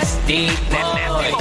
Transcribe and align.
Nasty 0.00 0.48
boy. 0.70 1.34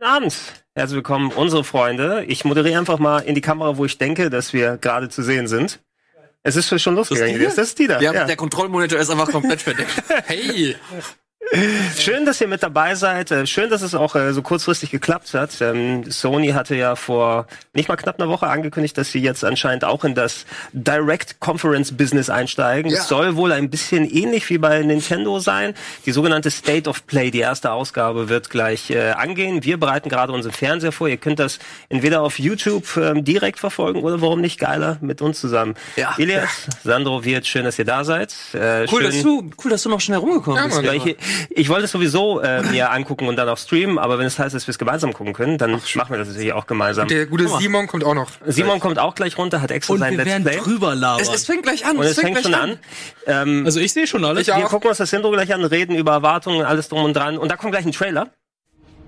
Abend. 0.00 0.34
Herzlich 0.74 0.96
willkommen, 0.96 1.30
unsere 1.30 1.62
Freunde. 1.62 2.24
Ich 2.24 2.44
moderiere 2.44 2.76
einfach 2.76 2.98
mal 2.98 3.20
in 3.20 3.36
die 3.36 3.40
Kamera, 3.40 3.76
wo 3.76 3.84
ich 3.84 3.98
denke, 3.98 4.30
dass 4.30 4.52
wir 4.52 4.78
gerade 4.78 5.08
zu 5.08 5.22
sehen 5.22 5.46
sind. 5.46 5.78
Es 6.42 6.56
ist 6.56 6.80
schon 6.80 6.94
losgegangen. 6.94 7.42
Das 7.42 7.58
ist 7.58 7.78
die 7.78 7.86
da. 7.86 8.00
Ja, 8.00 8.12
Ja. 8.12 8.24
der 8.24 8.36
Kontrollmonitor 8.36 8.98
ist 8.98 9.10
einfach 9.10 9.30
komplett 9.30 9.60
verdeckt. 9.60 9.90
Hey! 10.26 10.76
Schön, 11.96 12.26
dass 12.26 12.40
ihr 12.40 12.46
mit 12.46 12.62
dabei 12.62 12.94
seid. 12.94 13.32
Äh, 13.32 13.44
Schön, 13.46 13.70
dass 13.70 13.82
es 13.82 13.94
auch 13.96 14.14
äh, 14.14 14.32
so 14.32 14.40
kurzfristig 14.40 14.90
geklappt 14.92 15.34
hat. 15.34 15.60
Ähm, 15.60 16.08
Sony 16.08 16.48
hatte 16.50 16.76
ja 16.76 16.94
vor 16.94 17.46
nicht 17.74 17.88
mal 17.88 17.96
knapp 17.96 18.20
einer 18.20 18.28
Woche 18.30 18.46
angekündigt, 18.46 18.96
dass 18.96 19.10
sie 19.10 19.18
jetzt 19.20 19.44
anscheinend 19.44 19.84
auch 19.84 20.04
in 20.04 20.14
das 20.14 20.46
Direct 20.72 21.40
Conference 21.40 21.96
Business 21.96 22.30
einsteigen. 22.30 22.90
Ja. 22.92 22.98
Es 22.98 23.08
soll 23.08 23.34
wohl 23.34 23.50
ein 23.50 23.68
bisschen 23.68 24.08
ähnlich 24.08 24.48
wie 24.48 24.58
bei 24.58 24.80
Nintendo 24.82 25.40
sein. 25.40 25.74
Die 26.06 26.12
sogenannte 26.12 26.52
State 26.52 26.88
of 26.88 27.04
Play, 27.06 27.32
die 27.32 27.40
erste 27.40 27.72
Ausgabe, 27.72 28.28
wird 28.28 28.48
gleich 28.48 28.90
äh, 28.90 29.10
angehen. 29.10 29.64
Wir 29.64 29.76
bereiten 29.78 30.08
gerade 30.08 30.32
unseren 30.32 30.52
Fernseher 30.52 30.92
vor. 30.92 31.08
Ihr 31.08 31.16
könnt 31.16 31.40
das 31.40 31.58
entweder 31.88 32.22
auf 32.22 32.38
YouTube 32.38 32.96
ähm, 32.96 33.24
direkt 33.24 33.58
verfolgen 33.58 34.02
oder 34.02 34.20
warum 34.20 34.40
nicht 34.40 34.60
geiler 34.60 34.98
mit 35.00 35.20
uns 35.20 35.40
zusammen. 35.40 35.74
Ja. 35.96 36.14
Elias, 36.16 36.68
Sandro, 36.84 37.24
Wirt, 37.24 37.44
schön, 37.46 37.64
dass 37.64 37.76
ihr 37.78 37.84
da 37.84 38.04
seid. 38.04 38.32
Äh, 38.54 38.86
Cool, 38.90 39.02
schön, 39.02 39.04
dass 39.04 39.22
du, 39.22 39.50
cool, 39.64 39.70
dass 39.70 39.82
du 39.82 39.88
noch 39.88 40.00
schnell 40.00 40.18
rumgekommen 40.18 40.56
Ja, 40.56 40.64
bist. 40.66 41.16
Ich, 41.48 41.68
wollte 41.68 41.84
es 41.84 41.92
sowieso 41.92 42.40
äh, 42.40 42.62
mir 42.62 42.90
angucken 42.92 43.28
und 43.28 43.36
dann 43.36 43.48
auch 43.48 43.58
streamen, 43.58 43.98
aber 43.98 44.18
wenn 44.18 44.26
es 44.26 44.38
heißt, 44.38 44.54
dass 44.54 44.66
wir 44.66 44.72
es 44.72 44.78
gemeinsam 44.78 45.12
gucken 45.12 45.32
können, 45.32 45.58
dann 45.58 45.72
machen 45.72 46.10
wir 46.10 46.18
das 46.18 46.28
natürlich 46.28 46.52
auch 46.52 46.66
gemeinsam. 46.66 47.08
Der 47.08 47.26
gute 47.26 47.48
Simon 47.48 47.86
kommt 47.86 48.04
auch 48.04 48.14
noch. 48.14 48.30
Simon 48.46 48.80
kommt 48.80 48.98
auch 48.98 49.14
gleich 49.14 49.38
runter, 49.38 49.62
hat 49.62 49.70
extra 49.70 49.94
Und 49.94 50.00
sein 50.00 50.12
wir 50.12 50.18
Let's 50.18 50.28
werden 50.28 50.44
Play. 50.44 50.56
drüber 50.58 50.94
labern. 50.94 51.22
Es, 51.22 51.32
es 51.32 51.46
fängt 51.46 51.62
gleich 51.62 51.84
an. 51.86 51.96
Und 51.96 52.04
es 52.04 52.18
fängt 52.18 52.32
gleich 52.32 52.44
schon 52.44 52.54
an. 52.54 52.78
Ähm, 53.26 53.62
also 53.64 53.80
ich 53.80 53.92
sehe 53.92 54.06
schon 54.06 54.24
alles. 54.24 54.48
Ich 54.48 54.54
wir 54.54 54.66
auch. 54.66 54.70
gucken 54.70 54.88
uns 54.88 54.98
das 54.98 55.12
Intro 55.12 55.30
gleich 55.30 55.52
an, 55.54 55.64
reden 55.64 55.96
über 55.96 56.12
Erwartungen, 56.12 56.64
alles 56.64 56.88
drum 56.88 57.04
und 57.04 57.14
dran. 57.14 57.38
Und 57.38 57.50
da 57.50 57.56
kommt 57.56 57.72
gleich 57.72 57.84
ein 57.86 57.92
Trailer. 57.92 58.28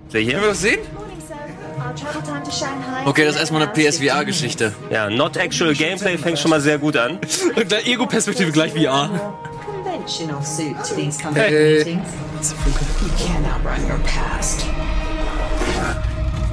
Seht 0.08 0.28
Können 0.28 0.42
wir 0.42 0.48
das 0.48 0.60
sehen? 0.60 0.80
Okay, 3.04 3.24
das 3.24 3.34
ist 3.34 3.40
erstmal 3.40 3.62
eine 3.62 3.72
PSVR-Geschichte. 3.72 4.72
Ja, 4.90 5.10
not 5.10 5.36
actual 5.36 5.74
gameplay 5.74 6.16
fängt 6.16 6.38
schon 6.38 6.50
mal 6.50 6.60
sehr 6.60 6.78
gut 6.78 6.96
an. 6.96 7.18
Und 7.56 7.70
der 7.70 7.86
Ego-Perspektive 7.86 8.52
gleich 8.52 8.72
VR. 8.72 9.10
Conventional 9.92 10.42
suit 10.42 10.82
to 10.84 10.94
these 10.94 11.18
company 11.18 11.44
Hey. 11.48 11.78
meetings. 11.84 12.54
You 13.02 13.10
can't 13.18 13.46
outrun 13.46 13.86
your 13.86 13.98
past. 14.06 14.64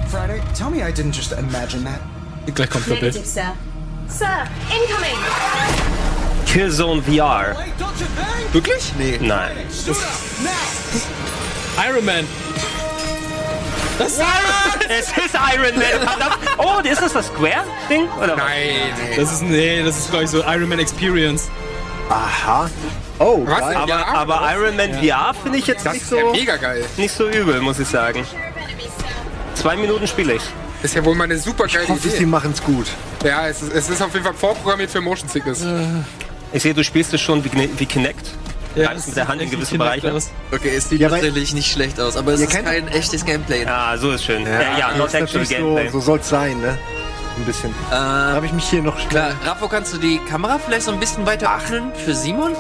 Friday, 0.10 0.42
tell 0.54 0.70
me 0.70 0.84
I 0.84 0.92
didn't 0.92 1.14
just 1.14 1.32
imagine 1.32 1.86
that. 1.86 2.02
Gleich 2.54 2.70
kommt 2.70 2.86
der 2.88 2.96
Bild. 2.96 3.14
Negative, 3.16 3.26
sir. 3.26 3.54
Sir, 4.10 4.46
incoming! 4.70 5.18
Killzone 6.48 7.02
VR. 7.02 7.56
Wirklich? 8.52 8.92
Nee. 8.98 9.18
Nein. 9.22 9.52
Iron 11.88 12.04
Man. 12.06 12.28
Das 14.00 14.20
Es 14.90 15.08
ist 15.18 15.36
Iron 15.56 15.80
Man. 15.80 16.08
verdammt. 16.08 16.38
Oh, 16.58 16.80
ist 16.84 17.02
das 17.02 17.14
das 17.14 17.28
Square-Ding? 17.28 18.10
Oder 18.22 18.34
was? 18.36 18.44
Nein. 18.44 19.16
Das 19.16 19.32
ist, 19.32 19.44
nee, 19.44 19.82
das 19.82 19.98
ist, 19.98 20.10
glaube 20.10 20.26
ich, 20.26 20.30
so 20.30 20.40
Iron 20.44 20.68
Man 20.68 20.80
Experience. 20.80 21.48
Was? 23.20 23.76
Aber, 23.76 23.88
Ja, 23.88 24.06
aber 24.08 24.42
Iron 24.56 24.76
Man 24.78 24.94
VR 24.94 25.34
finde 25.34 25.58
ich 25.60 25.68
jetzt 25.68 25.86
das 25.86 25.94
nicht 25.94 26.04
ist 26.04 26.12
ja 26.12 26.22
so, 26.22 26.32
mega 26.32 26.56
geil. 26.58 26.86
nicht 26.98 27.14
so 27.14 27.28
übel, 27.30 27.60
muss 27.62 27.80
ich 27.80 27.88
sagen. 27.88 28.26
Zwei 29.56 29.76
Minuten 29.76 30.08
spiele 30.08 30.34
ich. 30.34 30.42
Das 30.82 30.92
ist 30.92 30.96
ja 30.96 31.04
wohl 31.04 31.16
mal 31.16 31.26
eine 31.26 31.38
super 31.38 31.66
geile 31.68 31.84
Ich 31.84 31.90
hoffe, 31.90 32.08
sie 32.10 32.16
Idee. 32.16 32.26
machen's 32.26 32.64
gut. 32.64 32.88
Ja, 33.24 33.48
es 33.48 33.62
ist, 33.62 33.74
es 33.74 33.90
ist 33.90 34.02
auf 34.02 34.14
jeden 34.14 34.26
Fall 34.26 34.34
vorprogrammiert 34.34 34.90
für 34.90 35.02
Motion 35.02 35.28
Sickness. 35.28 35.66
Ich 36.54 36.64
sehe, 36.64 36.74
du 36.74 36.84
spielst 36.84 37.14
es 37.14 37.20
schon 37.20 37.44
wie, 37.44 37.50
Kine- 37.50 37.70
wie 37.78 37.86
Kinect. 37.86 38.32
Greifst 38.76 39.08
mit 39.08 39.18
der 39.18 39.28
Hand 39.28 39.42
in 39.42 39.50
gewisse 39.52 39.78
Bereiche. 39.78 40.14
Okay, 40.54 40.72
es 40.78 40.88
sieht 40.88 41.02
Ja, 41.02 41.08
aber- 41.08 41.18
tatsächlich 41.18 41.54
nicht 41.54 41.70
schlecht 41.70 42.00
aus, 42.00 42.16
aber 42.16 42.32
es 42.34 42.40
Ihr 42.40 42.48
ist 42.48 42.54
kennt- 42.54 42.66
kein 42.68 42.88
echtes 42.88 43.26
Gameplay. 43.26 43.66
Ah, 43.66 43.98
so 43.98 44.12
ist 44.12 44.24
schön. 44.24 44.46
Ja, 44.46 44.78
ja, 44.78 44.92
not 44.98 45.08
ist 45.08 45.16
actual 45.16 45.22
natürlich 45.24 45.50
Gameplay. 45.50 45.90
So, 45.90 46.00
so 46.00 46.06
soll's 46.06 46.30
sein, 46.30 46.62
ne? 46.62 46.78
Ein 47.38 47.46
bisschen. 47.46 47.74
Da 47.90 48.32
Äh, 48.32 48.36
habe 48.36 48.46
ich 48.46 48.54
mich 48.54 48.70
hier 48.70 48.82
noch 48.82 48.96
klar, 49.10 49.32
Raffo, 49.46 49.68
kannst 49.68 49.94
du 49.94 49.98
die 49.98 50.20
Kamera 50.30 50.60
vielleicht 50.60 50.84
so 50.84 50.92
ein 50.92 51.00
bisschen 51.00 51.26
weiter 51.26 51.54
öffnen 51.58 51.92
für 52.06 52.14
Simon? 52.16 52.54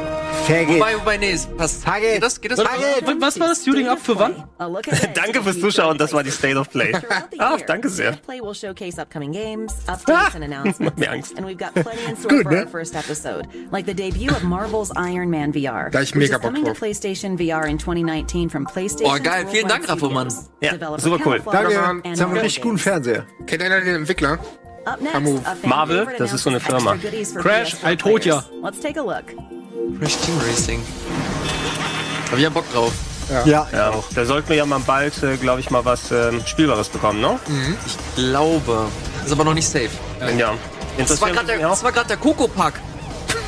Vergeht. 0.45 0.79
Wobei, 0.79 0.95
wobei, 0.95 1.17
nee, 1.17 1.31
es 1.31 1.45
passt. 1.45 1.83
Tage. 1.83 2.13
Geht 2.13 2.23
das, 2.23 2.41
geht 2.41 2.51
das? 2.51 2.59
Was, 2.59 3.21
was 3.21 3.39
war 3.39 3.47
das 3.49 3.63
Tuning 3.63 3.87
Up 3.87 3.99
für 3.99 4.17
wann? 4.17 4.43
Danke 5.13 5.43
fürs 5.43 5.59
Zuschauen, 5.59 5.97
das 5.97 6.11
war 6.13 6.23
die 6.23 6.31
State 6.31 6.55
of 6.57 6.69
Play. 6.71 6.91
Ah, 7.37 7.57
danke 7.67 7.87
sehr. 7.89 8.13
Play 8.13 8.41
will 8.41 8.53
showcase 8.55 8.99
upcoming 8.99 9.31
games, 9.31 9.73
Ah, 9.87 9.93
updates, 9.95 10.35
and 10.35 10.43
announcements. 10.43 10.79
macht 10.79 10.97
mir 10.97 11.11
Angst. 11.11 11.37
And 11.37 11.45
we've 11.45 11.57
got 11.57 11.73
plenty 11.73 12.03
in 12.09 12.15
store 12.17 12.29
Good, 12.29 12.43
for 12.43 12.51
ne? 12.51 12.59
our 12.61 12.67
first 12.67 12.95
episode, 12.95 13.47
like 13.71 13.85
the 13.85 13.93
debut 13.93 14.31
of 14.31 14.43
Marvel's 14.43 14.91
Iron 14.95 15.29
Man 15.29 15.53
VR, 15.53 15.91
Da 15.91 16.01
ich 16.01 16.09
which 16.15 16.15
mega 16.15 16.35
is 16.35 16.41
Bock 16.41 16.41
coming 16.41 16.63
to 16.65 16.71
drauf. 16.71 16.79
PlayStation 16.79 17.37
VR 17.37 17.67
in 17.69 17.77
2019 17.77 18.49
from 18.49 18.65
PlayStation. 18.65 19.13
Oh, 19.15 19.19
geil. 19.21 19.45
Vielen 19.51 19.67
Dank, 19.67 19.87
Raffo, 19.87 20.09
Mann. 20.09 20.29
Ja, 20.61 20.73
super 20.97 21.19
cool. 21.25 21.39
Danke. 21.51 21.71
Jetzt 21.73 21.81
haben 21.83 22.01
wir 22.03 22.25
einen 22.27 22.37
richtig 22.39 22.63
guten 22.63 22.77
Fernseher. 22.79 23.25
Kennt 23.45 23.61
einer 23.61 23.81
den 23.81 23.95
Entwickler? 23.95 24.39
Marvel, 25.63 26.07
das 26.17 26.33
ist 26.33 26.43
so 26.43 26.49
eine 26.49 26.59
Firma. 26.59 26.95
Crash, 26.95 27.75
PS4 27.75 27.91
I 27.93 27.95
told 27.95 28.25
ya. 28.25 28.39
players. 28.41 28.63
Let's 28.63 28.79
take 28.79 28.99
a 28.99 29.03
look. 29.03 29.58
Crash 29.99 30.17
Team 30.17 30.37
Racing. 30.47 30.81
Hab 32.29 32.37
ich 32.37 32.43
ja 32.43 32.49
Bock 32.49 32.71
drauf. 32.71 32.91
Ja, 33.29 33.67
Ja, 33.71 33.93
da 34.15 34.25
sollten 34.25 34.49
wir 34.49 34.55
ja 34.55 34.65
mal 34.65 34.79
bald, 34.79 35.21
äh, 35.23 35.37
glaube 35.37 35.59
ich, 35.59 35.69
mal 35.69 35.85
was 35.85 36.11
ähm, 36.11 36.41
Spielbares 36.45 36.89
bekommen, 36.89 37.21
ne? 37.21 37.39
Ich 37.85 37.97
glaube. 38.15 38.87
Ist 39.25 39.31
aber 39.31 39.43
noch 39.43 39.53
nicht 39.53 39.67
safe. 39.67 39.89
Ja. 40.37 40.53
Das 40.97 41.21
war 41.21 41.31
gerade 41.31 41.47
der, 41.47 42.03
der 42.05 42.17
Coco-Pack. 42.17 42.73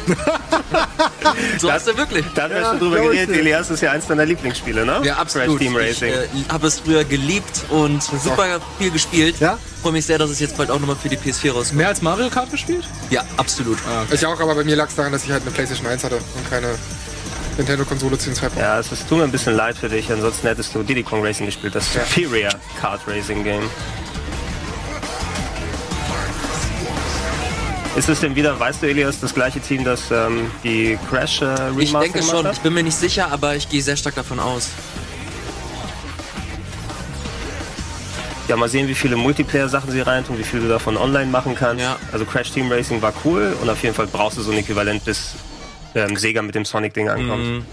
so 1.59 1.71
hast 1.71 1.87
du 1.87 1.97
wirklich. 1.97 2.25
Da 2.35 2.43
haben 2.43 2.53
wir 2.53 2.63
schon 2.63 2.79
drüber 2.79 2.97
ich 2.97 3.03
geredet. 3.03 3.35
Elias 3.37 3.69
ist 3.69 3.81
ja 3.81 3.91
eins 3.91 4.07
deiner 4.07 4.25
Lieblingsspiele, 4.25 4.85
ne? 4.85 5.01
Ja, 5.03 5.15
absolut. 5.15 5.47
Crash 5.47 5.59
Team 5.59 5.77
Ich 5.79 5.87
Racing. 5.89 6.13
äh, 6.13 6.27
habe 6.51 6.67
es 6.67 6.79
früher 6.79 7.03
geliebt 7.03 7.65
und 7.69 8.01
super 8.03 8.59
viel 8.77 8.91
gespielt. 8.91 9.39
Ja? 9.39 9.57
Freue 9.81 9.93
mich 9.93 10.05
sehr, 10.05 10.17
dass 10.17 10.29
es 10.29 10.39
jetzt 10.39 10.57
bald 10.57 10.69
auch 10.71 10.79
nochmal 10.79 10.95
für 10.95 11.09
die 11.09 11.17
PS4 11.17 11.51
rauskommt. 11.51 11.77
Mehr 11.77 11.87
als 11.87 12.01
Mario 12.01 12.29
Kart 12.29 12.51
gespielt? 12.51 12.83
Ja, 13.09 13.23
absolut. 13.37 13.77
Ich 14.11 14.25
auch, 14.25 14.39
aber 14.39 14.55
bei 14.55 14.63
mir 14.63 14.75
lag 14.75 14.89
es 14.89 14.95
daran, 14.95 15.11
dass 15.11 15.23
ich 15.23 15.31
halt 15.31 15.41
eine 15.43 15.51
PlayStation 15.51 15.87
1 15.87 16.03
hatte 16.03 16.15
und 16.17 16.49
keine 16.49 16.75
Nintendo-Konsole 17.57 18.17
zu 18.17 18.29
dem 18.29 18.35
Zeitpunkt. 18.35 18.59
Ja, 18.59 18.79
es 18.79 18.91
ist, 18.91 19.07
tut 19.07 19.17
mir 19.17 19.23
ein 19.23 19.31
bisschen 19.31 19.55
leid 19.55 19.77
für 19.77 19.89
dich, 19.89 20.11
ansonsten 20.11 20.47
hättest 20.47 20.73
du 20.75 20.83
Diddy 20.83 21.03
Kong 21.03 21.23
Racing 21.25 21.45
gespielt, 21.45 21.75
das 21.75 21.85
Superior 21.93 22.51
Kart 22.79 23.01
Racing 23.07 23.43
Game. 23.43 23.69
Ist 27.95 28.07
es 28.07 28.21
denn 28.21 28.35
wieder, 28.35 28.57
weißt 28.57 28.81
du, 28.81 28.87
Elias, 28.87 29.19
das 29.19 29.33
gleiche 29.33 29.59
Team, 29.59 29.83
das 29.83 30.11
ähm, 30.11 30.49
die 30.63 30.97
Crash 31.09 31.41
äh, 31.41 31.45
Remaster 31.45 31.81
Ich 31.81 31.91
denke 31.91 32.23
schon. 32.23 32.47
hat? 32.47 32.53
Ich 32.53 32.61
bin 32.61 32.73
mir 32.73 32.83
nicht 32.83 32.95
sicher, 32.95 33.29
aber 33.31 33.55
ich 33.55 33.67
gehe 33.67 33.81
sehr 33.81 33.97
stark 33.97 34.15
davon 34.15 34.39
aus. 34.39 34.69
Ja, 38.47 38.55
mal 38.55 38.69
sehen, 38.69 38.87
wie 38.87 38.95
viele 38.95 39.17
Multiplayer-Sachen 39.17 39.91
sie 39.91 40.01
reintun, 40.01 40.37
wie 40.37 40.43
viel 40.43 40.61
du 40.61 40.67
davon 40.69 40.97
online 40.97 41.29
machen 41.29 41.53
kannst. 41.53 41.83
Ja. 41.83 41.97
Also 42.11 42.25
Crash 42.25 42.51
Team 42.51 42.71
Racing 42.71 43.01
war 43.01 43.13
cool 43.25 43.55
und 43.61 43.69
auf 43.69 43.83
jeden 43.83 43.93
Fall 43.93 44.07
brauchst 44.07 44.37
du 44.37 44.41
so 44.41 44.51
ein 44.51 44.57
Äquivalent, 44.57 45.03
bis 45.03 45.35
ähm, 45.93 46.15
Sega 46.15 46.41
mit 46.41 46.55
dem 46.55 46.65
Sonic-Ding 46.65 47.09
ankommt. 47.09 47.43
Mhm. 47.43 47.65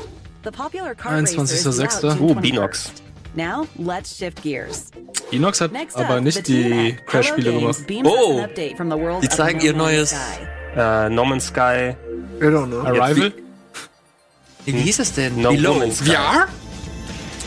The 0.44 0.50
popular 0.50 0.94
car 0.94 1.12
21.06.. 1.12 2.18
Uh, 2.20 2.34
Binox. 2.34 2.92
Now, 3.34 3.66
let's 3.78 4.16
shift 4.16 4.42
gears. 4.42 4.86
Inox 5.30 5.60
hat 5.60 5.72
Next 5.72 5.96
aber 5.96 6.16
up, 6.16 6.22
nicht 6.22 6.48
die 6.48 6.96
Crash-Spiele 7.06 7.52
gemacht. 7.52 7.78
Oh. 8.04 8.44
Die 9.22 9.28
zeigen 9.28 9.60
ihr 9.60 9.74
Man's 9.74 10.12
neues-. 10.12 10.14
Äh, 10.76 11.08
no 11.10 11.24
Man's 11.24 11.46
Sky, 11.46 11.94
I 12.40 12.44
don't 12.44 12.66
know. 12.68 12.80
Arrival? 12.82 13.32
Wie 14.64 14.72
hieß 14.72 14.98
es 14.98 15.12
denn? 15.12 15.40
No 15.40 15.50
Below. 15.50 15.76
Woman's 15.76 15.98
Sky. 15.98 16.10
VR? 16.10 16.48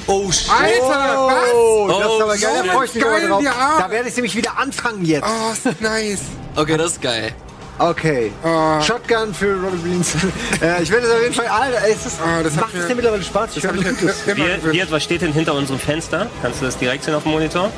Oh, 0.08 0.32
shit. 0.32 0.50
Alter, 0.52 1.28
was? 1.28 1.54
Oh, 1.54 1.88
das 1.88 1.98
ist 2.00 2.06
Oh, 2.06 2.22
aber 2.22 2.38
geil. 2.38 2.40
so 2.58 2.64
Da 2.68 2.74
freue 2.74 2.86
ich 2.86 2.96
mich 2.96 3.06
aber 3.06 3.20
geil, 3.20 3.28
drauf. 3.28 3.44
Da 3.80 3.92
werde 3.92 4.10
ich 4.10 4.16
nämlich 4.16 4.36
wieder 4.36 4.58
anfangen 4.58 5.06
jetzt. 5.06 5.28
Oh, 5.28 5.52
ist 5.70 5.82
nice. 5.82 6.22
Okay, 6.56 6.78
das 6.78 6.94
ist 6.94 7.02
geil. 7.02 7.34
Okay. 7.82 8.32
Oh. 8.44 8.80
Shotgun 8.82 9.34
für 9.34 9.56
Robert 9.56 9.84
Beans. 9.84 10.14
äh, 10.62 10.84
ich 10.84 10.92
werde 10.92 11.08
es 11.08 11.14
auf 11.14 11.22
jeden 11.22 11.34
Fall. 11.34 11.48
Alter, 11.48 11.78
es 11.90 12.06
ist, 12.06 12.20
Ah, 12.22 12.44
das 12.44 12.54
hat 12.54 12.62
macht 12.62 12.74
mir- 12.76 12.82
es 12.82 12.88
dir 12.88 12.96
mittlerweile 12.96 13.24
Spaß? 13.24 13.58
Ich 13.58 13.64
Das 13.64 13.74
ich 13.76 13.84
Gutes. 14.00 14.26
Wirt, 14.72 14.92
was 14.92 15.04
steht 15.04 15.22
denn 15.22 15.34
hinter 15.34 15.54
unserem 15.56 15.80
Fenster? 15.80 16.28
Kannst 16.42 16.62
du 16.62 16.66
das 16.66 16.78
direkt 16.78 17.04
sehen 17.04 17.16
auf 17.16 17.24
dem 17.24 17.32
Monitor? 17.32 17.72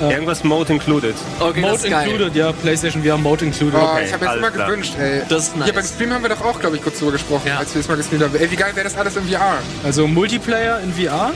Irgendwas 0.00 0.42
Mode 0.42 0.72
included. 0.72 1.14
Okay, 1.38 1.62
das 1.62 1.84
Mode 1.84 1.86
included, 2.02 2.34
ja. 2.34 2.50
PlayStation 2.52 3.04
VR 3.04 3.16
Mode 3.16 3.44
included. 3.44 3.78
Oh, 3.80 3.84
Okay, 3.92 4.04
ich 4.06 4.12
habe 4.12 4.24
jetzt 4.24 4.36
immer 4.36 4.50
klar. 4.50 4.66
gewünscht, 4.68 4.94
ey. 4.98 5.22
Das 5.28 5.44
ist 5.44 5.56
nice. 5.56 5.66
Hier 5.66 5.74
beim 5.74 5.84
Stream 5.84 6.12
haben 6.12 6.22
wir 6.22 6.30
doch 6.30 6.44
auch, 6.44 6.58
glaube 6.58 6.76
ich, 6.76 6.82
kurz 6.82 6.98
drüber 6.98 7.12
gesprochen, 7.12 7.42
Ja. 7.46 7.58
als 7.58 7.72
wir 7.74 7.80
das 7.80 7.88
mal 7.88 7.96
gestreamt 7.96 8.24
haben. 8.24 8.34
Ey, 8.34 8.50
wie 8.50 8.56
geil 8.56 8.72
wäre 8.74 8.84
das 8.88 8.96
alles 8.96 9.16
im 9.16 9.28
VR? 9.28 9.58
Also 9.84 10.08
Multiplayer 10.08 10.80
in 10.80 10.92
VR? 10.94 11.30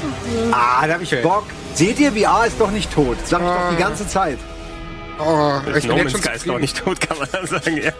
Ah, 0.50 0.86
da 0.86 0.94
habe 0.94 1.04
ich 1.04 1.22
Bock. 1.22 1.44
Seht 1.74 2.00
ihr, 2.00 2.10
VR 2.12 2.46
ist 2.46 2.58
doch 2.60 2.72
nicht 2.72 2.92
tot. 2.92 3.16
Sag 3.24 3.40
ich 3.42 3.46
doch 3.46 3.70
die 3.70 3.76
ganze 3.80 4.08
Zeit. 4.08 4.38
Oh, 5.20 5.60
ich 5.76 5.84
no 5.86 5.94
bin 5.94 6.02
jetzt 6.04 6.12
schon 6.12 6.22
Sky 6.22 6.36
ist 6.36 6.46
noch 6.46 6.58
nicht 6.58 6.76
tot, 6.78 7.00
kann 7.00 7.18
man 7.18 7.28
dann 7.32 7.46
sagen, 7.46 7.76
ja. 7.76 7.92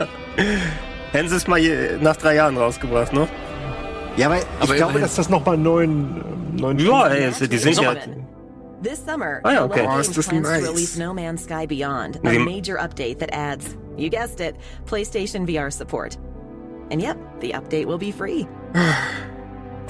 Hätten 1.12 1.28
sie 1.28 1.36
es 1.36 1.46
mal 1.46 1.60
nach 2.00 2.16
drei 2.16 2.34
Jahren 2.36 2.56
rausgebracht, 2.56 3.12
ne? 3.12 3.26
Ja, 4.16 4.26
aber 4.26 4.38
ich 4.38 4.44
Aber 4.60 4.74
glaube, 4.74 4.76
immerhin. 4.92 5.00
dass 5.02 5.14
das 5.16 5.28
nochmal 5.28 5.54
ähm, 5.56 6.22
neuen 6.56 6.78
Ja, 6.78 7.08
ey, 7.08 7.24
es- 7.24 7.38
die 7.38 7.58
sind 7.58 7.80
ja. 7.80 7.94
This 8.82 9.04
summer, 9.04 9.40
Ah, 9.42 9.52
ja, 9.52 9.64
okay. 9.64 9.84
Oh, 9.88 9.98
ist 9.98 10.16
das 10.16 10.30
nice. 10.30 10.62
to 10.62 10.70
release 10.70 10.98
No 11.00 11.12
Man's 11.12 11.42
Sky 11.44 11.66
Beyond, 11.66 12.20
a 12.24 12.38
major 12.38 12.78
update 12.78 13.18
that 13.18 13.32
adds, 13.32 13.76
you 13.96 14.08
guessed 14.08 14.40
it, 14.40 14.54
PlayStation 14.88 15.46
VR 15.48 15.72
support. 15.72 16.16
And 16.92 17.02
yep, 17.02 17.16
the 17.40 17.52
update 17.54 17.86
will 17.86 17.98
be 17.98 18.12
free. 18.12 18.46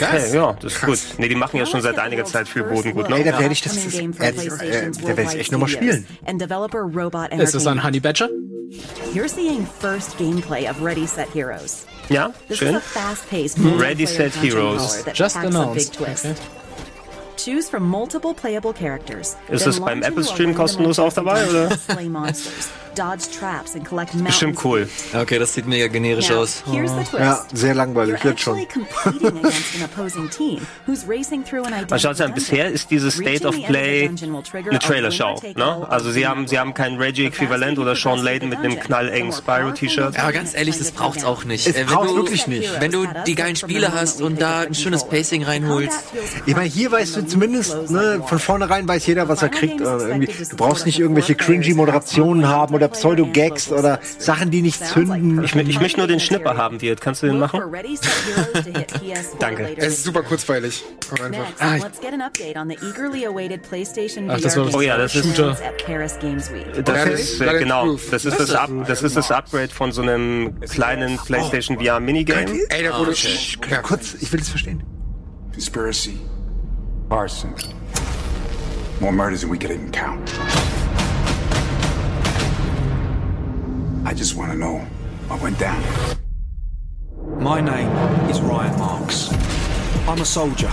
Hey, 0.00 0.34
ja, 0.34 0.52
das 0.60 0.74
ist 0.74 0.82
gut. 0.82 0.98
Nee, 1.18 1.28
die 1.28 1.34
machen 1.34 1.56
ja 1.58 1.66
schon 1.66 1.80
seit 1.82 1.98
einiger 1.98 2.24
Zeit 2.24 2.48
viel 2.48 2.62
Boden 2.64 2.92
gut, 2.92 3.10
Ey, 3.10 3.24
ne? 3.24 3.32
da 3.32 3.38
werde 3.38 3.52
ich 3.52 3.62
das, 3.62 3.74
das 3.74 3.94
äh, 3.94 4.00
äh, 4.04 4.90
da 4.90 5.16
werde 5.16 5.22
ich 5.22 5.38
echt 5.38 5.52
nochmal 5.52 5.68
spielen. 5.68 6.06
Ist 7.38 7.54
das 7.54 7.66
ein. 7.66 7.82
Honey 7.82 8.00
Badger? 8.00 8.28
You're 9.14 9.28
seeing 9.28 9.66
first 9.80 10.18
gameplay 10.18 10.68
of 10.68 10.82
Ready 10.82 11.06
Set 11.06 11.28
Heroes. 11.32 11.86
Ja, 12.10 12.32
This 12.48 12.58
schön. 12.58 12.68
is 12.68 12.76
a 12.76 12.80
fast-paced 12.80 13.58
Ready, 13.58 14.06
Set, 14.06 14.32
Heroes. 14.34 15.04
Just 15.14 15.36
announced. 15.36 15.92
big 15.98 16.06
twist. 16.06 16.26
Okay. 16.26 16.34
Choose 17.36 17.68
from 17.70 17.84
multiple 17.84 18.34
playable 18.34 18.72
characters. 18.72 19.36
Ist 19.48 19.66
es 19.66 19.80
beim 19.80 20.02
Apple 20.02 20.24
Stream 20.24 20.54
kostenlos 20.54 20.98
auch 20.98 21.12
dabei, 21.12 21.46
oder? 21.48 21.68
Bestimmt 24.24 24.64
cool. 24.64 24.88
Okay, 25.14 25.38
das 25.38 25.54
sieht 25.54 25.66
mega 25.66 25.86
generisch 25.88 26.28
Now, 26.30 26.38
aus. 26.40 26.62
here's 26.70 26.90
the 26.90 26.98
twist. 27.04 27.12
Ja, 27.14 27.44
sehr 27.52 27.74
langweilig, 27.74 28.16
You're 28.20 28.30
jetzt 28.30 28.40
schon. 28.42 28.58
actually 28.58 28.86
competing 29.12 29.38
against 29.38 29.76
an 29.76 29.84
opposing 29.84 30.30
team 30.30 30.66
who's 30.86 31.06
racing 31.08 31.44
through 31.44 31.64
an 31.64 31.70
Mal 31.70 31.82
identical 31.84 31.98
schaut 32.00 32.20
an, 32.20 32.34
bisher 32.34 32.68
ist 32.68 32.90
dieses 32.90 33.14
State 33.14 33.46
of 33.46 33.54
Play 33.66 34.06
dungeon 34.08 34.32
will 34.34 34.42
trigger 34.42 34.70
eine 34.70 34.78
a 34.78 34.82
Trailershow, 34.82 35.40
ne? 35.56 35.86
Also 35.88 36.10
sie 36.10 36.26
haben, 36.26 36.46
sie 36.48 36.58
haben 36.58 36.74
kein 36.74 36.96
Reggie-Äquivalent 36.96 37.78
oder 37.78 37.94
Sean 37.94 38.18
Layden 38.20 38.48
mit 38.48 38.58
einem 38.58 38.78
knallengen 38.78 39.32
Spyro-T-Shirt. 39.32 40.14
Ja, 40.16 40.22
aber 40.22 40.32
ganz 40.32 40.54
ehrlich, 40.54 40.78
das 40.78 40.90
braucht's 40.92 41.24
auch 41.24 41.44
nicht. 41.44 41.66
Es 41.66 41.76
Äh, 41.76 41.84
braucht's 41.84 42.08
wenn 42.08 42.16
du, 42.16 42.22
wirklich 42.22 42.46
nicht. 42.46 42.80
Wenn 42.80 42.90
du 42.92 43.06
die 43.26 43.34
geilen 43.34 43.56
Spiele 43.56 43.92
hast 43.92 44.20
und 44.22 44.40
da 44.40 44.60
ein 44.60 44.74
schönes 44.74 45.06
Pacing 45.06 45.44
reinholst. 45.44 45.98
Ich 46.46 46.54
meine, 46.56 46.68
hier 46.68 46.90
weißt 46.90 47.16
du 47.16 47.26
zumindest, 47.26 47.90
ne, 47.90 48.22
von 48.26 48.38
vornherein 48.38 48.86
weiß 48.88 49.06
jeder, 49.06 49.28
was 49.28 49.42
er 49.42 49.48
kriegt. 49.48 49.80
Äh, 49.80 49.84
irgendwie, 49.84 50.26
du 50.26 50.56
brauchst 50.56 50.86
nicht 50.86 50.98
irgendwelche 50.98 51.34
cringy 51.34 51.74
Moderationen 51.74 52.48
haben 52.48 52.74
oder 52.74 52.87
Pseudo-Gags 52.88 53.70
oder 53.72 54.00
Sachen, 54.18 54.50
die 54.50 54.62
nicht 54.62 54.84
zünden. 54.84 55.42
Ich, 55.44 55.54
ich 55.54 55.80
möchte 55.80 55.98
nur 55.98 56.06
den 56.06 56.20
Schnipper 56.20 56.56
haben, 56.56 56.80
Wirt. 56.80 57.00
Kannst 57.00 57.22
du 57.22 57.26
den 57.26 57.38
machen? 57.38 57.60
Danke. 59.38 59.74
Es 59.76 59.94
ist 59.94 60.04
super 60.04 60.22
kurzweilig. 60.22 60.84
Auch 61.12 61.24
einfach. 61.24 61.48
PlayStation 63.58 64.30
Ach, 64.30 64.40
das 64.40 64.56
war- 64.56 64.74
Oh 64.74 64.80
ja, 64.80 64.96
das 64.96 65.14
ist- 65.14 65.24
Shooter. 65.36 65.50
at 65.52 65.84
Paris 65.84 66.18
Games 66.20 66.52
Week. 66.52 66.84
Das 66.84 66.96
Ja, 66.96 67.02
ist, 67.04 67.40
das- 67.40 67.54
äh, 67.54 67.58
genau, 67.58 67.96
das 68.10 68.24
ist 68.24 68.38
das, 68.40 68.50
Up, 68.54 68.70
das 68.86 69.02
ist 69.02 69.16
das 69.16 69.30
Upgrade 69.30 69.68
von 69.68 69.92
so 69.92 70.02
einem 70.02 70.58
kleinen 70.60 71.16
PlayStation 71.18 71.78
VR 71.78 72.00
Minigame. 72.00 72.50
Ey, 72.68 72.84
da 72.84 72.98
wurde. 72.98 73.14
Ja, 73.70 73.78
Kurz, 73.82 74.14
ich 74.20 74.32
will 74.32 74.40
es 74.40 74.48
verstehen. 74.48 74.82
Conspiracy. 75.52 76.18
Arson. 77.10 77.54
More 79.00 79.12
murders 79.12 79.40
than 79.42 79.50
we 79.50 79.56
could 79.58 79.70
even 79.70 79.90
count. 79.90 80.30
I 84.04 84.14
just 84.14 84.36
want 84.36 84.52
to 84.52 84.58
know 84.58 84.78
what 85.28 85.42
went 85.42 85.58
down. 85.58 85.82
My 87.38 87.60
name 87.60 87.88
is 88.30 88.40
Ryan 88.40 88.78
Marks. 88.78 89.30
I'm 90.08 90.20
a 90.20 90.24
soldier. 90.24 90.72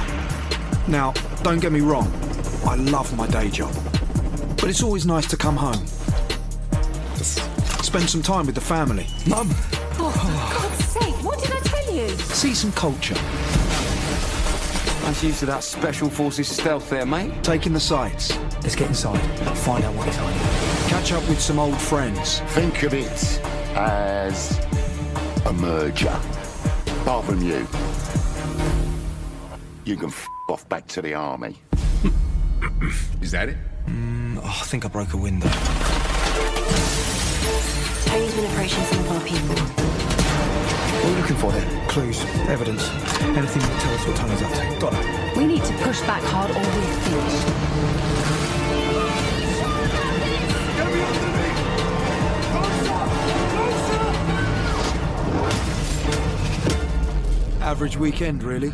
Now, 0.87 1.13
don't 1.43 1.59
get 1.59 1.71
me 1.71 1.81
wrong, 1.81 2.11
I 2.65 2.75
love 2.75 3.15
my 3.17 3.27
day 3.27 3.49
job. 3.49 3.73
But 4.57 4.69
it's 4.69 4.81
always 4.83 5.05
nice 5.05 5.27
to 5.27 5.37
come 5.37 5.55
home. 5.55 5.85
Spend 7.83 8.09
some 8.09 8.21
time 8.21 8.45
with 8.45 8.55
the 8.55 8.61
family. 8.61 9.07
Mum, 9.27 9.49
Oh 9.97 10.51
God's 10.53 10.85
sake, 10.85 11.23
what 11.23 11.39
did 11.39 11.51
I 11.51 11.59
tell 11.59 11.93
you? 11.93 12.09
see 12.17 12.53
some 12.53 12.71
culture, 12.73 13.15
Nice 15.03 15.23
use 15.23 15.41
of 15.43 15.47
that 15.49 15.63
Special 15.63 16.09
Forces 16.09 16.47
stealth 16.47 16.89
there, 16.89 17.05
mate. 17.05 17.31
Taking 17.43 17.73
the 17.73 17.79
sights, 17.79 18.35
Let's 18.63 18.75
get 18.75 18.87
inside 18.87 19.19
and 19.47 19.57
find 19.57 19.83
out 19.83 19.93
what 19.95 20.07
it's 20.07 20.17
hiding. 20.17 20.74
Catch 20.87 21.11
up 21.11 21.27
with 21.29 21.39
some 21.39 21.59
old 21.59 21.79
friends. 21.79 22.39
Think 22.53 22.83
of 22.83 22.93
it 22.93 23.41
as 23.75 24.59
a 25.45 25.53
merger. 25.53 26.19
Apart 27.01 27.25
from 27.25 27.41
you. 27.41 27.67
You 29.83 29.95
can 29.95 30.09
f 30.09 30.27
off 30.49 30.67
back 30.69 30.87
to 30.87 31.01
the 31.01 31.13
army. 31.13 31.61
Is 33.21 33.31
that 33.31 33.49
it? 33.49 33.57
Mm, 33.87 34.39
oh, 34.41 34.59
I 34.61 34.65
think 34.65 34.85
I 34.85 34.87
broke 34.87 35.13
a 35.13 35.17
window. 35.17 35.49
Tony's 38.05 38.33
been 38.33 38.45
approaching 38.51 38.83
some 38.83 38.99
of 38.99 39.11
our 39.11 39.21
people. 39.21 39.55
What 39.55 41.05
are 41.05 41.09
you 41.09 41.15
looking 41.17 41.37
for 41.37 41.51
then? 41.51 41.87
Clues, 41.87 42.23
evidence, 42.47 42.89
anything 43.21 43.61
that 43.61 43.81
tells 43.81 43.99
us 43.99 44.07
what 44.07 44.15
Tony's 44.15 44.41
up 44.41 44.51
to. 44.53 44.79
Got 44.79 44.93
it. 44.93 45.37
We 45.37 45.45
need 45.45 45.63
to 45.63 45.73
push 45.83 46.01
back 46.01 46.23
hard 46.23 46.49
or 46.51 46.55
we're 46.55 46.99
finished. 47.05 47.54
Average 57.75 57.97
weekend, 57.97 58.41
really. 58.41 58.71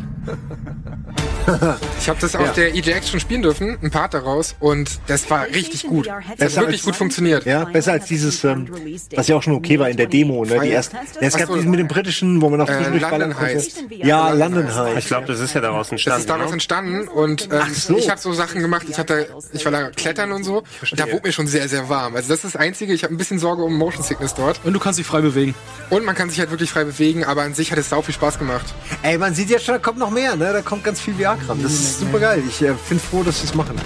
Ich 2.00 2.08
habe 2.08 2.18
das 2.20 2.34
auf 2.34 2.52
der 2.54 2.74
EJX 2.74 3.10
schon 3.10 3.20
spielen 3.20 3.42
dürfen, 3.42 3.78
ein 3.80 3.90
Part 3.92 4.12
daraus, 4.14 4.56
und 4.58 4.98
das 5.06 5.30
war 5.30 5.46
richtig 5.46 5.84
gut. 5.84 6.08
Das 6.38 6.56
hat 6.56 6.64
wirklich 6.64 6.82
gut 6.82 6.96
funktioniert. 6.96 7.44
Ja, 7.46 7.64
besser 7.64 7.92
als 7.92 8.06
dieses, 8.06 8.42
ähm, 8.42 8.68
was 9.14 9.28
ja 9.28 9.36
auch 9.36 9.42
schon 9.42 9.54
okay 9.54 9.78
war 9.78 9.88
in 9.88 9.96
der 9.96 10.06
Demo, 10.06 10.44
ne? 10.44 10.58
Die 10.60 10.70
erste, 10.70 10.96
ja, 10.96 11.02
es 11.20 11.36
gab 11.36 11.46
so. 11.48 11.54
diesen 11.54 11.70
mit 11.70 11.78
dem 11.78 11.86
britischen, 11.86 12.40
wo 12.42 12.48
man 12.50 12.58
noch 12.58 12.68
Äh, 12.68 12.98
London 12.98 13.38
heißt. 13.38 13.84
Ja, 13.98 14.32
London 14.32 14.74
heißt. 14.74 14.98
Ich 14.98 15.06
glaube, 15.06 15.26
das 15.28 15.38
ist 15.38 15.54
ja 15.54 15.60
daraus 15.60 15.86
Das 15.86 15.92
entstanden. 15.92 16.20
ist 16.20 16.28
daraus 16.30 16.46
ne? 16.48 16.52
entstanden 16.54 17.08
und 17.08 17.48
ähm, 17.52 17.72
so. 17.72 17.96
ich 17.96 18.10
habe 18.10 18.20
so 18.20 18.32
Sachen 18.32 18.60
gemacht. 18.60 18.86
Ich 18.88 18.98
hatte, 18.98 19.28
ich 19.52 19.64
war 19.64 19.70
da 19.72 19.90
klettern 19.90 20.32
und 20.32 20.42
so 20.44 20.58
und 20.90 20.98
da 20.98 21.04
wurde 21.10 21.26
mir 21.28 21.32
schon 21.32 21.46
sehr, 21.46 21.68
sehr 21.68 21.88
warm. 21.88 22.16
Also 22.16 22.30
das 22.30 22.38
ist 22.44 22.54
das 22.54 22.56
Einzige. 22.56 22.92
Ich 22.94 23.04
habe 23.04 23.14
ein 23.14 23.18
bisschen 23.18 23.38
Sorge 23.38 23.62
um 23.62 23.76
Motion 23.76 24.02
Sickness 24.02 24.34
dort 24.34 24.60
Und 24.64 24.72
du 24.72 24.80
kannst 24.80 24.98
dich 24.98 25.06
frei 25.06 25.20
bewegen. 25.20 25.54
und 25.90 26.04
man 26.04 26.14
kann 26.16 26.30
sich 26.30 26.40
halt 26.40 26.50
wirklich 26.50 26.70
frei 26.70 26.84
bewegen, 26.84 27.24
aber 27.24 27.42
an 27.42 27.54
sich 27.54 27.70
hat 27.70 27.78
es 27.78 27.88
sau 27.90 28.02
viel 28.02 28.14
Spaß 28.14 28.38
gemacht. 28.40 28.66
Ey, 29.02 29.18
man 29.18 29.34
sieht 29.34 29.50
jetzt 29.50 29.66
schon, 29.66 29.74
da 29.74 29.78
kommt 29.78 29.98
noch 29.98 30.10
mehr, 30.10 30.34
ne? 30.36 30.52
Da 30.52 30.62
kommt 30.62 30.82
ganz 30.84 31.00
viel 31.00 31.16
VR-Kram. 31.36 31.62
Das 31.62 31.72
ist 31.72 32.00
super 32.00 32.18
geil. 32.18 32.42
Ich 32.48 32.62
äh, 32.62 32.74
bin 32.88 32.98
froh, 32.98 33.22
dass 33.22 33.40
sie 33.40 33.46
es 33.46 33.54
machen. 33.54 33.76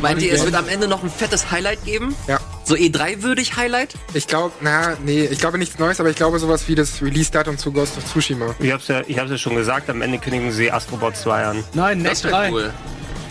Meint 0.00 0.22
ihr, 0.22 0.32
es 0.32 0.44
wird 0.44 0.54
am 0.54 0.68
Ende 0.68 0.88
noch 0.88 1.02
ein 1.02 1.10
fettes 1.10 1.50
Highlight 1.50 1.84
geben? 1.84 2.14
Ja. 2.26 2.38
So 2.64 2.74
E3-würdig 2.74 3.56
Highlight? 3.56 3.94
Ich 4.14 4.26
glaube, 4.26 4.52
na, 4.60 4.96
nee, 5.04 5.24
ich 5.24 5.38
glaube 5.38 5.58
nichts 5.58 5.78
Neues, 5.78 6.00
aber 6.00 6.10
ich 6.10 6.16
glaube 6.16 6.38
sowas 6.38 6.68
wie 6.68 6.74
das 6.74 7.00
Release-Datum 7.02 7.56
zu 7.56 7.72
Ghost 7.72 7.96
of 7.96 8.04
Tsushima. 8.04 8.54
Ich 8.58 8.72
hab's 8.72 8.88
ja, 8.88 9.02
ich 9.06 9.18
hab's 9.18 9.30
ja 9.30 9.38
schon 9.38 9.54
gesagt, 9.54 9.88
am 9.88 10.02
Ende 10.02 10.18
kündigen 10.18 10.52
sie 10.52 10.70
Astrobot 10.70 11.16
2 11.16 11.44
an. 11.44 11.64
Nein, 11.72 12.04
wäre 12.04 12.14
3. 12.14 12.50
cool. 12.50 12.72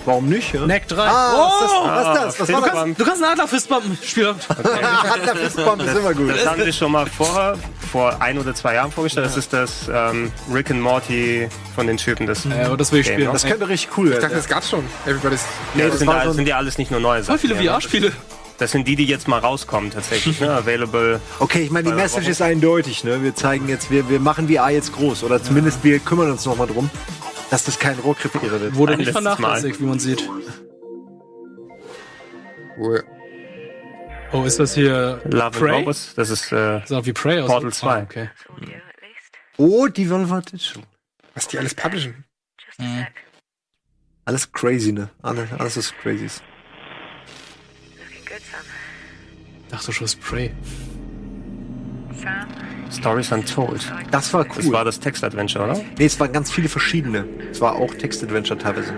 Warum 0.08 0.30
nicht? 0.30 0.54
Ja? 0.54 0.66
Neck 0.66 0.88
3. 0.88 1.04
Ah, 1.04 1.34
oh! 1.36 1.86
was 1.86 2.08
ist 2.08 2.16
das? 2.16 2.40
Was 2.40 2.40
ist 2.40 2.40
das? 2.40 2.40
Was 2.40 2.54
war 2.54 2.62
das? 2.62 2.70
Fistbump. 2.70 2.98
Du 2.98 3.04
kannst 3.04 3.24
einen 3.24 3.32
Adler-Fistbump 3.34 3.84
spielen. 4.06 4.36
Adler 5.12 5.36
Fistbomb 5.36 5.82
ist 5.82 5.96
immer 5.98 6.14
gut. 6.14 6.30
Das 6.30 6.48
haben 6.48 6.64
sie 6.64 6.72
schon 6.72 6.92
mal 6.94 7.06
vorher, 7.08 7.56
vor 7.92 8.22
ein 8.22 8.38
oder 8.38 8.56
zwei 8.56 8.76
Jahren 8.76 8.90
vorgestellt. 8.90 9.26
Das 9.26 9.36
ist 9.36 9.52
das 9.52 9.90
ähm, 9.94 10.32
Rick 10.50 10.72
and 10.72 10.80
Morty 10.82 11.50
von 11.76 11.88
den 11.88 11.98
Typen. 11.98 12.26
Das, 12.26 12.46
Ja, 12.46 12.68
aber 12.68 12.78
das 12.78 12.94
will 12.94 13.02
ich 13.02 13.08
Game, 13.08 13.16
spielen. 13.16 13.28
ne? 13.28 13.34
Das 13.34 13.46
könnte 13.46 13.68
richtig 13.68 13.98
cool 13.98 14.08
Ich 14.08 14.14
dachte, 14.14 14.30
werden. 14.30 14.38
das 14.38 14.48
gab's 14.48 14.70
schon. 14.70 14.86
Everybody's. 15.06 15.44
nee, 15.74 15.84
das, 15.86 16.00
sind, 16.00 16.08
war 16.08 16.20
ja, 16.20 16.24
so 16.24 16.32
sind 16.32 16.48
ja 16.48 16.56
alles 16.56 16.78
nicht 16.78 16.90
nur 16.90 17.02
neue 17.02 17.22
Voll 17.26 17.38
Sachen. 17.38 17.40
viele 17.50 17.62
ja. 17.62 17.74
VR-Spiele. 17.74 18.14
Das 18.60 18.72
sind 18.72 18.88
die, 18.88 18.96
die 18.96 19.06
jetzt 19.06 19.28
mal 19.28 19.40
rauskommen 19.40 19.92
tatsächlich. 19.92 20.40
Ne? 20.40 20.50
Available. 20.56 21.20
Okay, 21.40 21.64
ich 21.64 21.70
meine, 21.70 21.90
die 21.90 21.96
Message 21.96 22.30
ist 22.30 22.42
eindeutig, 22.42 23.04
ne? 23.04 23.22
Wir 23.22 23.36
zeigen 23.36 23.68
jetzt, 23.68 23.92
wir, 23.92 24.10
wir 24.10 24.22
machen 24.22 24.48
VR 24.48 24.70
jetzt 24.70 24.94
groß. 24.94 25.24
Oder 25.26 25.44
zumindest 25.44 25.84
wir 25.84 26.00
kümmern 26.00 26.32
uns 26.32 26.46
nochmal 26.46 26.68
drum, 26.68 26.90
dass 27.50 27.64
das 27.66 27.80
kein 27.80 27.98
Rohrkrepierer 28.00 28.60
wird. 28.62 28.76
Wurde 28.76 28.98
nicht 28.98 29.12
vernachlässigt, 29.12 29.80
wie 29.80 29.86
man 29.86 30.00
sieht. 30.00 30.28
Cool. 32.78 33.04
Oh, 34.34 34.44
ist 34.44 34.60
das 34.60 34.76
hier 34.76 35.22
Love 35.26 35.58
Prey? 35.58 35.80
Robots. 35.80 36.14
Das 36.16 36.30
ist 36.30 36.52
äh, 36.52 36.82
Das 36.88 37.06
wie 37.06 37.14
Prey 37.14 37.40
aus. 37.40 37.48
Portal 37.50 37.70
Ah, 37.70 37.74
2. 37.74 38.04
okay. 38.04 38.30
Oh, 39.58 39.88
die 39.88 40.10
Valve 40.10 40.44
schon. 40.60 40.84
Was 41.34 41.48
die 41.48 41.58
alles 41.58 41.74
publishen. 41.74 42.26
Alles 44.26 44.52
crazy, 44.52 44.92
ne? 44.92 45.10
Alles, 45.22 45.50
alles 45.54 45.78
was 45.78 45.94
crazy 46.02 46.26
ist. 46.26 46.44
Ich 49.66 49.72
dachte 49.72 49.92
schon, 49.94 50.06
es 50.06 50.14
ist 50.14 50.22
Prey. 50.22 50.54
Stories 52.92 53.32
Untold. 53.32 53.92
Das 54.12 54.34
war 54.34 54.46
Das 54.46 54.66
cool. 54.66 54.74
war 54.74 54.86
das 54.86 55.00
Text-Adventure, 55.00 55.66
oder? 55.66 55.82
nee, 55.98 56.06
es 56.06 56.20
waren 56.20 56.32
ganz 56.32 56.52
viele 56.52 56.70
verschiedene. 56.70 57.26
Es 57.52 57.60
war 57.62 57.76
auch 57.76 57.94
Text-Adventure 57.94 58.58
teilweise. 58.58 58.94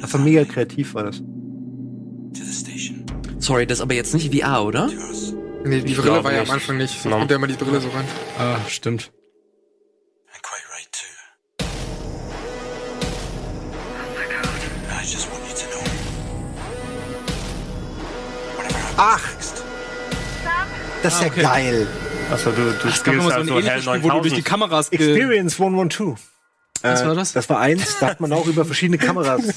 Das 0.00 0.12
war 0.14 0.20
mega 0.20 0.44
kreativ, 0.44 0.94
war 0.94 1.04
das. 1.04 1.22
Sorry, 3.38 3.66
das 3.66 3.78
ist 3.78 3.82
aber 3.82 3.94
jetzt 3.94 4.14
nicht 4.14 4.34
VR, 4.34 4.64
oder? 4.64 4.88
Nee, 5.64 5.80
die 5.80 5.92
Ich 5.92 5.96
Brille 5.98 6.22
war 6.24 6.32
ja 6.32 6.42
am. 6.42 6.50
Anfang 6.50 6.76
nicht. 6.76 7.00
So 7.02 7.08
No. 7.08 7.18
kommt 7.18 7.30
ja 7.30 7.36
immer 7.36 7.46
die 7.46 7.54
Brille 7.54 7.80
so 7.80 7.88
ran. 7.88 8.04
Ah, 8.38 8.56
stimmt. 8.68 9.12
Next, 19.02 19.64
Das 21.02 21.14
ist 21.14 21.22
ja 21.22 21.26
okay. 21.28 21.42
geil. 21.42 21.86
Also 22.30 22.50
du, 22.50 22.56
du 22.56 22.62
immer 22.62 22.92
spielst 22.92 23.04
so 23.04 23.12
ein 23.12 23.32
also 23.32 23.50
ähnliches 23.50 23.70
Hell 23.70 23.82
Spiel, 23.82 24.02
wo 24.02 24.08
du 24.08 24.20
durch 24.20 24.34
die 24.34 24.40
9000. 24.40 24.44
Kameras 24.44 24.88
Experience 24.90 25.60
112. 25.60 26.20
Was 26.82 27.02
Äh, 27.02 27.06
war 27.06 27.14
das? 27.14 27.32
Das 27.32 27.48
war 27.48 27.60
eins, 27.60 27.96
da 28.00 28.08
hat 28.08 28.20
man 28.20 28.32
auch 28.32 28.46
über 28.46 28.64
verschiedene 28.64 28.98
Kameras. 28.98 29.40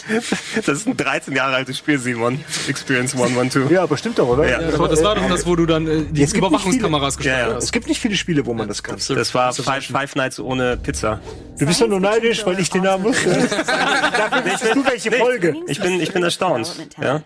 Das 0.56 0.68
ist 0.68 0.88
ein 0.88 0.96
13 0.96 1.36
Jahre 1.36 1.56
altes 1.56 1.78
Spiel, 1.78 1.98
Simon. 2.00 2.44
Experience 2.68 3.14
112. 3.14 3.70
Ja, 3.72 3.86
bestimmt 3.86 4.18
doch, 4.20 4.28
oder? 4.28 4.48
Ja. 4.50 4.60
Das 4.62 4.78
war, 4.80 4.88
das 4.88 5.04
war 5.04 5.16
doch 5.16 5.28
das, 5.28 5.46
wo 5.46 5.56
du 5.56 5.66
dann 5.66 5.88
äh, 5.88 6.04
die 6.10 6.24
Es 6.24 6.34
Überwachungskameras 6.34 7.18
gesteuert 7.18 7.40
Ja, 7.42 7.48
ja. 7.50 7.56
hast. 7.56 7.64
Es 7.66 7.72
gibt 7.72 7.88
nicht 7.88 8.00
viele 8.00 8.16
Spiele, 8.16 8.46
wo 8.46 8.54
man 8.54 8.68
das 8.68 8.84
kann. 8.84 8.98
Das 9.10 9.34
war 9.34 9.54
Five, 9.54 9.86
Five 9.88 10.16
Nights 10.16 10.40
ohne 10.40 10.78
Pizza. 10.78 11.20
Du 11.60 11.66
bist 11.66 11.82
doch 11.82 11.88
nur 11.88 12.00
neidisch, 12.00 12.46
weil 12.46 12.60
ich 12.60 12.70
den 12.70 12.84
Namen 12.84 13.04
wusste. 13.06 13.30
Dafür 13.30 14.52
wusstest 14.52 14.76
du 14.76 14.86
welche 14.86 15.12
Folge. 15.12 15.56
Ich 15.68 15.80
bin, 15.80 16.00
ich 16.00 16.12
bin 16.14 16.24
erstaunt. 16.24 16.72
Ja? 17.02 17.22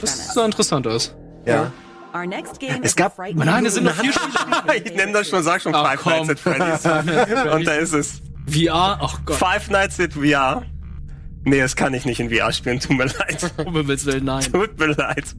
Das 0.00 0.34
sah 0.34 0.44
interessant 0.44 0.86
aus. 0.86 1.14
Ja. 1.46 1.72
Our 2.14 2.26
next 2.26 2.60
game 2.60 2.80
Es 2.82 2.94
gab- 2.94 3.18
Nein, 3.18 3.66
es 3.66 3.74
sind 3.74 3.84
noch 3.84 3.94
vier 3.96 4.12
Ich 4.84 4.94
nenne 4.94 5.12
das 5.12 5.28
schon, 5.28 5.42
sag 5.42 5.60
schon 5.60 5.74
Ach, 5.74 5.84
Five 5.90 6.00
komm. 6.02 6.12
Nights 6.12 6.30
at 6.30 6.38
Freddy's. 6.38 6.84
Und 7.54 7.66
da 7.66 7.74
ist 7.74 7.92
es. 7.92 8.20
VR, 8.46 8.98
ach 9.00 9.20
Gott, 9.24 9.36
Five 9.36 9.70
Nights 9.70 9.98
at 10.00 10.12
VR. 10.14 10.62
Nee, 11.44 11.58
das 11.58 11.76
kann 11.76 11.92
ich 11.94 12.04
nicht 12.04 12.20
in 12.20 12.30
VR 12.30 12.52
spielen, 12.52 12.80
tut 12.80 12.96
mir 12.96 13.06
leid. 13.06 13.52
um 13.64 13.74
Himmels 13.74 14.06
Willen, 14.06 14.24
nein. 14.24 14.44
Tut 14.50 14.78
mir 14.78 14.92
leid. 14.92 15.34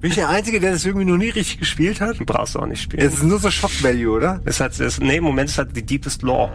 Bin 0.00 0.10
ich 0.10 0.14
der 0.14 0.28
Einzige, 0.28 0.60
der 0.60 0.72
das 0.72 0.84
irgendwie 0.84 1.06
noch 1.06 1.16
nie 1.16 1.30
richtig 1.30 1.58
gespielt 1.58 2.00
hat? 2.00 2.18
Brauchst 2.24 2.54
du 2.54 2.60
auch 2.60 2.66
nicht 2.66 2.82
spielen. 2.82 3.04
Es 3.04 3.14
ist 3.14 3.24
nur 3.24 3.40
so 3.40 3.50
Shock 3.50 3.82
Value, 3.82 4.14
oder? 4.14 4.40
Es 4.44 4.60
hat, 4.60 4.78
es, 4.78 5.00
nee, 5.00 5.16
im 5.16 5.24
Moment 5.24 5.50
ist 5.50 5.58
halt 5.58 5.74
die 5.74 5.84
Deepest 5.84 6.22
Law. 6.22 6.52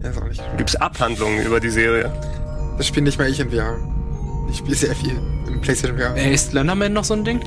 Ja, 0.00 0.10
ist 0.10 0.18
auch 0.22 0.28
nicht. 0.28 0.42
Gibt's 0.56 0.76
Abhandlungen 0.76 1.44
über 1.44 1.58
die 1.58 1.70
Serie. 1.70 2.12
Das 2.76 2.86
spiele 2.86 3.06
nicht 3.06 3.18
mal 3.18 3.28
ich 3.28 3.40
in 3.40 3.50
VR. 3.50 3.76
Ich 4.50 4.58
spiele 4.58 4.76
sehr 4.76 4.94
viel 4.94 5.18
im 5.48 5.60
PlayStation 5.60 5.98
VR. 5.98 6.14
Ey, 6.14 6.34
ist 6.34 6.50
Slenderman 6.50 6.92
noch 6.92 7.04
so 7.04 7.14
ein 7.14 7.24
Ding? 7.24 7.40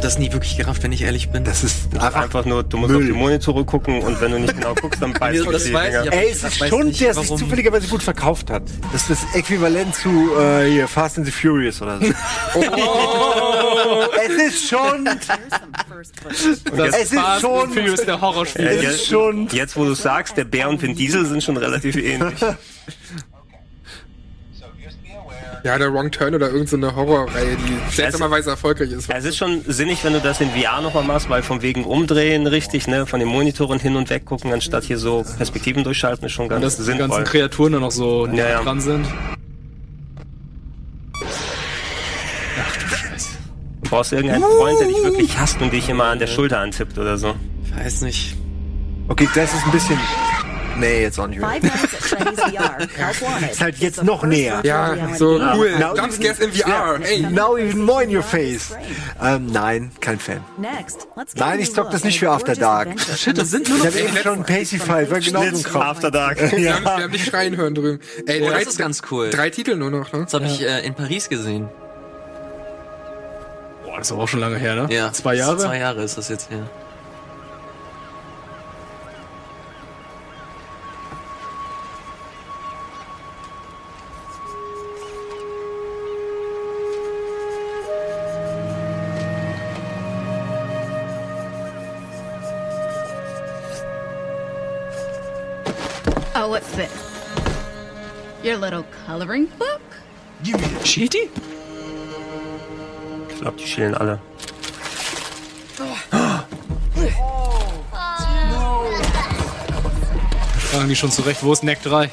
Hab 0.00 0.04
das 0.04 0.18
nie 0.18 0.32
wirklich 0.32 0.56
gerafft, 0.56 0.82
wenn 0.82 0.92
ich 0.92 1.02
ehrlich 1.02 1.28
bin. 1.28 1.44
Das 1.44 1.62
ist 1.62 1.92
Einfach, 1.94 2.22
einfach. 2.22 2.46
nur, 2.46 2.62
du 2.64 2.78
musst 2.78 2.90
Müll. 2.90 3.02
auf 3.02 3.06
die 3.06 3.12
Monitore 3.12 3.66
gucken 3.66 4.00
und 4.00 4.18
wenn 4.22 4.30
du 4.30 4.38
nicht 4.38 4.56
genau 4.56 4.74
guckst, 4.74 5.02
dann 5.02 5.12
beißt 5.20 5.44
du 5.44 5.50
das 5.52 5.64
die 5.64 5.74
weiß 5.74 6.06
Ey, 6.06 6.30
es 6.30 6.42
ist 6.42 6.66
schon, 6.68 6.86
nicht, 6.86 7.02
der 7.02 7.12
sich 7.12 7.28
zufälligerweise 7.28 7.86
gut 7.86 8.02
verkauft 8.02 8.48
hat. 8.48 8.62
Das 8.92 9.02
ist 9.02 9.10
das 9.10 9.34
Äquivalent 9.34 9.94
zu 9.94 10.08
äh, 10.40 10.70
hier, 10.70 10.88
Fast 10.88 11.18
and 11.18 11.26
the 11.26 11.30
Furious 11.32 11.82
oder 11.82 11.98
so. 12.00 12.06
es 14.26 14.54
ist 14.54 14.68
schon. 14.70 15.04
Das 15.04 15.18
Es 16.94 17.02
ist 17.12 17.14
Fast 17.14 17.42
schon- 17.42 17.70
Furious, 17.70 18.02
der 18.02 18.18
Horrorspiel. 18.22 18.66
Es 18.68 18.82
jetzt, 18.82 18.94
ist 18.94 19.06
schon. 19.08 19.48
jetzt, 19.48 19.76
wo 19.76 19.84
du 19.84 19.92
sagst, 19.92 20.34
der 20.38 20.44
Bär 20.44 20.70
und 20.70 20.80
Vin 20.80 20.94
Diesel 20.94 21.26
sind 21.26 21.42
schon 21.44 21.58
relativ 21.58 21.96
ähnlich. 21.96 22.40
Ja, 25.64 25.76
der 25.78 25.92
Wrong 25.92 26.10
Turn 26.10 26.34
oder 26.34 26.50
irgendeine 26.50 26.94
Horrorreihe, 26.94 27.56
die 27.56 27.94
seltsamerweise 27.94 28.50
erfolgreich 28.50 28.90
ist. 28.92 29.10
Es 29.10 29.24
ist 29.24 29.36
schon 29.36 29.62
sinnig, 29.66 30.02
wenn 30.04 30.12
du 30.14 30.20
das 30.20 30.40
in 30.40 30.50
VR 30.50 30.80
nochmal 30.80 31.04
machst, 31.04 31.28
weil 31.28 31.42
von 31.42 31.62
wegen 31.62 31.84
umdrehen 31.84 32.46
richtig, 32.46 32.86
ne, 32.86 33.06
von 33.06 33.20
den 33.20 33.28
Monitoren 33.28 33.78
hin 33.78 33.96
und 33.96 34.08
weg 34.10 34.24
gucken, 34.24 34.52
anstatt 34.52 34.84
hier 34.84 34.98
so 34.98 35.24
Perspektiven 35.36 35.84
durchschalten, 35.84 36.26
ist 36.26 36.32
schon 36.32 36.48
ganz 36.48 36.56
Und 36.58 36.62
dass 36.64 36.76
die 36.76 36.82
sinnvoll. 36.84 37.08
ganzen 37.08 37.24
Kreaturen 37.24 37.72
dann 37.74 37.82
noch 37.82 37.90
so 37.90 38.26
Ja, 38.26 38.48
ja. 38.48 38.62
dran 38.62 38.80
sind. 38.80 39.06
Du 43.82 43.90
brauchst 43.90 44.12
irgendeinen 44.12 44.42
Freund, 44.44 44.78
der 44.80 44.86
dich 44.88 45.02
wirklich 45.02 45.38
hasst 45.38 45.60
und 45.60 45.72
dich 45.72 45.88
immer 45.88 46.04
an 46.04 46.18
der 46.18 46.26
Schulter 46.28 46.58
antippt 46.60 46.96
oder 46.98 47.18
so. 47.18 47.34
Ich 47.64 47.76
weiß 47.76 48.02
nicht. 48.02 48.36
Okay, 49.08 49.28
das 49.34 49.52
ist 49.52 49.64
ein 49.66 49.72
bisschen. 49.72 49.98
Nee, 50.80 51.02
jetzt 51.02 51.18
auch 51.18 51.26
nicht 51.26 51.40
mehr. 51.40 51.50
Ist 53.50 53.60
halt 53.60 53.76
jetzt 53.78 54.02
noch 54.02 54.22
näher. 54.24 54.60
Ja, 54.64 54.96
so 55.16 55.40
cool. 55.54 55.78
Now 55.78 55.94
Jumpscares 55.96 56.40
even- 56.40 56.50
in 56.50 56.62
VR. 56.62 56.98
Ey. 57.02 57.20
Now 57.22 57.56
even 57.56 57.84
more 57.84 58.02
in 58.02 58.14
your 58.16 58.22
face. 58.22 58.70
Ähm, 59.22 59.46
nein, 59.52 59.90
kein 60.00 60.18
Fan. 60.18 60.42
Nein, 61.36 61.60
ich 61.60 61.72
zock 61.74 61.90
das 61.90 62.04
nicht 62.04 62.18
für 62.18 62.30
After 62.30 62.54
Dark. 62.54 62.88
Shit, 63.16 63.36
das 63.38 63.50
sind 63.50 63.68
nur 63.68 63.78
Ich 63.78 63.84
noch 63.84 63.90
habe 63.92 64.00
eben 64.00 64.16
schon 64.16 64.42
Pacify, 64.44 65.10
war 65.10 65.20
genau 65.20 65.42
so 65.54 65.78
ein. 65.78 65.82
After 65.82 66.10
Dark. 66.10 66.38
Wir, 66.56 66.74
haben, 66.74 66.84
wir 66.84 66.90
haben 66.90 67.12
dich 67.12 67.24
schreien 67.24 67.56
hören 67.56 67.74
drüben. 67.74 68.00
Ey, 68.26 68.42
Oh, 68.42 68.48
drei, 68.48 68.60
das 68.64 68.72
ist 68.74 68.78
ganz 68.78 69.02
cool. 69.10 69.30
Drei 69.30 69.50
Titel 69.50 69.76
nur 69.76 69.90
noch, 69.90 70.12
ne? 70.12 70.22
Das 70.24 70.34
habe 70.34 70.46
ich 70.46 70.62
äh, 70.62 70.80
in 70.86 70.94
Paris 70.94 71.28
gesehen. 71.28 71.68
Boah, 73.84 73.98
das 73.98 74.06
ist 74.08 74.12
aber 74.12 74.22
auch 74.22 74.28
schon 74.28 74.40
lange 74.40 74.56
her, 74.56 74.74
ne? 74.76 74.94
Ja. 74.94 75.12
Zwei 75.12 75.34
Jahre? 75.34 75.58
Zwei 75.58 75.78
Jahre 75.78 76.02
ist 76.02 76.16
das 76.18 76.28
jetzt 76.28 76.50
her. 76.50 76.68
What's 96.60 96.76
this? 96.76 96.90
Your 98.42 98.56
little 98.56 98.84
coloring 99.06 99.46
book? 99.58 99.80
Cheaty? 100.84 101.28
Ich 103.28 103.40
glaube, 103.40 103.56
die 103.58 103.66
schielen 103.66 103.94
alle. 103.94 104.20
Fragen 110.70 110.88
die 110.88 110.96
schon 110.96 111.10
zurecht, 111.10 111.42
wo 111.42 111.52
ist 111.52 111.64
Neck 111.64 111.82
3? 111.82 112.10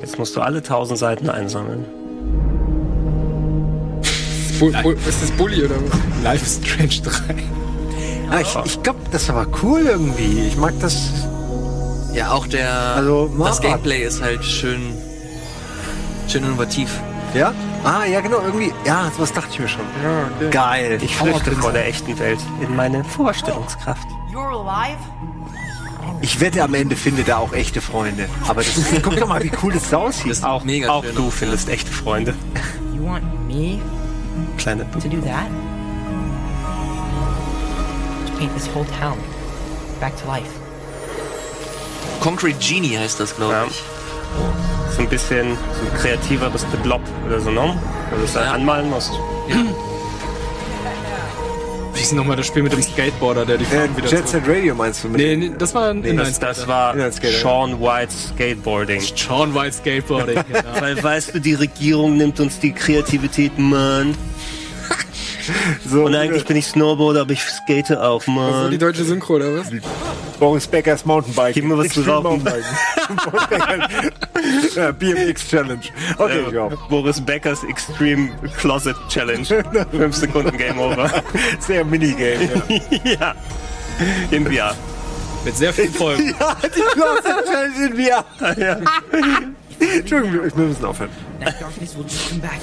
Jetzt 0.00 0.18
musst 0.18 0.36
du 0.36 0.40
alle 0.40 0.62
tausend 0.62 0.98
Seiten 0.98 1.28
einsammeln. 1.30 1.84
Bu 4.58 4.70
Bu 4.82 4.90
ist 4.90 5.22
das 5.22 5.30
Bully 5.32 5.64
oder 5.64 5.76
was? 5.76 6.22
Life 6.22 6.44
is 6.44 6.60
Strange 6.62 7.00
3. 7.02 7.34
Ah, 8.30 8.40
ich 8.40 8.56
ich 8.64 8.82
glaube, 8.82 9.00
das 9.10 9.28
war 9.28 9.46
cool 9.62 9.86
irgendwie. 9.86 10.46
Ich 10.48 10.56
mag 10.56 10.72
das. 10.80 11.10
Ja, 12.14 12.32
auch 12.32 12.46
der. 12.46 12.70
Also, 12.96 13.30
das. 13.38 13.60
Gameplay 13.60 14.04
ist 14.04 14.22
halt 14.22 14.44
schön. 14.44 14.94
Schön 16.28 16.44
innovativ. 16.44 17.00
Ja? 17.34 17.52
Ah, 17.84 18.04
ja, 18.04 18.20
genau, 18.20 18.40
irgendwie. 18.40 18.72
Ja, 18.84 19.10
sowas 19.16 19.32
dachte 19.32 19.48
ich 19.52 19.58
mir 19.58 19.68
schon. 19.68 19.84
Ja, 20.02 20.26
okay. 20.36 20.50
Geil. 20.50 20.98
Ich 21.02 21.16
flüchte 21.16 21.52
vor 21.52 21.72
der 21.72 21.86
echten 21.88 22.18
Welt 22.18 22.38
in 22.60 22.76
meine 22.76 23.02
Vorstellungskraft. 23.04 24.06
You're 24.32 24.50
alive? 24.50 24.98
Ich 26.20 26.38
wette, 26.38 26.62
am 26.62 26.72
Ende 26.74 26.94
findet 26.94 27.28
er 27.28 27.38
auch 27.38 27.52
echte 27.52 27.80
Freunde. 27.80 28.28
Aber 28.46 28.62
das 28.62 28.76
ist, 28.76 29.02
guck 29.02 29.16
doch 29.16 29.26
mal, 29.26 29.42
wie 29.42 29.50
cool 29.62 29.72
das 29.72 29.92
aussieht. 29.92 30.30
Das 30.30 30.38
ist 30.38 30.44
Auch, 30.44 30.62
mega 30.62 30.88
auch 30.90 31.02
schön. 31.02 31.16
du 31.16 31.30
findest 31.30 31.68
echte 31.68 31.90
Freunde. 31.90 32.34
You 32.94 33.04
want 33.06 33.24
me 33.48 33.80
Kleine 34.56 34.86
to 34.92 35.08
do 35.08 35.20
that? 35.22 35.46
To 38.26 38.32
paint 38.38 38.54
this 38.54 38.68
whole 38.72 38.86
town 39.00 39.18
back 40.00 40.16
to 40.20 40.26
life. 40.28 40.61
Concrete 42.22 42.58
Genie 42.60 42.96
heißt 42.96 43.18
das, 43.20 43.34
glaube 43.36 43.52
Ja. 43.52 43.64
ich. 43.68 43.82
So 44.94 45.00
ein 45.02 45.08
bisschen 45.08 45.56
so 45.80 45.90
ein 45.90 45.98
kreativeres 45.98 46.62
The 46.70 46.76
Blob 46.82 47.00
oder 47.26 47.40
so, 47.40 47.50
ne? 47.50 47.76
Wo 48.10 48.16
du 48.16 48.24
es 48.24 48.32
dann 48.34 48.44
Ja. 48.44 48.52
anmalen 48.52 48.88
musst. 48.90 49.10
Wie 51.94 52.00
ist 52.00 52.12
nochmal 52.14 52.36
das 52.36 52.46
Spiel 52.46 52.62
mit 52.62 52.72
dem 52.72 52.82
Skateboarder, 52.82 53.44
der 53.44 53.58
die 53.58 53.64
Äh, 53.64 53.68
Farben 53.68 53.96
wieder 53.96 54.08
Jet 54.08 54.28
Set 54.28 54.42
Radio 54.46 54.74
meinst 54.74 55.04
du 55.04 55.08
mit? 55.08 55.18
Nee, 55.18 55.36
nee, 55.36 55.50
das 55.58 55.74
war 55.74 55.90
ein 55.90 56.00
Nee, 56.00 56.10
Inline 56.10 56.28
Das, 56.30 56.38
das 56.38 56.66
war. 56.68 56.94
Sean 57.12 57.80
Whites 57.80 58.28
Skateboarding. 58.34 59.00
Sean 59.00 59.54
White 59.54 59.72
Skateboarding. 59.76 60.34
genau. 60.48 60.62
Weil, 60.80 61.02
weißt 61.02 61.34
du, 61.34 61.40
die 61.40 61.54
Regierung 61.54 62.16
nimmt 62.16 62.40
uns 62.40 62.58
die 62.60 62.72
Kreativität, 62.72 63.58
Mann. 63.58 64.14
so, 65.88 66.04
Und 66.04 66.14
eigentlich 66.14 66.44
bin 66.44 66.56
ich 66.56 66.66
Snowboarder, 66.66 67.22
aber 67.22 67.32
ich 67.32 67.42
skate 67.42 67.92
auch, 67.96 68.22
So 68.22 68.30
die 68.32 68.36
Mann. 68.38 68.78
deutsche 68.78 69.04
Synchro 69.04 69.34
oder 69.34 69.56
was? 69.58 69.66
Boris 70.42 70.66
Beckers 70.66 71.04
Mountainbike. 71.04 71.54
Gib 71.54 71.66
mir 71.66 71.78
was 71.78 71.90
zu 71.90 72.00
Extreme 72.00 72.16
rauchen. 72.16 72.42
Mountainbiken. 72.42 74.10
ja, 74.74 74.90
BMX 74.90 75.48
Challenge. 75.48 75.84
Okay, 76.18 76.40
Äh, 76.50 76.52
ja. 76.52 76.68
Boris 76.88 77.20
Beckers 77.20 77.62
Extreme 77.62 78.28
Closet 78.58 78.96
Challenge. 79.08 79.46
Fünf 79.92 80.16
Sekunden 80.16 80.56
Game 80.58 80.80
Over. 80.80 81.22
Sehr 81.60 81.84
Minigame. 81.84 82.50
Ja. 83.04 83.10
ja. 83.20 83.34
In 84.32 84.44
VR. 84.44 84.74
Mit 85.44 85.56
sehr 85.56 85.72
vielen 85.72 85.92
Folgen. 85.92 86.34
ja, 86.40 86.56
die 86.60 86.80
Closet 86.92 87.44
Challenge 87.46 87.86
in 87.86 87.94
VR. 88.04 88.24
Ja. 88.60 88.78
Entschuldigung, 89.78 90.50
wir 90.56 90.64
müssen 90.66 90.84
aufhören. 90.84 91.10
That 91.38 91.60
darkness 91.60 91.96
will 91.96 92.02
just 92.02 92.30
come 92.30 92.40
back. 92.40 92.58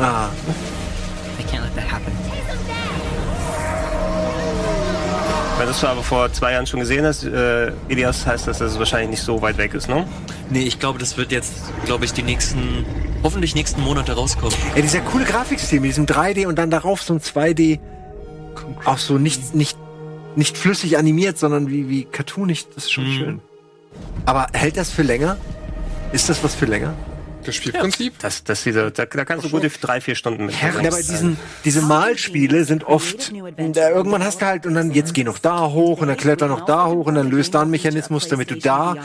Ah, 0.00 0.30
I 1.38 1.44
can't 1.44 1.62
let 1.62 1.76
that 1.76 1.92
happen. 1.92 2.21
Wenn 5.62 5.68
du 5.68 5.74
es 5.76 5.84
aber 5.84 6.02
vor 6.02 6.32
zwei 6.32 6.54
Jahren 6.54 6.66
schon 6.66 6.80
gesehen 6.80 7.04
hast, 7.06 7.22
äh, 7.22 7.70
Elias, 7.88 8.26
heißt 8.26 8.48
das, 8.48 8.58
dass 8.58 8.72
es 8.72 8.78
wahrscheinlich 8.80 9.10
nicht 9.10 9.22
so 9.22 9.40
weit 9.42 9.58
weg 9.58 9.74
ist, 9.74 9.88
ne? 9.88 10.08
Nee, 10.50 10.62
ich 10.64 10.80
glaube, 10.80 10.98
das 10.98 11.16
wird 11.16 11.30
jetzt, 11.30 11.52
glaube 11.84 12.04
ich, 12.04 12.12
die 12.12 12.24
nächsten, 12.24 12.84
hoffentlich 13.22 13.54
nächsten 13.54 13.80
Monate 13.80 14.14
rauskommen. 14.14 14.52
ey, 14.74 14.82
dieser 14.82 15.02
coole 15.02 15.24
Grafikstil 15.24 15.78
mit 15.78 15.90
diesem 15.90 16.06
3D 16.06 16.48
und 16.48 16.56
dann 16.58 16.68
darauf 16.72 17.00
so 17.00 17.14
ein 17.14 17.20
2D. 17.20 17.78
Auch 18.84 18.98
so 18.98 19.18
nicht, 19.18 19.54
nicht, 19.54 19.78
nicht 20.34 20.58
flüssig 20.58 20.98
animiert, 20.98 21.38
sondern 21.38 21.70
wie, 21.70 21.88
wie 21.88 22.06
cartoonig. 22.06 22.66
Das 22.74 22.86
ist 22.86 22.90
schon 22.92 23.04
Mhm. 23.04 23.12
schön. 23.18 23.40
Aber 24.26 24.48
hält 24.54 24.76
das 24.76 24.90
für 24.90 25.02
länger? 25.02 25.36
Ist 26.10 26.28
das 26.28 26.42
was 26.42 26.56
für 26.56 26.66
länger? 26.66 26.92
Das 27.44 27.56
Spielprinzip? 27.56 28.18
Das, 28.20 28.44
das 28.44 28.62
diese, 28.62 28.90
da, 28.90 29.06
da 29.06 29.24
kannst 29.24 29.44
du 29.44 29.50
gute 29.50 29.68
drei, 29.68 30.00
vier 30.00 30.14
Stunden 30.14 30.46
mit. 30.46 30.54
Ja, 30.60 30.70
aber 30.78 30.96
diesen, 30.96 31.36
diese 31.64 31.82
Malspiele 31.82 32.64
sind 32.64 32.84
oft, 32.84 33.32
da, 33.56 33.90
irgendwann 33.90 34.24
hast 34.24 34.40
du 34.40 34.46
halt, 34.46 34.66
und 34.66 34.74
dann 34.74 34.92
jetzt 34.92 35.14
geh 35.14 35.24
noch 35.24 35.38
da 35.38 35.70
hoch 35.70 36.00
und 36.00 36.08
dann 36.08 36.16
kletter 36.16 36.46
noch 36.48 36.64
da 36.64 36.86
hoch 36.86 37.06
und 37.06 37.14
dann 37.14 37.30
löst 37.30 37.54
da 37.54 37.62
einen 37.62 37.70
Mechanismus, 37.70 38.28
damit 38.28 38.50
du 38.50 38.56
da. 38.56 38.96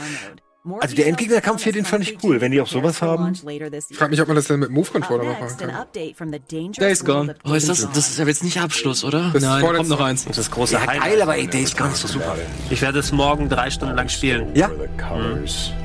Also 0.80 0.94
der 0.96 1.06
Endgegnerkampf 1.06 1.62
hier, 1.64 1.72
den 1.72 1.84
fand 1.84 2.04
ich 2.08 2.18
cool, 2.22 2.40
wenn 2.40 2.52
die 2.52 2.60
auch 2.60 2.66
sowas 2.66 3.02
haben. 3.02 3.32
Ich 3.32 3.96
frage 3.96 4.10
mich, 4.10 4.20
ob 4.20 4.28
man 4.28 4.36
das 4.36 4.46
dann 4.46 4.60
mit 4.60 4.70
Move-Controller 4.70 5.24
noch 5.24 5.40
machen 5.40 5.56
kann. 5.58 6.40
Days 6.78 7.04
Gone. 7.04 7.34
Oh, 7.44 7.54
ist 7.54 7.68
das, 7.68 7.88
das 7.92 8.10
ist 8.10 8.18
ja 8.18 8.26
jetzt 8.26 8.42
nicht 8.44 8.60
Abschluss, 8.60 9.04
oder? 9.04 9.30
Das 9.32 9.42
Nein, 9.42 9.62
kommt 9.62 9.88
noch 9.88 10.00
eins. 10.00 10.24
Das 10.24 10.38
ist 10.38 10.46
das 10.46 10.50
große 10.50 10.74
Ja, 10.74 10.80
Highlight. 10.86 11.00
geil, 11.02 11.22
aber 11.22 11.36
ey, 11.36 11.46
Days 11.46 11.76
Gone 11.76 11.90
ist 11.92 12.06
super. 12.06 12.36
Ich 12.70 12.80
werde 12.82 12.98
es 12.98 13.12
morgen 13.12 13.48
drei 13.48 13.70
Stunden 13.70 13.94
lang 13.96 14.08
spielen. 14.08 14.48
Ja? 14.54 14.70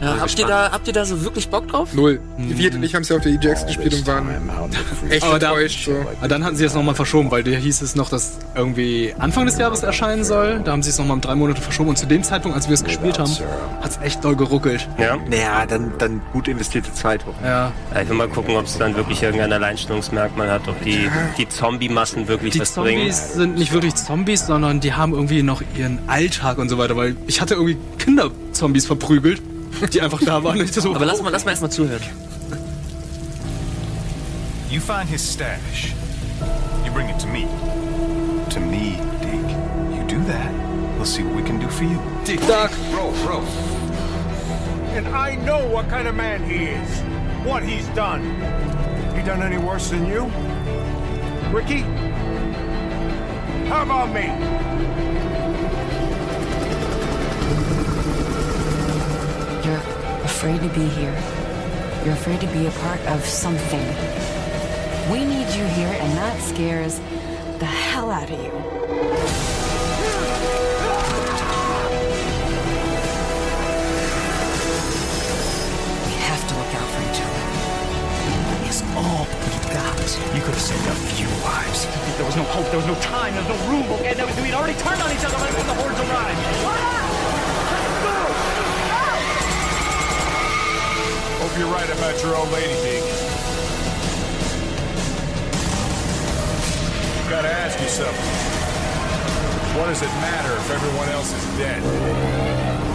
Ja, 0.02 0.18
habt, 0.20 0.38
ihr 0.40 0.46
da, 0.48 0.72
habt 0.72 0.88
ihr 0.88 0.94
da 0.94 1.06
so 1.06 1.22
wirklich 1.24 1.48
Bock 1.50 1.68
drauf? 1.68 1.94
Null. 1.94 2.20
Die 2.38 2.54
Vierte 2.54 2.78
und 2.78 2.84
ich 2.84 2.94
haben 2.96 3.04
es 3.04 3.10
ja 3.10 3.16
auf 3.18 3.22
der 3.24 3.32
EGX 3.34 3.66
gespielt 3.66 3.94
und 3.94 4.08
waren 4.08 4.28
echt 5.10 5.24
Aber 5.24 5.40
da- 5.40 5.50
enttäuscht. 5.52 5.86
So. 5.86 5.92
Aber 6.20 6.28
dann 6.28 6.44
hatten 6.44 6.56
sie 6.56 6.66
es 6.66 6.74
nochmal 6.74 6.96
verschoben, 6.96 7.32
weil 7.32 7.44
da 7.44 7.52
hieß 7.52 7.82
es 7.82 7.96
noch, 7.96 8.10
dass 8.10 8.40
irgendwie 8.56 9.14
Anfang 9.20 9.46
des 9.46 9.58
Jahres 9.58 9.84
erscheinen 9.84 10.24
soll. 10.24 10.62
Da 10.64 10.72
haben 10.72 10.84
sie 10.84 10.90
es 10.90 10.98
nochmal 10.98 11.16
um 11.16 11.22
drei 11.22 11.36
Monate 11.36 11.62
verschoben. 11.62 11.90
Und 11.90 11.98
zu 11.98 12.06
dem 12.08 12.24
Zeitpunkt, 12.24 12.56
als 12.56 12.68
wir 12.68 12.74
es 12.74 12.84
gespielt 12.84 13.20
haben, 13.20 13.32
hat 13.82 13.92
es 13.92 14.00
echt 14.02 14.24
doll 14.24 14.36
geruckelt. 14.36 14.73
Ja. 14.98 15.18
Naja, 15.30 15.66
dann, 15.66 15.94
dann 15.98 16.22
gut 16.32 16.48
investierte 16.48 16.94
Zeit. 16.94 17.26
Ja. 17.44 17.72
Ja, 17.94 18.02
Ich 18.02 18.10
will 18.10 18.16
mal 18.18 18.28
gucken, 18.28 18.56
ob 18.56 18.66
es 18.66 18.78
dann 18.78 18.96
wirklich 18.96 19.24
irgendein 19.24 19.52
Alleinstellungsmerkmal 19.54 20.50
hat, 20.52 20.68
ob 20.68 20.82
die, 20.84 21.10
die 21.38 21.48
Zombie-Massen 21.48 22.28
wirklich 22.28 22.54
Die 22.54 22.60
was 22.60 22.74
bringen. 22.74 23.12
Zombies 23.12 23.34
sind 23.34 23.56
nicht 23.58 23.72
wirklich 23.72 23.96
Zombies, 23.96 24.46
sondern 24.48 24.80
die 24.80 24.94
haben 24.94 25.14
irgendwie 25.14 25.44
noch 25.44 25.62
ihren 25.78 26.00
Alltag 26.08 26.58
und 26.58 26.70
so 26.70 26.78
weiter. 26.78 26.96
Weil 26.98 27.16
ich 27.28 27.42
hatte 27.42 27.56
irgendwie 27.56 27.78
Kinderzombies 28.00 28.86
verprügelt, 28.86 29.42
die 29.94 30.02
einfach 30.02 30.22
da 30.24 30.44
waren. 30.44 30.66
So, 30.68 30.96
Aber 30.96 31.06
lass 31.06 31.22
mal, 31.22 31.30
lass 31.30 31.46
mal 31.46 31.52
erstmal 31.52 31.72
zuhören. 31.72 32.02
You 34.70 34.80
find 34.82 35.08
his 35.10 35.34
stash. 35.34 35.94
You 36.86 36.92
bring 36.92 37.08
it 37.10 37.20
to 37.20 37.28
me. 37.28 37.46
To 38.50 38.60
me, 38.60 38.98
Deke. 39.22 39.56
You 39.96 40.04
do 40.08 40.24
that, 40.28 40.52
we'll 40.98 41.06
see 41.06 41.24
what 41.24 41.36
we 41.36 41.44
can 41.44 41.60
do 41.60 41.68
for 41.70 41.84
you. 41.84 42.00
Dick 42.26 42.40
Duck. 42.48 42.72
Bro, 42.92 43.12
bro. 43.24 43.42
And 44.94 45.08
I 45.08 45.34
know 45.36 45.68
what 45.68 45.90
kind 45.90 46.08
of 46.08 46.14
man 46.14 46.44
he 46.44 46.66
is. 46.66 47.02
What 47.44 47.64
he's 47.64 47.88
done. 47.90 48.22
He 49.16 49.24
done 49.24 49.42
any 49.42 49.58
worse 49.58 49.90
than 49.90 50.06
you? 50.06 50.26
Ricky? 51.52 51.82
How 53.70 53.82
about 53.82 54.14
me? 54.14 54.28
You're 59.66 59.84
afraid 60.26 60.62
to 60.62 60.70
be 60.70 60.86
here. 60.86 61.16
You're 62.06 62.14
afraid 62.14 62.42
to 62.42 62.48
be 62.48 62.68
a 62.68 62.72
part 62.72 63.00
of 63.08 63.26
something. 63.26 63.88
We 65.12 65.26
need 65.26 65.48
you 65.56 65.66
here, 65.66 65.98
and 66.02 66.18
that 66.18 66.40
scares 66.40 67.00
the 67.58 67.66
hell 67.66 68.12
out 68.12 68.30
of 68.30 68.40
you. 68.40 69.53
Got. 80.04 80.36
You 80.36 80.42
could 80.42 80.54
have 80.54 80.62
saved 80.62 80.86
a 80.88 80.96
few 81.16 81.28
lives. 81.44 81.88
There 82.18 82.26
was 82.26 82.36
no 82.36 82.44
hope, 82.44 82.68
there 82.68 82.78
was 82.78 82.88
no 82.88 82.96
time, 83.00 83.34
there 83.34 83.44
was 83.44 83.52
no 83.56 83.60
room, 83.72 83.88
okay? 84.00 84.14
There 84.14 84.26
was, 84.26 84.36
we'd 84.42 84.54
already 84.54 84.78
turned 84.80 85.02
on 85.02 85.12
each 85.12 85.24
other 85.24 85.38
right 85.38 85.54
when 85.56 85.68
the 85.68 85.74
hordes 85.76 86.00
arrived. 86.00 86.40
What? 86.64 86.80
Hope 91.40 91.58
you're 91.58 91.72
right 91.72 91.90
about 91.90 92.16
your 92.24 92.36
old 92.36 92.50
lady, 92.52 92.74
Deke. 92.84 93.04
You 97.24 97.30
gotta 97.30 97.52
ask 97.52 97.80
yourself, 97.80 98.16
what 99.78 99.88
does 99.88 100.02
it 100.02 100.14
matter 100.22 100.54
if 100.54 100.70
everyone 100.72 101.10
else 101.10 101.34
is 101.34 101.58
dead? 101.58 102.93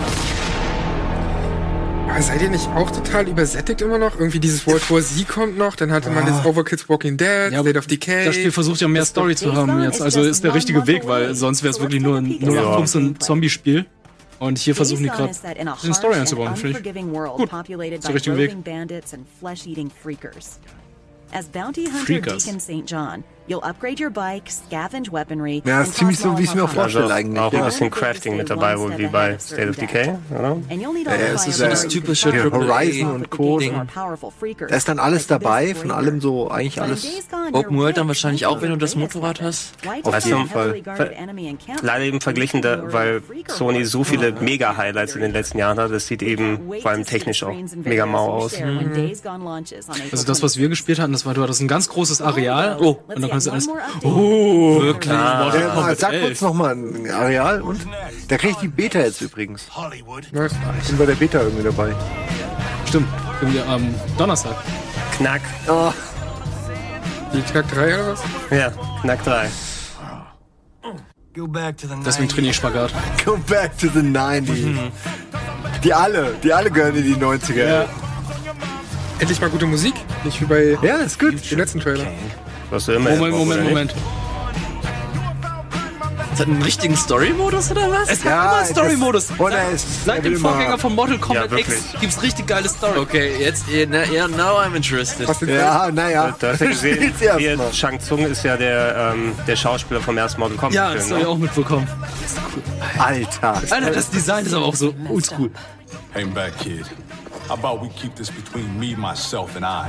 Aber 2.09 2.23
seid 2.23 2.43
ihr 2.43 2.51
nicht 2.51 2.67
auch 2.69 2.91
total 2.91 3.29
übersättigt 3.29 3.81
immer 3.81 3.99
noch? 3.99 4.19
Irgendwie 4.19 4.41
dieses 4.41 4.67
World 4.67 4.91
War 4.91 5.01
Z 5.01 5.29
kommt 5.29 5.59
noch, 5.59 5.77
dann 5.77 5.93
hatte 5.93 6.11
man 6.11 6.27
das 6.27 6.45
Overkill's 6.45 6.89
Walking 6.89 7.17
Dead, 7.17 7.53
Ja, 7.53 7.61
State 7.61 7.79
of 7.79 7.87
Decay. 7.87 8.25
Das 8.25 8.35
Spiel 8.35 8.51
versucht 8.51 8.81
ja 8.81 8.89
mehr 8.89 9.05
Story 9.05 9.37
zu 9.37 9.55
haben 9.55 9.83
jetzt. 9.83 10.03
Also 10.03 10.23
ist 10.23 10.43
der 10.43 10.55
richtige 10.55 10.87
Weg, 10.87 11.07
weil 11.07 11.35
sonst 11.35 11.63
wäre 11.63 11.73
es 11.73 11.81
wirklich 11.81 12.03
nur 12.03 12.17
ein 12.19 12.27
0815 12.27 13.21
Zombie-Spiel. 13.21 13.87
Und 14.39 14.59
hier 14.59 14.75
versuchen 14.75 15.03
die 15.03 15.09
gerade 15.09 15.35
den 15.83 15.95
Story 15.95 16.15
einzubauen, 16.15 16.57
finde 16.57 16.79
ich. 16.79 16.85
Gut. 16.85 17.51
der 17.51 17.99
by 17.99 18.13
richtige 18.13 18.37
Weg. 18.37 18.51
roving 18.51 18.63
bandits 18.63 19.13
and 19.13 19.27
flesh-eating 19.41 19.91
freakers. 20.03 20.61
You'll 23.49 23.65
upgrade 23.65 23.99
your 24.03 24.11
bike, 24.11 24.51
scavenge 24.51 25.11
weaponry, 25.11 25.63
Ja, 25.65 25.79
and 25.79 25.89
ist 25.89 25.97
ziemlich 25.97 26.19
so, 26.19 26.37
wie 26.37 26.43
ich 26.43 26.51
es 26.51 26.55
mir 26.55 26.65
auch 26.65 26.69
vorstelle 26.69 27.05
Also 27.05 27.15
eigentlich. 27.17 27.41
auch 27.41 27.53
ein 27.53 27.65
bisschen 27.65 27.91
Crafting 27.91 28.37
mit 28.37 28.51
dabei, 28.51 28.79
wohl 28.79 28.97
wie 28.99 29.07
bei 29.07 29.39
State 29.39 29.71
of 29.71 29.77
Decay, 29.77 30.15
oder? 30.31 30.51
And 30.51 30.73
you'll 30.73 30.93
need 30.93 31.07
Ja, 31.07 31.13
es 31.35 31.47
ist 31.47 31.61
ja 31.61 31.71
you 31.71 31.89
typische 31.89 32.31
can 32.31 32.51
Ja, 32.51 32.51
Horizon 32.53 33.13
und 33.13 33.31
Co. 33.31 33.59
Ding. 33.59 33.75
Powerful 33.93 34.31
freakers 34.39 34.71
Da 34.71 34.77
ist 34.77 34.89
dann 34.89 34.99
alles 34.99 35.27
dabei, 35.27 35.75
von 35.75 35.91
allem 35.91 36.21
so, 36.21 36.51
eigentlich 36.51 36.81
alles. 36.83 37.07
Open 37.53 37.79
World 37.79 37.97
dann 37.97 38.09
wahrscheinlich 38.09 38.45
auch, 38.45 38.61
wenn 38.61 38.71
du 38.71 38.77
das 38.77 38.95
Motorrad 38.97 39.41
hast. 39.41 39.73
Auf 40.03 40.13
take 40.13 40.29
jeden 40.29 40.49
Fall. 40.49 40.83
Leider 41.83 42.05
eben 42.05 42.21
verglichen, 42.21 42.61
da, 42.61 42.93
weil 42.93 43.23
Sony 43.47 43.85
so 43.85 44.05
viele 44.05 44.33
Mega-Highlights 44.33 45.15
in 45.15 45.23
den 45.23 45.33
letzten 45.33 45.59
Jahren 45.59 45.79
hat. 45.79 45.91
Das 45.91 46.07
sieht 46.07 46.23
eben 46.23 46.61
vor 46.83 46.91
allem 46.91 47.05
technisch 47.05 47.43
auch 47.43 47.55
mega 47.77 48.05
mau 48.05 48.29
aus. 48.33 48.55
Also 50.11 50.27
das, 50.27 50.43
was 50.43 50.59
wir 50.59 50.69
gespielt 50.69 50.99
hatten, 50.99 51.13
das 51.13 51.25
war, 51.25 51.35
du 51.35 51.43
hattest 51.43 51.63
ein 51.63 51.69
ganz 51.69 51.89
großes 51.89 52.21
Areal. 52.21 52.77
Oh, 52.81 52.99
und 53.09 53.23
dann 53.23 53.31
du 53.47 53.51
alles. 53.53 53.69
Oh, 54.03 54.81
wirklich. 54.83 55.13
Ah. 55.13 55.53
Ja, 55.55 55.69
Kombat 55.69 55.99
sag 55.99 56.13
11. 56.13 56.25
kurz 56.27 56.41
nochmal 56.41 56.75
ein 56.75 57.11
Areal 57.11 57.63
und 57.63 57.87
da 58.29 58.37
krieg 58.37 58.51
ich 58.53 58.57
die 58.57 58.69
Beta 58.69 58.99
jetzt 58.99 59.21
übrigens. 59.21 59.69
Nice. 60.33 60.53
Ich 60.83 60.89
bin 60.89 60.99
bei 60.99 61.07
der 61.07 61.15
Beta 61.15 61.41
irgendwie 61.41 61.65
dabei. 61.65 61.95
Stimmt, 62.87 63.09
irgendwie 63.41 63.61
am 63.61 63.95
Donnerstag. 64.17 64.57
Knack. 65.17 65.41
Oh, 65.69 65.93
Die 67.35 67.43
Knack 67.43 67.69
3 67.71 67.95
oder 67.95 68.13
was? 68.13 68.21
Ja, 68.51 68.71
Knack 69.03 69.25
3. 69.25 69.49
Go 71.35 71.47
back 71.47 71.77
to 71.79 71.87
the 71.87 71.95
Deswegen 72.05 72.29
trainiere 72.29 72.51
ich 72.51 72.57
Spagat. 72.57 72.93
go 73.25 73.37
back 73.47 73.77
to 73.79 73.87
the 73.89 74.01
90s. 74.01 74.91
Die 75.85 75.95
alle, 75.95 76.35
die 76.43 76.53
alle 76.53 76.71
gehören 76.71 76.97
in 76.97 77.05
die 77.05 77.15
90er. 77.15 77.69
Ja. 77.69 77.85
Endlich 79.21 79.41
mal 79.41 79.51
gute 79.51 79.67
Musik, 79.67 79.95
nicht 80.25 80.41
wie 80.41 80.45
bei 80.45 80.79
Ja, 80.83 80.97
ist 80.99 81.19
gut. 81.19 81.51
dem 81.51 81.59
letzten 81.59 81.81
Trailer. 81.81 82.07
Was 82.71 82.85
du 82.87 82.93
immer 82.93 83.11
Moment, 83.11 83.37
Moment? 83.37 83.65
Moment. 83.65 83.95
Hat 86.39 86.47
einen 86.47 86.63
richtigen 86.63 86.97
Story-Modus 86.97 87.73
oder 87.73 87.91
was? 87.91 88.09
Es 88.11 88.25
hat 88.25 88.27
immer 88.33 88.57
einen 88.59 88.67
Story-Modus. 88.67 89.31
Ist 89.75 90.05
Seit 90.05 90.25
dem 90.25 90.37
Vorgänger 90.37 90.79
von 90.79 90.95
Mortal 90.95 91.19
Kombat 91.19 91.51
Ja, 91.51 91.59
X 91.59 91.73
gibt's 92.01 92.23
richtig 92.23 92.47
geile 92.47 92.69
Story. 92.69 92.97
Okay, 92.97 93.33
jetzt, 93.41 93.67
yeah, 93.69 93.89
yeah, 94.09 94.29
now 94.29 94.57
I'm 94.61 94.77
interested. 94.77 95.29
Ja, 95.49 95.91
naja. 95.91 96.37
Da 96.39 96.53
hast 96.53 96.61
du 96.61 96.65
ja 96.67 96.71
gesehen, 96.71 97.13
hier. 97.39 97.59
Shang 97.73 97.99
Tsung 97.99 98.21
ist 98.25 98.45
ja 98.45 98.57
der, 98.57 99.13
ähm, 99.17 99.33
der 99.49 99.57
Schauspieler 99.57 100.01
vom 100.01 100.17
ersten 100.17 100.39
Mortal 100.39 100.57
Kombat 100.59 100.75
Ja, 100.77 100.95
das 100.95 101.07
Film. 101.07 101.11
habe 101.15 101.21
ich 101.23 101.27
Ne? 101.27 101.33
auch 101.33 101.39
mitbekommen. 101.39 101.89
Alter. 102.99 103.55
Alter, 103.71 103.91
das 103.91 104.11
Design 104.11 104.47
ist 104.47 104.55
aber 104.55 104.67
auch 104.67 104.77
so 104.77 104.95
oldschool. 105.11 105.51
Hang 106.15 106.33
back, 106.33 106.57
kid. 106.61 106.85
How 107.49 107.55
about 107.55 107.81
we 107.83 107.89
keep 107.89 108.15
this 108.15 108.31
between 108.31 108.79
me, 108.79 108.95
myself, 108.95 109.57
and 109.57 109.65
I? 109.65 109.87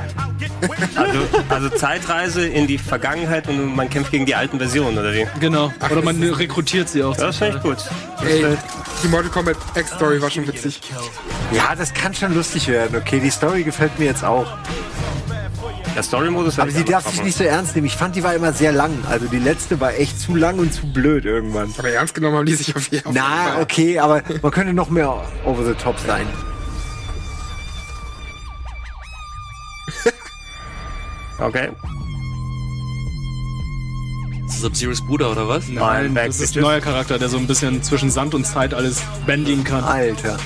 Also, 0.96 1.20
also 1.50 1.70
Zeitreise 1.70 2.48
in 2.48 2.68
die 2.68 2.78
Vergangenheit 2.78 3.50
und 3.50 3.76
man 3.76 3.90
kämpft 3.90 4.12
gegen 4.12 4.26
die 4.26 4.34
alten 4.34 4.58
Versionen, 4.60 4.98
oder 4.98 5.14
wie? 5.14 5.28
Genau. 5.42 5.72
Oder 5.92 6.02
man 6.02 6.24
rekrutiert 6.24 6.88
sie 6.88 7.04
auch. 7.04 7.18
Das 7.18 7.38
finde 7.38 7.58
ich 7.58 7.64
gut. 7.64 7.78
Ey, 8.26 8.46
die 9.04 9.08
Mortal 9.10 9.30
Kombat 9.30 9.58
X-Story 9.76 10.22
war 10.22 10.30
schon 10.30 10.48
witzig. 10.48 10.80
Ja, 11.52 11.76
das 11.76 11.94
kann 11.94 12.14
schon 12.14 12.34
lustig 12.34 12.68
werden. 12.70 12.96
Okay, 12.96 13.20
die 13.20 13.30
Story 13.30 13.64
gefällt 13.64 14.00
mir 14.00 14.06
jetzt 14.06 14.24
auch. 14.24 14.48
Der 15.96 16.04
Story-Modus 16.04 16.60
Aber 16.60 16.72
sie 16.72 16.86
darf 16.86 17.10
sich 17.10 17.24
nicht 17.24 17.38
so 17.38 17.44
ernst 17.44 17.76
nehmen. 17.76 17.88
Ich 17.88 17.96
fand, 17.96 18.16
die 18.16 18.24
war 18.24 18.34
immer 18.34 18.54
sehr 18.54 18.72
lang. 18.72 18.92
Also 19.10 19.26
die 19.26 19.40
letzte 19.40 19.82
war 19.82 19.94
echt 19.96 20.18
zu 20.18 20.36
lang 20.36 20.60
und 20.60 20.74
zu 20.74 20.86
blöd 20.94 21.26
irgendwann. 21.26 21.74
Aber 21.78 21.90
ernst 21.90 22.14
genommen 22.14 22.38
haben 22.38 22.46
die 22.46 22.54
sich 22.56 22.74
auf 22.74 22.90
jeden 22.90 23.12
Na, 23.14 23.22
Fall. 23.54 23.62
okay, 23.64 24.00
aber 24.00 24.22
man 24.42 24.52
könnte 24.52 24.74
noch 24.74 24.90
mehr 24.90 25.14
over 25.46 25.66
the 25.66 25.74
top 25.74 26.00
sein. 26.00 26.26
Okay. 31.40 31.70
Ist 34.46 34.56
das 34.56 34.62
Sub-Zeros 34.62 35.02
Bruder 35.02 35.32
oder 35.32 35.48
was? 35.48 35.68
Nein, 35.70 36.14
Back 36.14 36.28
das 36.28 36.40
ist 36.42 36.58
ein 36.58 36.64
neuer 36.64 36.82
Charakter, 36.82 37.18
der 37.18 37.30
so 37.30 37.38
ein 37.38 37.48
bisschen 37.48 37.82
zwischen 37.84 38.10
Sand 38.10 38.34
und 38.34 38.46
Zeit 38.46 38.74
alles 38.74 39.02
bändigen 39.26 39.64
kann. 39.64 39.84
Alter. 39.84 40.38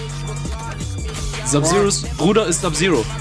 Sub-Zeros 1.45 2.03
Bruder 2.17 2.45
ist 2.45 2.62
Sub-Zero. 2.62 3.03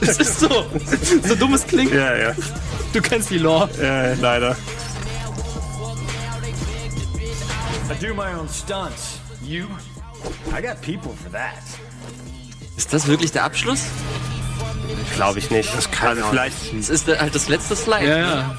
Es 0.00 0.18
ist 0.18 0.40
so. 0.40 0.66
So 1.22 1.36
dumm 1.36 1.54
es 1.54 1.64
klingt. 1.64 1.92
Ja, 1.92 2.16
ja. 2.16 2.34
Du 2.92 3.00
kennst 3.00 3.30
die 3.30 3.38
Lore. 3.38 3.70
Ja, 3.80 4.14
leider. 4.14 4.56
I 7.88 8.04
do 8.04 8.12
my 8.14 8.34
own 8.36 8.48
stunts. 8.48 9.20
You? 9.42 9.66
I 10.56 10.60
got 10.60 10.80
people 10.82 11.12
for 11.22 11.30
that. 11.30 11.62
Ist 12.76 12.92
das 12.92 13.06
wirklich 13.06 13.30
der 13.30 13.44
Abschluss? 13.44 13.84
Glaube 15.14 15.38
ich 15.38 15.50
nicht. 15.50 15.74
Das 15.76 15.90
kann 15.90 16.18
also 16.18 16.24
vielleicht. 16.30 16.56
Das 16.78 16.90
ist 16.90 17.08
halt 17.08 17.34
das 17.34 17.48
letzte 17.48 17.76
Slide. 17.76 18.08
Ja, 18.08 18.16
ne? 18.16 18.56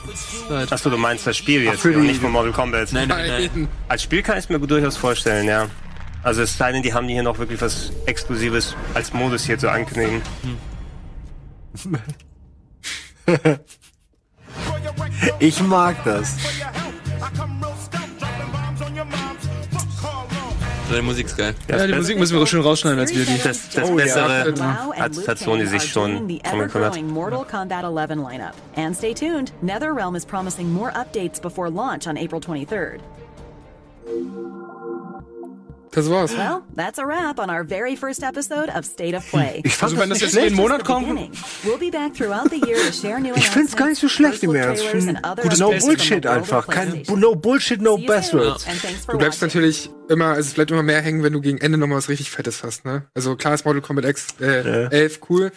ja. 0.49 0.65
Achso, 0.69 0.89
du 0.89 0.97
meinst 0.97 1.25
das 1.27 1.37
Spiel 1.37 1.63
jetzt 1.63 1.81
für 1.81 1.95
und 1.97 2.05
nicht 2.07 2.21
von 2.21 2.31
Mortal 2.31 2.51
Kombat. 2.51 2.91
Nein, 2.93 3.07
nein, 3.07 3.27
nein. 3.27 3.67
Als 3.87 4.03
Spiel 4.03 4.21
kann 4.21 4.37
ich 4.37 4.45
es 4.45 4.49
mir 4.49 4.59
durchaus 4.59 4.97
vorstellen, 4.97 5.47
ja. 5.47 5.67
Also 6.23 6.41
es 6.43 6.57
sei 6.57 6.71
denn, 6.71 6.83
die 6.83 6.93
haben 6.93 7.07
hier 7.07 7.23
noch 7.23 7.39
wirklich 7.39 7.61
was 7.61 7.91
Exklusives 8.05 8.75
als 8.93 9.11
Modus 9.13 9.45
hier 9.45 9.57
zu 9.57 9.69
ankündigen. 9.69 10.21
Ich 15.39 15.61
mag 15.61 16.03
das. 16.03 16.35
Deine 20.91 21.03
Musik 21.03 21.27
ist 21.27 21.37
geil. 21.37 21.55
Ja, 21.69 21.87
die 21.87 21.93
Musik 21.93 22.19
müssen 22.19 22.37
wir 22.37 22.45
schön 22.45 22.61
rausschneiden, 22.61 22.99
als 22.99 23.15
wir 23.15 23.25
die. 23.25 23.37
Das, 23.41 23.69
das 23.69 23.89
Oh, 23.89 23.97
ja. 23.97 24.03
Bessere 24.03 24.53
Wow 24.57 25.27
hat, 25.27 25.39
Sony 25.39 25.65
sich 25.65 25.83
schon 25.83 26.27
drum 26.27 26.27
gekümmert. 26.27 26.73
ever-growing 26.73 27.07
Mortal 27.07 27.45
Kombat 27.45 27.83
11 27.83 28.09
lineup. 28.17 28.53
And 28.75 28.95
stay 28.95 29.13
tuned, 29.13 29.51
NetherRealm 29.63 30.15
is 30.17 30.25
promising 30.25 30.71
more 30.71 30.91
updates 30.91 31.41
before 31.41 31.69
launch 31.69 32.07
on 32.07 32.17
April 32.17 32.41
23rd. 32.41 32.99
Das 35.91 36.09
war's. 36.09 36.31
Well, 36.37 36.61
that's 36.73 36.99
a 36.99 37.05
wrap 37.05 37.37
on 37.37 37.49
our 37.49 37.65
very 37.65 37.97
first 37.97 38.23
episode 38.23 38.69
of 38.69 38.85
State 38.85 39.13
of 39.13 39.29
Play. 39.29 39.61
Ich 39.65 39.75
fand 39.75 39.91
Also 39.91 40.01
wenn 40.01 40.09
das 40.09 40.21
jetzt 40.21 40.33
jeden 40.33 40.55
schlecht. 40.55 40.55
Monat 40.55 40.85
kommt, 40.85 41.07
Beginning. 41.09 41.31
We'll 41.63 41.77
be 41.77 41.91
back 41.91 42.13
throughout 42.13 42.49
the 42.49 42.65
year 42.65 42.77
to 42.77 42.93
share 42.93 43.19
new 43.19 43.33
Ich 43.35 43.49
find's 43.49 43.75
gar 43.75 43.89
nicht 43.89 43.99
so 43.99 44.07
schlecht 44.07 44.41
im 44.43 44.55
Ernst. 44.55 44.85
Gutes 45.41 45.59
No 45.59 45.71
Bullshit 45.71 46.25
einfach. 46.25 46.67
Kein. 46.67 47.03
No 47.09 47.35
Bullshit, 47.35 47.81
no 47.81 47.97
Buzzwords. 47.97 48.65
Du 49.07 49.17
bleibst 49.17 49.41
watching. 49.41 49.47
natürlich 49.61 49.89
immer, 50.07 50.27
also 50.27 50.47
es 50.47 50.53
bleibt 50.53 50.71
immer 50.71 50.83
mehr 50.83 51.01
hängen, 51.01 51.23
wenn 51.23 51.33
du 51.33 51.41
gegen 51.41 51.57
Ende 51.57 51.77
nochmal 51.77 51.97
was 51.97 52.07
richtig 52.07 52.31
Fettes 52.31 52.63
hast, 52.63 52.85
ne? 52.85 53.07
Also 53.13 53.35
klar 53.35 53.53
ist 53.53 53.65
Mortal 53.65 53.81
Kombat 53.81 54.05
X 54.05 54.27
äh, 54.39 54.87
11 54.89 55.19
cool, 55.29 55.51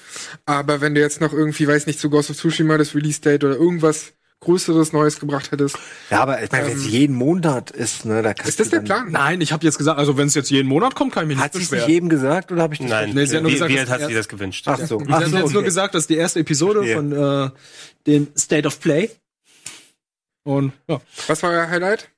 aber 0.46 0.80
wenn 0.80 0.94
du 0.94 1.00
jetzt 1.00 1.20
noch 1.20 1.32
irgendwie, 1.32 1.68
weiß 1.68 1.86
nicht, 1.86 2.00
zu 2.00 2.10
Ghost 2.10 2.30
of 2.30 2.36
Tsushima 2.36 2.76
das 2.76 2.94
Release-Date 2.94 3.44
oder 3.44 3.54
irgendwas 3.56 4.12
Größeres 4.44 4.92
Neues 4.92 5.18
gebracht 5.18 5.50
hättest. 5.50 5.76
Ja, 6.10 6.20
aber 6.20 6.42
ich 6.42 6.52
meine, 6.52 6.68
wenn 6.68 6.76
es 6.76 6.86
jeden 6.86 7.16
Monat 7.16 7.70
ist, 7.70 8.04
ne, 8.04 8.22
da 8.22 8.32
kannst 8.34 8.48
Ist 8.50 8.60
das 8.60 8.68
du 8.70 8.76
der 8.76 8.82
Plan? 8.82 9.10
Nein, 9.10 9.40
ich 9.40 9.52
habe 9.52 9.64
jetzt 9.64 9.78
gesagt, 9.78 9.98
also 9.98 10.16
wenn 10.16 10.28
es 10.28 10.34
jetzt 10.34 10.50
jeden 10.50 10.68
Monat 10.68 10.94
kommt, 10.94 11.12
kann 11.12 11.24
ich 11.24 11.28
mich 11.36 11.38
Hat 11.38 11.54
nicht 11.54 11.54
sie 11.54 11.58
es 11.64 11.70
nicht 11.72 11.80
beschweren. 11.80 11.90
jedem 11.92 12.08
gesagt 12.10 12.52
oder 12.52 12.62
habe 12.62 12.74
ich 12.74 12.80
das 12.80 12.88
Nein, 12.90 13.10
Nee, 13.14 13.24
sie 13.26 13.36
hat 13.36 13.42
nur 13.42 13.50
wie, 13.50 13.54
gesagt, 13.54 13.70
wie 13.72 13.76
dass 13.76 13.90
alt 13.90 14.02
hat 14.02 14.08
sie 14.08 14.14
das 14.14 14.28
gewünscht? 14.28 14.64
Ach 14.68 14.78
so. 14.78 14.98
Sie 15.00 15.06
Ach 15.08 15.12
haben 15.22 15.30
so, 15.30 15.36
jetzt 15.38 15.50
nur 15.50 15.56
okay. 15.60 15.64
gesagt, 15.64 15.94
das 15.94 16.02
ist 16.04 16.10
die 16.10 16.16
erste 16.16 16.40
Episode 16.40 16.80
Okay. 16.80 16.94
von 16.94 17.12
äh, 17.12 17.50
dem 18.06 18.28
State 18.38 18.66
of 18.68 18.78
Play. 18.80 19.10
Und 20.44 20.72
ja. 20.88 21.00
Was 21.26 21.42
war 21.42 21.50
euer 21.50 21.68
Highlight? 21.68 22.10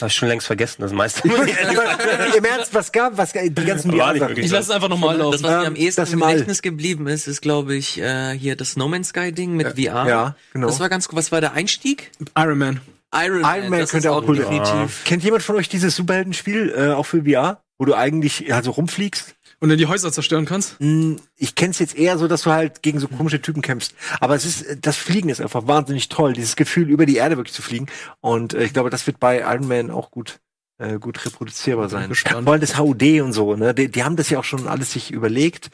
Hab 0.00 0.08
ich 0.08 0.14
schon 0.14 0.28
längst 0.28 0.46
vergessen, 0.46 0.82
das 0.82 0.92
meiste. 0.92 1.28
Im 2.36 2.44
Ernst, 2.44 2.72
was 2.74 2.92
gab, 2.92 3.16
was 3.16 3.32
die 3.32 3.50
ganzen 3.52 3.96
War 3.98 4.12
nicht 4.12 4.20
wirklich 4.22 4.46
Ich 4.46 4.52
lasse 4.52 4.70
es 4.70 4.74
einfach 4.74 4.88
nochmal 4.88 5.18
Das, 5.18 5.24
laufen. 5.40 5.42
was 5.44 5.50
mir 5.50 5.60
Ähm, 5.60 5.66
am 5.66 5.76
ehesten 5.76 6.00
das 6.02 6.12
im. 6.12 6.20
Gedächtnis 6.20 6.62
geblieben 6.62 7.06
ist, 7.08 7.26
ist, 7.26 7.40
glaube 7.40 7.74
ich, 7.74 8.00
äh, 8.00 8.32
hier 8.38 8.56
das 8.56 8.76
No 8.76 8.88
Man's 8.88 9.08
Sky 9.08 9.32
Ding 9.32 9.54
mit 9.56 9.68
VR. 9.78 10.06
Ja, 10.08 10.36
genau. 10.52 10.66
Das 10.68 10.80
war 10.80 10.88
ganz 10.88 11.08
gut. 11.08 11.18
Was 11.18 11.32
war 11.32 11.40
der 11.40 11.52
Einstieg? 11.52 12.10
Iron 12.36 12.58
Man. 12.58 12.80
Iron 13.14 13.40
Man. 13.40 13.56
Iron 13.58 13.70
Man 13.70 13.80
das 13.80 13.90
könnte 13.90 14.08
ist 14.08 14.14
auch 14.14 14.26
cool 14.28 14.36
sein. 14.36 14.50
definitiv. 14.50 15.04
Kennt 15.04 15.24
jemand 15.24 15.42
von 15.42 15.56
euch 15.56 15.68
dieses 15.68 15.96
Superheldenspiel, 15.96 16.74
äh, 16.76 16.92
auch 16.92 17.06
für 17.06 17.24
VR, 17.24 17.62
wo 17.78 17.84
du 17.86 17.94
eigentlich 17.94 18.52
also 18.52 18.70
rumfliegst? 18.72 19.34
Und 19.60 19.70
dann 19.70 19.78
die 19.78 19.86
Häuser 19.86 20.12
zerstören 20.12 20.44
kannst? 20.44 20.78
Hm, 20.78 21.16
Ich 21.36 21.54
kenn's 21.56 21.80
jetzt 21.80 21.96
eher 21.96 22.16
so, 22.16 22.28
dass 22.28 22.42
du 22.42 22.50
halt 22.50 22.82
gegen 22.82 23.00
so 23.00 23.08
komische 23.08 23.42
Typen 23.42 23.60
kämpfst. 23.60 23.94
Aber 24.20 24.36
es 24.36 24.44
ist, 24.44 24.64
das 24.82 24.96
Fliegen 24.96 25.28
ist 25.28 25.40
einfach 25.40 25.66
wahnsinnig 25.66 26.08
toll. 26.08 26.32
Dieses 26.32 26.54
Gefühl, 26.54 26.88
über 26.90 27.06
die 27.06 27.16
Erde 27.16 27.36
wirklich 27.36 27.54
zu 27.54 27.62
fliegen. 27.62 27.86
Und 28.20 28.54
äh, 28.54 28.62
ich 28.64 28.72
glaube, 28.72 28.90
das 28.90 29.06
wird 29.06 29.18
bei 29.18 29.40
Iron 29.40 29.66
Man 29.66 29.90
auch 29.90 30.10
gut, 30.12 30.38
äh, 30.78 30.98
gut 31.00 31.24
reproduzierbar 31.26 31.88
sein. 31.88 32.08
Vor 32.44 32.52
allem 32.52 32.60
das 32.60 32.78
HUD 32.78 33.02
und 33.20 33.32
so, 33.32 33.56
ne? 33.56 33.74
Die, 33.74 33.90
die 33.90 34.04
haben 34.04 34.14
das 34.16 34.30
ja 34.30 34.38
auch 34.38 34.44
schon 34.44 34.68
alles 34.68 34.92
sich 34.92 35.10
überlegt, 35.10 35.70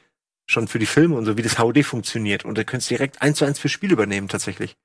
schon 0.47 0.67
für 0.67 0.79
die 0.79 0.87
Filme 0.87 1.17
und 1.17 1.27
so, 1.27 1.37
wie 1.37 1.43
das 1.43 1.59
HUD 1.59 1.85
funktioniert. 1.85 2.47
Und 2.47 2.57
da 2.57 2.65
könntest 2.65 2.91
du 2.91 2.95
direkt 2.95 3.21
eins 3.21 3.39
zu 3.39 3.45
eins 3.45 3.59
für 3.59 3.69
Spiel 3.69 3.93
übernehmen, 3.93 4.29
tatsächlich. 4.29 4.77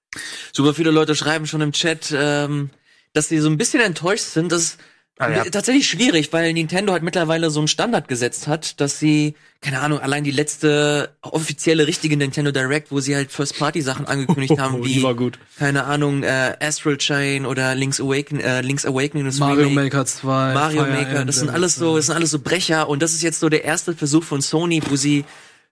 Super 0.51 0.73
viele 0.73 0.91
Leute 0.91 1.15
schreiben 1.15 1.47
schon 1.47 1.61
im 1.61 1.71
Chat, 1.71 2.13
ähm, 2.13 2.69
dass 3.13 3.29
sie 3.29 3.39
so 3.39 3.49
ein 3.49 3.57
bisschen 3.57 3.81
enttäuscht 3.81 4.25
sind. 4.25 4.51
Das 4.51 4.61
ist 4.61 4.77
Ah, 5.21 5.29
ja. 5.29 5.43
tatsächlich 5.43 5.85
schwierig, 5.87 6.31
weil 6.31 6.53
Nintendo 6.53 6.93
halt 6.93 7.03
mittlerweile 7.03 7.51
so 7.51 7.59
einen 7.59 7.67
Standard 7.67 8.07
gesetzt 8.07 8.47
hat, 8.47 8.79
dass 8.79 8.99
sie, 8.99 9.35
keine 9.59 9.81
Ahnung, 9.81 9.99
allein 9.99 10.23
die 10.23 10.31
letzte 10.31 11.09
offizielle 11.21 11.87
richtige 11.87 12.15
Nintendo 12.15 12.51
Direct, 12.51 12.89
wo 12.89 13.01
sie 13.01 13.15
halt 13.17 13.29
First-Party-Sachen 13.29 14.05
angekündigt 14.07 14.57
haben, 14.57 14.75
Oh, 14.75 14.83
die 14.83 14.95
wie, 14.95 15.03
war 15.03 15.15
gut. 15.15 15.37
keine 15.57 15.83
Ahnung, 15.83 16.23
äh, 16.23 16.55
Astral 16.61 16.97
Chain 16.97 17.45
oder 17.45 17.75
Link's 17.75 17.99
Awakening, 17.99 18.41
äh, 18.45 18.61
Link's 18.61 18.85
Awakening, 18.85 19.25
das 19.25 19.39
Mario 19.39 19.67
Remake. 19.67 19.87
Maker 19.95 20.05
2. 20.05 20.53
Mario 20.53 20.83
Fire 20.85 20.91
Maker, 20.93 21.25
das 21.25 21.35
sind 21.35 21.49
alles 21.49 21.75
so, 21.75 21.97
das 21.97 22.05
sind 22.05 22.15
alles 22.15 22.31
so 22.31 22.39
Brecher 22.39 22.87
und 22.87 23.01
das 23.03 23.13
ist 23.13 23.21
jetzt 23.21 23.41
so 23.41 23.49
der 23.49 23.65
erste 23.65 23.93
Versuch 23.93 24.23
von 24.23 24.39
Sony, 24.39 24.81
wo 24.89 24.95
sie 24.95 25.25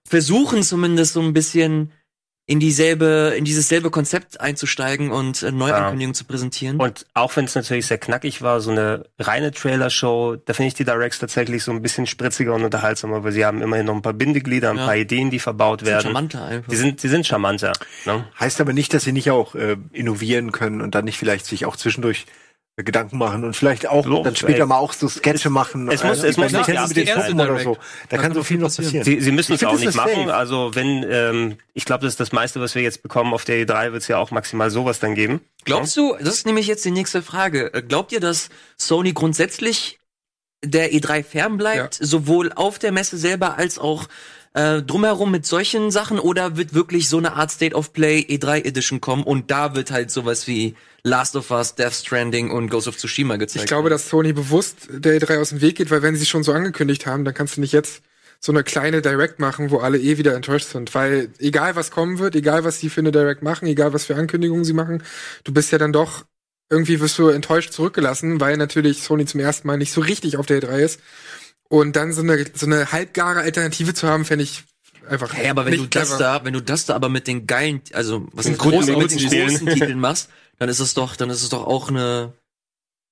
versuchen 0.06 0.62
zumindest 0.62 1.14
so 1.14 1.20
ein 1.22 1.32
bisschen 1.32 1.90
in 2.50 2.60
dieselbe, 2.60 3.34
in 3.36 3.44
dieses 3.44 3.68
selbe 3.68 3.90
Konzept 3.90 4.40
einzusteigen 4.40 5.10
und 5.10 5.42
äh, 5.42 5.52
Neuankündigungen 5.52 6.14
zu 6.14 6.24
präsentieren. 6.24 6.78
Und 6.80 7.04
auch 7.12 7.36
wenn 7.36 7.44
es 7.44 7.54
natürlich 7.54 7.84
sehr 7.86 7.98
knackig 7.98 8.40
war, 8.40 8.62
so 8.62 8.70
eine 8.70 9.04
reine 9.18 9.52
Trailer-Show, 9.52 10.36
da 10.46 10.54
finde 10.54 10.68
ich 10.68 10.74
die 10.74 10.86
Directs 10.86 11.18
tatsächlich 11.18 11.62
so 11.62 11.72
ein 11.72 11.82
bisschen 11.82 12.06
spritziger 12.06 12.54
und 12.54 12.64
unterhaltsamer, 12.64 13.22
weil 13.22 13.32
sie 13.32 13.44
haben 13.44 13.60
immerhin 13.60 13.84
noch 13.84 13.94
ein 13.94 14.00
paar 14.00 14.14
Bindeglieder, 14.14 14.70
ein 14.70 14.78
Ja. 14.78 14.86
paar 14.86 14.96
Ideen, 14.96 15.30
die 15.30 15.40
verbaut 15.40 15.84
werden. 15.84 16.04
charmanter 16.04 16.42
einfach. 16.46 16.70
Die 16.70 16.76
sind, 16.76 17.02
die 17.02 17.08
sind 17.08 17.26
charmanter. 17.26 17.74
Ne? 18.06 18.24
Heißt 18.40 18.62
aber 18.62 18.72
nicht, 18.72 18.94
dass 18.94 19.04
sie 19.04 19.12
nicht 19.12 19.30
auch 19.30 19.54
äh, 19.54 19.76
innovieren 19.92 20.50
können 20.50 20.80
und 20.80 20.94
dann 20.94 21.04
nicht 21.04 21.18
vielleicht 21.18 21.44
sich 21.44 21.66
auch 21.66 21.76
zwischendurch 21.76 22.24
Gedanken 22.84 23.18
machen 23.18 23.44
und 23.44 23.54
vielleicht 23.56 23.88
auch 23.88 24.04
So, 24.04 24.22
dann 24.22 24.36
später 24.36 24.60
ey. 24.60 24.66
mal 24.66 24.76
auch 24.78 24.92
so 24.92 25.08
Sketche 25.08 25.50
machen. 25.50 25.88
es 25.90 26.04
muss- 26.04 26.22
äh, 26.22 26.28
es 26.28 26.36
muss 26.36 26.52
nicht 26.52 26.66
die 26.68 26.72
mit 26.72 26.96
den 26.96 27.14
Puppen 27.14 27.40
oder 27.40 27.58
so. 27.60 27.74
Da, 27.74 27.80
Da 28.10 28.16
kann 28.16 28.26
kann 28.26 28.34
so 28.34 28.42
viel 28.44 28.58
noch 28.58 28.68
passieren. 28.68 28.98
passieren. 29.00 29.04
Sie, 29.04 29.20
sie 29.20 29.32
müssen 29.32 29.54
es 29.54 29.64
auch 29.64 29.78
nicht 29.78 29.94
machen. 29.94 30.10
safe. 30.26 30.34
Also 30.34 30.70
wenn, 30.74 31.04
ähm, 31.10 31.56
ich 31.74 31.84
glaube, 31.84 32.04
das 32.04 32.12
ist 32.14 32.20
das 32.20 32.32
meiste, 32.32 32.60
was 32.60 32.74
wir 32.74 32.82
jetzt 32.82 33.02
bekommen 33.02 33.34
auf 33.34 33.44
der 33.44 33.56
E3, 33.66 33.92
wird 33.92 34.02
es 34.02 34.08
ja 34.08 34.18
auch 34.18 34.30
maximal 34.30 34.70
sowas 34.70 35.00
dann 35.00 35.14
geben. 35.14 35.40
Glaubst 35.64 35.96
du, 35.96 36.14
das 36.20 36.34
ist 36.34 36.46
nämlich 36.46 36.66
jetzt 36.66 36.84
die 36.84 36.90
nächste 36.90 37.22
Frage, 37.22 37.72
äh, 37.74 37.82
glaubt 37.82 38.12
ihr, 38.12 38.20
dass 38.20 38.48
Sony 38.76 39.12
grundsätzlich 39.12 39.98
der 40.64 40.92
E3 40.92 41.22
fernbleibt, 41.22 41.94
sowohl 42.00 42.52
auf 42.52 42.78
der 42.78 42.92
Messe 42.92 43.16
selber 43.16 43.58
als 43.58 43.78
auch 43.78 44.08
äh, 44.54 44.82
drumherum 44.82 45.30
mit 45.30 45.46
solchen 45.46 45.90
Sachen 45.90 46.18
oder 46.18 46.56
wird 46.56 46.74
wirklich 46.74 47.08
so 47.08 47.18
eine 47.18 47.34
Art 47.34 47.50
State 47.50 47.76
of 47.76 47.92
Play 47.92 48.20
E3 48.28 48.64
Edition 48.64 49.00
kommen 49.00 49.22
und 49.22 49.50
da 49.50 49.74
wird 49.76 49.90
halt 49.90 50.10
sowas 50.10 50.46
wie 50.48 50.74
Last 51.08 51.36
of 51.36 51.50
Us, 51.50 51.74
Death 51.74 51.94
Stranding 51.94 52.50
und 52.50 52.68
Ghost 52.70 52.88
of 52.88 52.96
Tsushima 52.96 53.36
gezeigt? 53.36 53.64
Ich 53.64 53.68
glaube, 53.68 53.90
dass 53.90 54.08
Sony 54.08 54.32
bewusst 54.32 54.88
der 54.90 55.20
E3 55.20 55.40
aus 55.40 55.48
dem 55.50 55.60
Weg 55.60 55.76
geht, 55.76 55.90
weil 55.90 56.02
wenn 56.02 56.16
sie 56.16 56.26
schon 56.26 56.42
so 56.42 56.52
angekündigt 56.52 57.06
haben, 57.06 57.24
dann 57.24 57.34
kannst 57.34 57.56
du 57.56 57.60
nicht 57.60 57.72
jetzt 57.72 58.02
so 58.40 58.52
eine 58.52 58.62
kleine 58.62 59.02
Direct 59.02 59.40
machen, 59.40 59.70
wo 59.70 59.78
alle 59.78 59.98
eh 59.98 60.18
wieder 60.18 60.34
enttäuscht 60.34 60.68
sind. 60.68 60.94
Weil 60.94 61.30
egal 61.38 61.76
was 61.76 61.90
kommen 61.90 62.18
wird, 62.18 62.36
egal 62.36 62.64
was 62.64 62.78
die 62.78 62.90
für 62.90 63.00
eine 63.00 63.10
Direct 63.10 63.42
machen, 63.42 63.66
egal 63.66 63.92
was 63.92 64.04
für 64.04 64.14
Ankündigungen 64.14 64.64
sie 64.64 64.72
machen, 64.72 65.02
du 65.44 65.52
bist 65.52 65.72
ja 65.72 65.78
dann 65.78 65.92
doch, 65.92 66.24
irgendwie 66.70 67.00
wirst 67.00 67.18
du 67.18 67.28
enttäuscht 67.28 67.72
zurückgelassen, 67.72 68.40
weil 68.40 68.56
natürlich 68.56 69.02
Sony 69.02 69.24
zum 69.24 69.40
ersten 69.40 69.66
Mal 69.66 69.78
nicht 69.78 69.92
so 69.92 70.00
richtig 70.00 70.36
auf 70.36 70.46
der 70.46 70.62
E3 70.62 70.78
ist. 70.78 71.00
Und 71.68 71.96
dann 71.96 72.12
so 72.12 72.22
eine, 72.22 72.44
so 72.54 72.66
eine 72.66 72.92
halbgare 72.92 73.40
Alternative 73.40 73.92
zu 73.92 74.08
haben, 74.08 74.24
fände 74.24 74.44
ich 74.44 74.64
einfach. 75.08 75.32
Hey, 75.32 75.48
aber 75.50 75.64
wenn 75.64 75.72
nicht 75.72 75.82
du 75.94 75.98
das 75.98 76.08
clever. 76.10 76.22
da, 76.38 76.44
wenn 76.44 76.52
du 76.52 76.60
das 76.62 76.86
da 76.86 76.94
aber 76.94 77.08
mit 77.08 77.26
den 77.26 77.46
geilen, 77.46 77.80
also 77.92 78.26
was 78.32 78.44
Den 78.44 78.52
mit 78.52 78.60
großen, 78.60 78.78
großen 78.94 78.98
mit 78.98 79.10
den 79.10 79.18
Spielen. 79.20 79.48
großen 79.48 79.66
Titeln 79.74 80.00
machst, 80.00 80.28
dann 80.58 80.68
ist 80.68 80.80
es 80.80 80.94
doch, 80.94 81.16
dann 81.16 81.30
ist 81.30 81.42
es 81.42 81.48
doch 81.48 81.66
auch 81.66 81.88
eine 81.88 82.32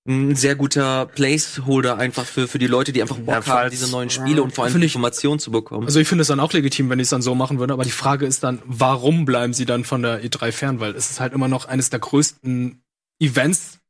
ein 0.08 0.36
sehr 0.36 0.54
guter 0.54 1.06
Placeholder 1.06 1.98
einfach 1.98 2.24
für 2.24 2.46
für 2.46 2.60
die 2.60 2.68
Leute, 2.68 2.92
die 2.92 3.02
einfach 3.02 3.16
Bock 3.18 3.44
Ja, 3.44 3.52
haben, 3.52 3.70
diese 3.70 3.90
neuen 3.90 4.08
Spiele 4.08 4.40
und 4.40 4.54
vor 4.54 4.64
allem 4.64 4.76
ich- 4.76 4.84
Informationen 4.84 5.40
zu 5.40 5.50
bekommen. 5.50 5.84
Also 5.84 5.98
ich 5.98 6.06
finde 6.06 6.22
es 6.22 6.28
dann 6.28 6.38
auch 6.38 6.52
legitim, 6.52 6.88
wenn 6.90 6.98
die 6.98 7.02
es 7.02 7.08
dann 7.10 7.22
so 7.22 7.34
machen 7.34 7.58
würden, 7.58 7.72
aber 7.72 7.82
die 7.82 7.90
Frage 7.90 8.24
ist 8.24 8.44
dann, 8.44 8.62
warum 8.66 9.24
bleiben 9.24 9.52
sie 9.52 9.64
dann 9.64 9.84
von 9.84 10.02
der 10.02 10.22
E3 10.24 10.52
fern? 10.52 10.78
Weil 10.78 10.94
es 10.94 11.10
ist 11.10 11.18
halt 11.18 11.32
immer 11.32 11.48
noch 11.48 11.64
eines 11.64 11.90
der 11.90 11.98
größten 11.98 12.80
Events 13.20 13.80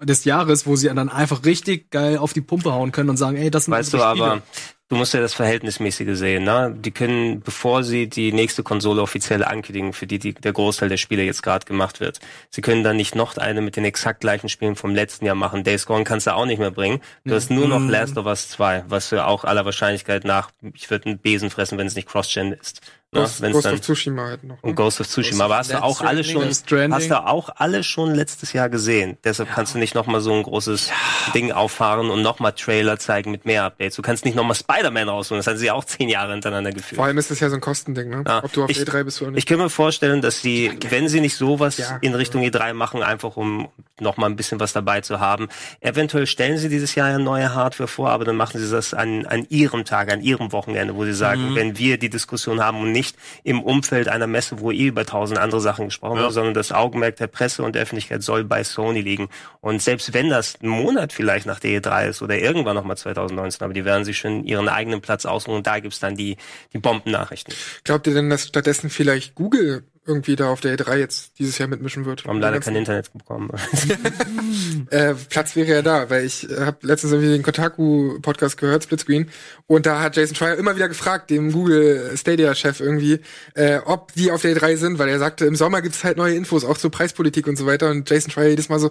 des 0.00 0.24
Jahres, 0.24 0.64
wo 0.64 0.76
sie 0.76 0.86
dann 0.86 1.08
einfach 1.08 1.44
richtig 1.44 1.90
geil 1.90 2.18
auf 2.18 2.32
die 2.32 2.40
Pumpe 2.40 2.72
hauen 2.72 2.92
können 2.92 3.10
und 3.10 3.16
sagen, 3.16 3.36
ey, 3.36 3.50
das 3.50 3.64
sind 3.64 3.72
Weißt 3.72 3.94
du 3.94 4.00
aber, 4.02 4.42
du 4.88 4.96
musst 4.96 5.14
ja 5.14 5.20
das 5.20 5.34
Verhältnismäßige 5.34 6.16
sehen, 6.16 6.44
ne? 6.44 6.74
Die 6.78 6.90
können, 6.90 7.40
bevor 7.40 7.82
sie 7.82 8.08
die 8.08 8.32
nächste 8.32 8.62
Konsole 8.62 9.02
offiziell 9.02 9.42
ankündigen, 9.42 9.92
für 9.92 10.06
die, 10.06 10.18
die 10.18 10.34
der 10.34 10.52
Großteil 10.52 10.88
der 10.88 10.96
Spiele 10.96 11.22
jetzt 11.22 11.42
gerade 11.42 11.64
gemacht 11.64 12.00
wird, 12.00 12.20
sie 12.50 12.60
können 12.60 12.84
dann 12.84 12.96
nicht 12.96 13.14
noch 13.14 13.36
eine 13.36 13.60
mit 13.60 13.76
den 13.76 13.84
exakt 13.84 14.20
gleichen 14.20 14.48
Spielen 14.48 14.76
vom 14.76 14.94
letzten 14.94 15.24
Jahr 15.24 15.34
machen. 15.34 15.64
Days 15.64 15.86
Gone 15.86 16.04
kannst 16.04 16.26
du 16.26 16.34
auch 16.34 16.46
nicht 16.46 16.58
mehr 16.58 16.70
bringen. 16.70 17.00
Du 17.24 17.34
hast 17.34 17.50
nur 17.50 17.68
noch 17.68 17.80
Last 17.80 18.16
of 18.18 18.26
Us 18.26 18.48
2, 18.50 18.84
was 18.88 19.08
für 19.08 19.26
auch 19.26 19.44
aller 19.44 19.64
Wahrscheinlichkeit 19.64 20.24
nach, 20.24 20.50
ich 20.74 20.90
würde 20.90 21.06
einen 21.06 21.18
Besen 21.18 21.50
fressen, 21.50 21.78
wenn 21.78 21.86
es 21.86 21.96
nicht 21.96 22.08
Cross-Gen 22.08 22.52
ist. 22.52 22.80
Ne, 23.14 23.20
Ghost, 23.20 23.40
wenn's 23.42 23.52
Ghost 23.54 23.66
dann- 23.66 23.74
of 23.74 23.80
Tsushima 23.80 24.22
halt 24.26 24.44
noch. 24.44 24.62
Und 24.62 24.74
Ghost 24.74 25.00
of 25.00 25.08
Tsushima. 25.08 25.44
Aber 25.44 25.56
hast 25.58 25.72
du 25.72 25.82
auch 25.82 26.00
alle 26.00 26.24
schon, 26.24 26.44
hast 26.44 26.70
du 27.10 27.26
auch 27.26 27.48
alle 27.56 27.82
schon 27.84 28.14
letztes 28.14 28.52
Jahr 28.52 28.68
gesehen. 28.68 29.16
Deshalb 29.24 29.50
kannst 29.54 29.74
du 29.74 29.78
nicht 29.78 29.94
nochmal 29.94 30.20
so 30.20 30.32
ein 30.32 30.42
großes 30.42 30.90
Ding 31.34 31.52
auffahren 31.52 32.10
und 32.10 32.22
nochmal 32.22 32.52
Trailer 32.52 32.98
zeigen 32.98 33.30
mit 33.30 33.46
mehr 33.46 33.64
Updates. 33.64 33.96
Du 33.96 34.02
kannst 34.02 34.24
nicht 34.24 34.34
nochmal 34.34 34.56
Spider-Man 34.56 35.08
rausholen. 35.08 35.38
Das 35.38 35.46
haben 35.46 35.56
sie 35.58 35.70
auch 35.70 35.84
zehn 35.84 36.08
Jahre 36.08 36.32
hintereinander 36.32 36.72
geführt. 36.72 36.96
Vor 36.96 37.04
allem 37.06 37.18
ist 37.18 37.30
das 37.30 37.40
ja 37.40 37.48
so 37.48 37.54
ein 37.54 37.60
Kostending, 37.60 38.10
ne? 38.10 38.24
Ja. 38.26 38.42
Ob 38.44 38.52
du 38.52 38.64
auf 38.64 38.70
Ich- 38.70 38.78
E3 38.78 39.04
bist 39.04 39.20
oder 39.22 39.30
Ich 39.30 39.36
nicht. 39.36 39.48
kann 39.48 39.58
mir 39.58 39.70
vorstellen, 39.70 40.20
dass 40.20 40.40
sie, 40.42 40.72
wenn 40.90 41.08
sie 41.08 41.20
nicht 41.20 41.36
sowas 41.36 41.78
Ja. 41.78 41.98
in 42.00 42.14
Richtung 42.14 42.42
E3 42.42 42.72
machen, 42.74 43.02
einfach 43.02 43.36
um 43.36 43.68
noch 44.00 44.16
mal 44.16 44.26
ein 44.26 44.34
bisschen 44.36 44.58
was 44.58 44.72
dabei 44.72 45.00
zu 45.02 45.20
haben. 45.20 45.48
Eventuell 45.80 46.26
stellen 46.26 46.58
sie 46.58 46.68
dieses 46.68 46.94
Jahr 46.96 47.10
ja 47.10 47.18
neue 47.18 47.54
Hardware 47.54 47.86
vor, 47.86 48.10
aber 48.10 48.24
dann 48.24 48.36
machen 48.36 48.58
sie 48.60 48.68
das 48.70 48.92
an, 48.92 49.26
an 49.26 49.46
ihrem 49.50 49.84
Tag, 49.84 50.10
an 50.12 50.20
ihrem 50.20 50.50
Wochenende, 50.52 50.96
wo 50.96 51.04
sie 51.04 51.12
sagen, 51.14 51.50
Mhm. 51.50 51.54
wenn 51.54 51.78
wir 51.78 51.98
die 51.98 52.08
Diskussion 52.10 52.60
haben 52.62 52.80
und 52.80 52.90
nicht 52.92 53.03
im 53.42 53.62
Umfeld 53.62 54.08
einer 54.08 54.26
Messe, 54.26 54.60
wo 54.60 54.70
eh 54.70 54.86
über 54.86 55.04
tausend 55.04 55.38
andere 55.38 55.60
Sachen 55.60 55.86
gesprochen 55.86 56.18
wird, 56.18 56.32
sondern 56.32 56.54
das 56.54 56.72
Augenmerk 56.72 57.16
der 57.16 57.26
Presse 57.26 57.62
und 57.62 57.74
der 57.74 57.82
Öffentlichkeit 57.82 58.22
soll 58.22 58.44
bei 58.44 58.64
Sony 58.64 59.00
liegen. 59.00 59.28
Und 59.60 59.82
selbst 59.82 60.12
wenn 60.14 60.30
das 60.30 60.56
ein 60.62 60.68
Monat 60.68 61.12
vielleicht 61.12 61.46
nach 61.46 61.60
der 61.60 61.80
E3 61.80 62.08
ist 62.08 62.22
oder 62.22 62.38
irgendwann 62.38 62.76
noch 62.76 62.84
mal 62.84 62.96
2019, 62.96 63.64
aber 63.64 63.74
die 63.74 63.84
werden 63.84 64.04
sich 64.04 64.18
schon 64.18 64.44
ihren 64.44 64.68
eigenen 64.68 65.00
Platz 65.00 65.26
ausruhen 65.26 65.58
und 65.58 65.66
da 65.66 65.78
gibt's 65.78 66.00
dann 66.00 66.16
die, 66.16 66.36
die 66.72 66.78
Bombennachrichten. 66.78 67.54
Glaubt 67.84 68.06
ihr 68.06 68.14
denn, 68.14 68.30
dass 68.30 68.46
stattdessen 68.46 68.90
vielleicht 68.90 69.34
Google 69.34 69.84
irgendwie 70.06 70.36
da 70.36 70.50
auf 70.50 70.60
der 70.60 70.76
E3 70.76 70.96
jetzt 70.96 71.38
dieses 71.38 71.58
Jahr 71.58 71.68
mitmischen 71.68 72.04
wird? 72.04 72.24
Wir 72.24 72.30
haben 72.30 72.40
leider 72.40 72.60
kein 72.60 72.76
Internet 72.76 73.12
bekommen. 73.12 73.50
äh, 74.90 75.14
Platz 75.28 75.56
wäre 75.56 75.68
ja 75.68 75.82
da, 75.82 76.10
weil 76.10 76.24
ich 76.24 76.50
äh, 76.50 76.60
habe 76.60 76.78
letztens 76.82 77.12
irgendwie 77.12 77.32
den 77.32 77.42
Kotaku-Podcast 77.42 78.56
gehört, 78.56 78.84
Splitscreen, 78.84 79.30
und 79.66 79.86
da 79.86 80.00
hat 80.00 80.16
Jason 80.16 80.34
Schreier 80.36 80.56
immer 80.56 80.76
wieder 80.76 80.88
gefragt, 80.88 81.30
dem 81.30 81.50
Google 81.50 82.12
Stadia-Chef 82.16 82.80
irgendwie, 82.80 83.20
äh, 83.54 83.78
ob 83.84 84.12
die 84.12 84.30
auf 84.30 84.42
der 84.42 84.54
E3 84.54 84.76
sind, 84.76 84.98
weil 84.98 85.08
er 85.08 85.18
sagte, 85.18 85.46
im 85.46 85.56
Sommer 85.56 85.80
gibt's 85.80 86.04
halt 86.04 86.18
neue 86.18 86.34
Infos, 86.34 86.64
auch 86.64 86.76
zur 86.76 86.90
Preispolitik 86.90 87.46
und 87.46 87.56
so 87.56 87.64
weiter. 87.64 87.90
Und 87.90 88.08
Jason 88.10 88.30
Schreier 88.30 88.50
jedes 88.50 88.68
Mal 88.68 88.78
so, 88.78 88.90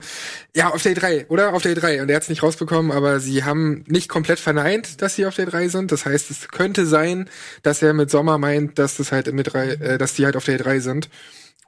ja, 0.56 0.69
auf 0.69 0.82
der 0.82 0.95
E3, 0.95 1.28
oder? 1.28 1.54
Auf 1.54 1.62
der 1.62 1.76
E3. 1.78 2.02
Und 2.02 2.10
er 2.10 2.15
hat's 2.15 2.30
nicht 2.30 2.41
rausbekommen, 2.41 2.91
aber 2.91 3.19
sie 3.19 3.43
haben 3.43 3.84
nicht 3.88 4.10
komplett 4.10 4.39
verneint, 4.39 5.02
dass 5.04 5.15
sie 5.15 5.28
auf 5.28 5.36
der 5.36 5.47
E3 5.47 5.69
sind. 5.69 5.91
Das 5.91 6.06
heißt, 6.08 6.32
es 6.32 6.47
könnte 6.47 6.88
sein, 6.88 7.30
dass 7.62 7.84
er 7.84 7.93
mit 7.93 8.10
Sommer 8.10 8.39
meint, 8.39 8.80
dass 8.80 8.97
das 8.97 9.12
halt 9.12 9.28
im 9.28 9.38
E3, 9.38 9.80
äh, 9.80 9.97
dass 9.99 10.15
die 10.15 10.26
halt 10.26 10.36
auf 10.36 10.45
der 10.45 10.60
E3 10.60 10.80
sind. 10.80 11.03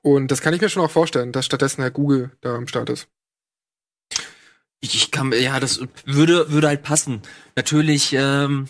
Und 0.01 0.29
das 0.29 0.41
kann 0.41 0.53
ich 0.53 0.61
mir 0.61 0.69
schon 0.69 0.83
auch 0.83 0.91
vorstellen, 0.91 1.31
dass 1.31 1.45
stattdessen 1.45 1.81
halt 1.81 1.93
Google 1.93 2.31
da 2.41 2.55
am 2.55 2.67
Start 2.67 2.89
ist. 2.89 3.07
Ich, 4.79 4.93
ich 4.93 5.11
kann, 5.11 5.31
ja, 5.31 5.59
das 5.59 5.79
würde, 6.05 6.51
würde 6.51 6.67
halt 6.67 6.83
passen. 6.83 7.21
Natürlich, 7.55 8.13
ähm, 8.13 8.67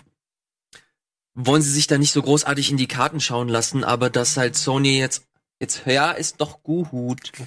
wollen 1.36 1.62
sie 1.62 1.72
sich 1.72 1.88
da 1.88 1.98
nicht 1.98 2.14
so 2.14 2.22
großartig 2.22 2.72
in 2.72 2.78
die 2.78 2.88
Karten 2.88 3.20
schauen 3.20 3.50
lassen, 3.50 3.84
aber 3.84 4.10
dass 4.10 4.38
halt 4.38 4.56
Sony 4.56 4.98
jetzt, 4.98 5.28
jetzt, 5.60 5.84
ja, 5.86 6.12
ist 6.12 6.42
doch. 6.42 6.60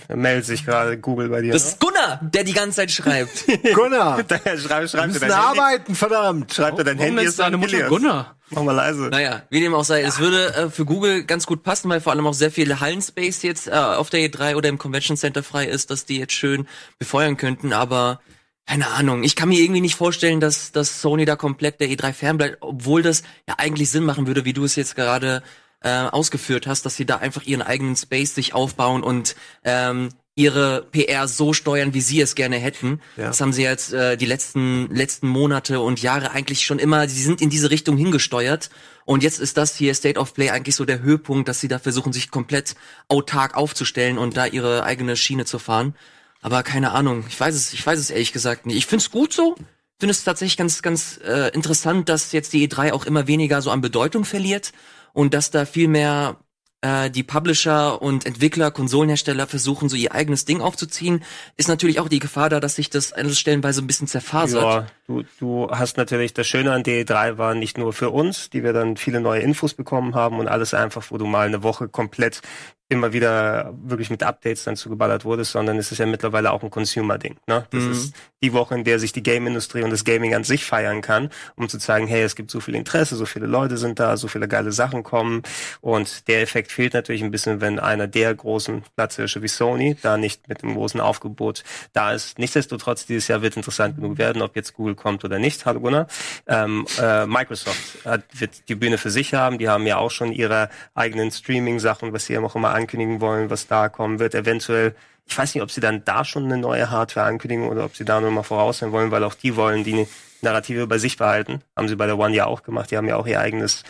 Da 0.09 0.16
meldet 0.16 0.47
sich 0.47 0.64
gerade 0.64 0.99
Google 0.99 1.29
bei 1.29 1.42
dir. 1.42 1.53
Das 1.53 1.64
ist 1.64 1.81
Gunnar, 1.81 2.21
der 2.23 2.44
die 2.44 2.53
ganze 2.53 2.77
Zeit 2.77 2.90
schreibt. 2.90 3.44
Gunnar, 3.75 4.18
schreib, 4.29 4.88
schreib 4.88 4.90
wir 4.90 4.90
dir 4.90 5.07
müssen 5.07 5.21
dein 5.21 5.47
Handy. 5.47 5.61
arbeiten, 5.61 5.94
verdammt. 5.94 6.55
Schreib 6.55 6.77
dir 6.77 6.85
dein 6.85 6.99
Warum 6.99 7.09
Handy. 7.09 7.23
ist 7.25 7.31
ist 7.31 7.38
deine 7.38 7.57
Mutter. 7.57 7.88
Gunnar? 7.88 8.37
Mach 8.51 8.62
mal 8.62 8.73
leise. 8.73 9.09
Naja, 9.11 9.42
wie 9.51 9.61
dem 9.61 9.75
auch 9.75 9.85
sei, 9.85 10.03
es 10.03 10.18
würde 10.18 10.55
äh, 10.55 10.71
für 10.71 10.85
Google 10.87 11.25
ganz 11.25 11.47
gut 11.47 11.62
passen, 11.62 11.90
weil 11.90 12.01
vor 12.01 12.12
allem 12.12 12.27
auch 12.27 12.35
sehr 12.35 12.51
viel 12.51 12.81
Hallenspace 12.81 13.42
jetzt 13.42 13.68
äh, 13.68 13.73
auf 13.73 14.09
der 14.11 14.21
E3 14.21 14.57
oder 14.57 14.68
im 14.68 14.79
Convention 14.79 15.16
Center 15.16 15.42
frei 15.42 15.66
ist, 15.66 15.90
dass 15.90 16.07
die 16.07 16.18
jetzt 16.18 16.33
schön 16.33 16.66
befeuern 16.99 17.37
könnten, 17.37 17.73
aber 17.73 18.21
keine 18.66 18.88
Ahnung, 18.88 19.25
ich 19.25 19.35
kann 19.35 19.49
mir 19.49 19.61
irgendwie 19.61 19.81
nicht 19.81 19.94
vorstellen, 19.94 20.40
dass, 20.40 20.73
dass 20.73 21.01
Sony 21.01 21.25
da 21.25 21.37
komplett 21.37 21.81
der 21.81 21.88
E3 21.88 22.12
fernbleibt, 22.12 22.59
obwohl 22.61 23.03
das 23.03 23.23
ja 23.47 23.55
eigentlich 23.57 23.90
Sinn 23.90 24.05
machen 24.05 24.27
würde, 24.27 24.44
wie 24.44 24.53
du 24.53 24.64
es 24.64 24.77
jetzt 24.77 24.94
gerade 24.94 25.42
äh, 25.81 25.91
ausgeführt 25.91 26.67
hast, 26.67 26.85
dass 26.87 26.97
sie 26.97 27.07
da 27.07 27.17
einfach 27.17 27.45
ihren 27.45 27.62
eigenen 27.62 27.97
Space 27.97 28.35
sich 28.35 28.55
aufbauen 28.55 29.03
und 29.03 29.37
ähm, 29.64 30.11
ihre 30.35 30.83
PR 30.93 31.27
so 31.27 31.53
steuern, 31.53 31.95
wie 31.95 32.01
sie 32.01 32.21
es 32.21 32.37
gerne 32.37 32.57
hätten. 32.57 33.01
Ja. 33.17 33.27
Das 33.27 33.41
haben 33.41 33.53
sie 33.53 33.64
jetzt 33.64 33.93
äh, 33.93 34.17
die 34.17 34.27
letzten 34.27 34.88
letzten 34.95 35.27
Monate 35.27 35.81
und 35.81 36.01
Jahre 36.01 36.31
eigentlich 36.31 36.64
schon 36.64 36.79
immer, 36.79 37.09
sie 37.09 37.23
sind 37.23 37.41
in 37.41 37.51
diese 37.51 37.71
Richtung 37.71 37.97
hingesteuert 37.97 38.71
und 39.05 39.23
jetzt 39.23 39.41
ist 39.41 39.57
das 39.57 39.75
hier 39.75 39.95
State 39.95 40.21
of 40.21 40.35
Play 40.35 40.51
eigentlich 40.51 40.77
so 40.77 40.85
der 40.85 41.01
Höhepunkt, 41.01 41.49
dass 41.49 41.61
sie 41.61 41.69
da 41.69 41.79
versuchen, 41.79 42.12
sich 42.12 42.31
komplett 42.31 42.77
autark 43.09 43.57
aufzustellen 43.57 44.19
und 44.19 44.37
da 44.37 44.47
ihre 44.47 44.85
eigene 44.85 45.17
Schiene 45.17 45.45
zu 45.45 45.59
fahren. 45.59 45.95
Aber 46.41 46.62
keine 46.62 46.93
Ahnung, 46.93 47.25
ich 47.29 47.38
weiß 47.38 47.55
es, 47.55 47.73
ich 47.73 47.85
weiß 47.85 47.99
es 47.99 48.11
ehrlich 48.11 48.33
gesagt 48.33 48.67
nicht. 48.67 48.77
Ich 48.77 48.87
find's 48.87 49.11
gut 49.11 49.33
so. 49.33 49.57
Ich 49.59 50.01
finde 50.01 50.12
es 50.12 50.23
tatsächlich 50.23 50.57
ganz, 50.57 50.83
ganz 50.83 51.19
äh, 51.25 51.49
interessant, 51.55 52.09
dass 52.09 52.31
jetzt 52.33 52.53
die 52.53 52.69
E3 52.69 52.93
auch 52.93 53.07
immer 53.07 53.27
weniger 53.27 53.61
so 53.62 53.71
an 53.71 53.81
Bedeutung 53.81 54.25
verliert 54.25 54.73
und 55.19 55.35
dass 55.35 55.51
da 55.51 55.65
viel 55.65 55.89
mehr 55.89 56.37
äh, 56.81 57.11
die 57.11 57.25
Publisher 57.25 58.01
und 58.01 58.25
Entwickler, 58.25 58.71
Konsolenhersteller 58.71 59.49
versuchen, 59.49 59.89
so 59.89 59.97
ihr 59.97 60.15
eigenes 60.15 60.45
Ding 60.45 60.61
aufzuziehen, 60.61 61.25
ist 61.57 61.69
natürlich 61.69 61.99
auch 61.99 62.09
die 62.09 62.21
Gefahr 62.21 62.49
da, 62.49 62.61
dass 62.61 62.77
sich 62.77 62.89
das 62.89 63.13
stellenweise 63.37 63.83
ein 63.83 63.89
bisschen 63.89 64.07
zerfasert. 64.07 64.63
Ja, 64.63 64.87
du, 65.09 65.25
du 65.41 65.69
hast 65.73 65.97
natürlich, 65.97 66.35
das 66.35 66.47
Schöne 66.47 66.71
an 66.71 66.85
DE3 66.85 67.37
war 67.37 67.57
nicht 67.57 67.79
nur 67.79 67.93
für 67.93 68.11
uns, 68.11 68.49
die 68.49 68.63
wir 68.63 68.73
dann 68.73 68.97
viele 68.97 69.21
neue 69.21 69.41
Infos 69.41 69.75
bekommen 69.75 70.15
haben 70.15 70.39
und 70.39 70.47
alles 70.47 70.73
einfach, 70.73 71.11
wo 71.11 71.19
du 71.19 71.27
mal 71.27 71.49
eine 71.49 71.65
Woche 71.65 71.89
komplett 71.89 72.41
immer 72.90 73.12
wieder 73.12 73.74
wirklich 73.83 74.09
mit 74.09 74.22
Updates 74.22 74.64
dann 74.64 74.77
zugeballert 74.77 75.24
wurdest, 75.27 75.53
sondern 75.53 75.77
es 75.79 75.92
ist 75.92 75.98
ja 75.98 76.07
mittlerweile 76.07 76.53
auch 76.53 76.62
ein 76.62 76.70
Consumer-Ding. 76.70 77.37
Ne? 77.46 77.66
Das 77.70 77.83
Mhm. 77.85 77.90
ist 77.92 78.14
die 78.42 78.53
Woche, 78.55 78.74
in 78.77 78.85
der 78.85 78.98
sich 78.98 79.12
die 79.12 79.22
Game-Industrie 79.22 79.83
und 79.83 79.90
das 79.90 80.05
Gaming 80.05 80.35
an 80.35 80.44
sich 80.44 80.64
feiern 80.64 81.03
kann, 81.03 81.29
um 81.57 81.68
zu 81.68 81.79
zeigen, 81.79 82.07
hey, 82.07 82.22
es 82.22 82.35
gibt 82.35 82.51
so 82.51 82.61
viel 82.61 82.74
Interesse, 82.74 83.16
so 83.16 83.27
viele 83.27 83.46
Leute 83.46 83.77
sind 83.77 83.98
da, 84.01 84.16
so 84.16 84.27
viele 84.29 84.48
geile 84.48 84.72
Sachen 84.72 85.03
kommen 85.03 85.42
und 85.83 86.29
der 86.29 86.40
Effekt 86.40 86.72
fehlt 86.72 86.94
natürlich 86.94 87.22
ein 87.22 87.31
bisschen, 87.31 87.61
wenn 87.61 87.79
einer 87.79 88.07
der 88.07 88.35
großen 88.35 88.83
Platzhirsche 88.96 89.42
wie 89.42 89.48
Sony 89.48 89.96
da 90.01 90.16
nicht 90.16 90.48
mit 90.48 90.62
dem 90.62 90.74
großen 90.74 91.01
Aufgebot 91.01 91.64
da 91.92 92.12
ist. 92.12 92.38
Nichtsdestotrotz, 92.38 93.05
dieses 93.05 93.29
Jahr 93.29 93.42
wird 93.42 93.57
interessant 93.57 93.96
genug 93.96 94.16
werden, 94.16 94.40
ob 94.40 94.57
jetzt 94.57 94.72
Google 94.74 94.94
kommt 94.94 95.24
oder 95.24 95.38
nicht. 95.38 95.66
Hallo 95.66 95.81
Gunnar. 95.81 96.07
Ähm, 96.46 96.87
äh, 96.98 97.27
Microsoft 97.27 98.05
hat, 98.07 98.22
wird 98.33 98.68
die 98.68 98.74
Bühne 98.77 98.96
für 98.96 99.11
sich 99.11 99.35
haben. 99.35 99.59
Die 99.59 99.68
haben 99.68 99.87
ja 99.87 99.98
auch 99.98 100.11
schon 100.11 100.33
ihre 100.33 100.70
eigenen 100.94 101.31
Streaming-Sachen, 101.31 102.12
was 102.14 102.27
sie 102.27 102.33
ja 102.35 102.40
auch 102.40 102.57
immer 102.57 102.78
ankündigen 102.79 103.21
wollen, 103.21 103.51
was 103.51 103.67
da 103.67 103.88
kommen 103.88 104.19
wird. 104.19 104.35
Eventuell, 104.35 104.95
ich 105.27 105.37
weiß 105.37 105.55
nicht, 105.55 105.62
ob 105.62 105.71
sie 105.71 105.81
dann 105.81 106.05
da 106.05 106.25
schon 106.25 106.45
eine 106.47 106.57
neue 106.57 106.91
Hardware 106.91 107.27
ankündigen 107.27 107.69
oder 107.69 107.85
ob 107.85 107.95
sie 107.97 108.05
da 108.05 108.21
nur 108.21 108.31
mal 108.31 108.43
voraus 108.43 108.79
sein 108.79 108.93
wollen, 108.93 109.11
weil 109.11 109.25
auch 109.25 109.35
die 109.35 109.57
wollen 109.57 109.85
die 109.85 110.07
Narrative 110.41 110.87
bei 110.87 110.99
sich 110.99 111.17
behalten. 111.17 111.61
Haben 111.77 111.88
sie 111.88 111.97
bei 111.97 112.07
der 112.07 112.19
One 112.19 112.35
ja 112.35 112.47
auch 112.47 112.62
gemacht. 112.62 112.91
Die 112.91 112.97
haben 112.97 113.09
ja 113.09 113.17
auch 113.17 113.27
ihr 113.27 113.41
eigenes 113.41 113.83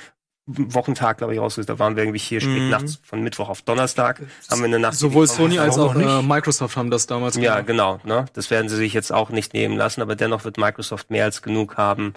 Wochentag, 0.51 1.19
glaube 1.19 1.35
ich, 1.35 1.41
rausgesucht. 1.41 1.69
Da 1.69 1.79
waren 1.79 1.95
wir 1.95 2.05
irgendwie 2.05 2.19
hier 2.19 2.41
spät 2.41 2.63
Mhm. 2.63 2.71
nachts 2.71 2.99
von 3.05 3.21
Mittwoch 3.23 3.51
auf 3.51 3.61
Donnerstag. 3.61 4.23
Haben 4.51 4.61
wir 4.63 4.65
eine 4.65 4.79
Nacht 4.79 4.95
Sowohl. 4.95 5.27
Sony 5.27 5.59
als 5.59 5.79
auch 5.79 5.93
nicht? 5.93 6.09
äh, 6.09 6.23
Microsoft 6.23 6.75
haben 6.79 6.91
das 6.91 7.07
damals 7.07 7.37
Ja, 7.37 7.61
genau. 7.61 8.01
Ne? 8.05 8.25
Das 8.33 8.51
werden 8.51 8.71
sie 8.71 8.77
sich 8.77 8.95
jetzt 8.95 9.13
auch 9.13 9.29
nicht 9.29 9.53
nehmen 9.53 9.77
lassen, 9.77 10.01
aber 10.01 10.17
dennoch 10.17 10.45
wird 10.45 10.57
Microsoft 10.57 11.11
mehr 11.11 11.25
als 11.27 11.43
genug 11.43 11.77
haben, 11.77 12.15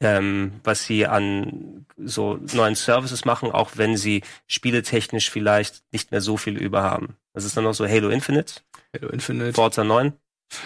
ähm, 0.00 0.52
was 0.64 0.84
sie 0.84 1.06
an 1.06 1.84
so 1.96 2.38
neuen 2.52 2.74
Services 2.76 3.24
machen, 3.24 3.50
auch 3.50 3.72
wenn 3.74 3.96
sie 3.96 4.22
spieletechnisch 4.46 5.30
vielleicht 5.30 5.82
nicht 5.92 6.10
mehr 6.12 6.20
so 6.20 6.36
viel 6.36 6.56
über 6.56 6.82
haben. 6.82 7.16
Das 7.34 7.44
ist 7.44 7.56
dann 7.56 7.64
noch 7.64 7.74
so 7.74 7.86
Halo 7.86 8.08
Infinite, 8.10 8.54
Halo 8.94 9.08
Infinite, 9.10 9.52
Forza 9.54 9.84
9, 9.84 10.12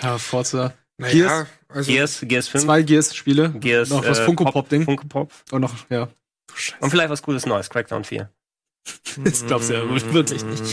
ja, 0.02 0.18
Forza, 0.18 0.74
Gears, 0.98 1.46
also 1.68 1.90
Gears, 1.90 2.20
Gears 2.22 2.48
5, 2.48 2.64
zwei 2.64 2.82
Gears-Spiele, 2.82 3.50
Gears, 3.50 3.88
noch 3.90 4.04
das 4.04 4.18
äh, 4.18 4.24
Funko 4.24 4.44
Pop- 4.44 4.52
Pop-Ding 4.54 4.84
Funko 4.84 5.06
Pop 5.06 5.32
und 5.50 5.62
noch, 5.62 5.74
ja. 5.88 6.08
und 6.80 6.90
vielleicht 6.90 7.10
was 7.10 7.22
Cooles 7.22 7.46
Neues, 7.46 7.70
Crackdown 7.70 8.04
4. 8.04 8.28
Das 9.24 9.46
glaubst 9.46 9.68
du 9.70 9.74
ja 9.74 9.88
wirklich 10.12 10.42
nicht. 10.42 10.64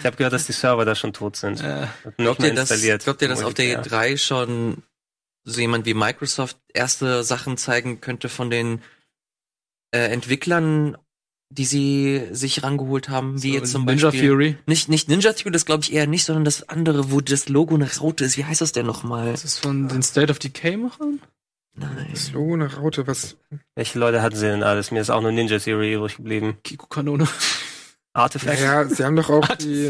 Ich 0.00 0.04
habe 0.04 0.16
gehört, 0.16 0.32
dass 0.34 0.44
die 0.46 0.52
Server 0.52 0.84
da 0.84 0.94
schon 0.94 1.12
tot 1.14 1.36
sind. 1.36 1.60
Äh, 1.62 1.86
Glaubt 2.18 2.42
ihr, 2.42 2.52
dass, 2.52 2.70
installiert. 2.70 3.04
glaubt 3.04 3.22
ihr, 3.22 3.28
dass 3.28 3.42
auf 3.42 3.54
der 3.54 3.76
Multiplayer. 3.76 4.02
E3 4.12 4.18
schon 4.18 4.82
so 5.44 5.60
jemand 5.60 5.86
wie 5.86 5.94
Microsoft 5.94 6.56
erste 6.72 7.22
Sachen 7.22 7.56
zeigen 7.56 8.00
könnte 8.00 8.28
von 8.28 8.50
den 8.50 8.82
äh, 9.92 10.10
Entwicklern, 10.12 10.96
die 11.50 11.66
sie 11.66 12.22
sich 12.32 12.62
rangeholt 12.62 13.08
haben, 13.08 13.42
wie 13.42 13.54
jetzt 13.54 13.72
zum 13.72 13.84
Ninja 13.84 14.10
Beispiel 14.10 14.30
Fury. 14.30 14.56
nicht 14.66 14.88
nicht 14.88 15.08
Ninja 15.08 15.32
Theory, 15.32 15.52
das 15.52 15.66
glaube 15.66 15.84
ich 15.84 15.92
eher 15.92 16.06
nicht, 16.06 16.24
sondern 16.24 16.44
das 16.44 16.68
andere, 16.68 17.12
wo 17.12 17.20
das 17.20 17.48
Logo 17.48 17.74
eine 17.74 17.88
Raute 17.94 18.24
ist. 18.24 18.36
Wie 18.36 18.44
heißt 18.44 18.60
das 18.60 18.72
denn 18.72 18.86
nochmal? 18.86 19.30
Das 19.30 19.44
ist 19.44 19.58
von 19.58 19.88
den 19.88 20.02
State 20.02 20.32
of 20.32 20.38
Decay 20.38 20.76
machen? 20.76 21.20
Nein. 21.76 22.08
das 22.10 22.32
Logo 22.32 22.54
eine 22.54 22.72
Raute, 22.74 23.06
was 23.06 23.36
Welche 23.74 23.98
Leute 23.98 24.22
hatten 24.22 24.36
sie 24.36 24.46
denn 24.46 24.62
alles? 24.62 24.90
Mir 24.90 25.00
ist 25.00 25.10
auch 25.10 25.20
nur 25.20 25.32
Ninja 25.32 25.58
Theory 25.58 25.94
übrig 25.94 26.16
geblieben. 26.16 26.56
Kiko-Kanone. 26.62 27.28
Artifact? 28.12 28.60
Ja, 28.60 28.84
sie 28.84 29.04
haben 29.04 29.16
doch 29.16 29.28
auch 29.28 29.46
die, 29.56 29.88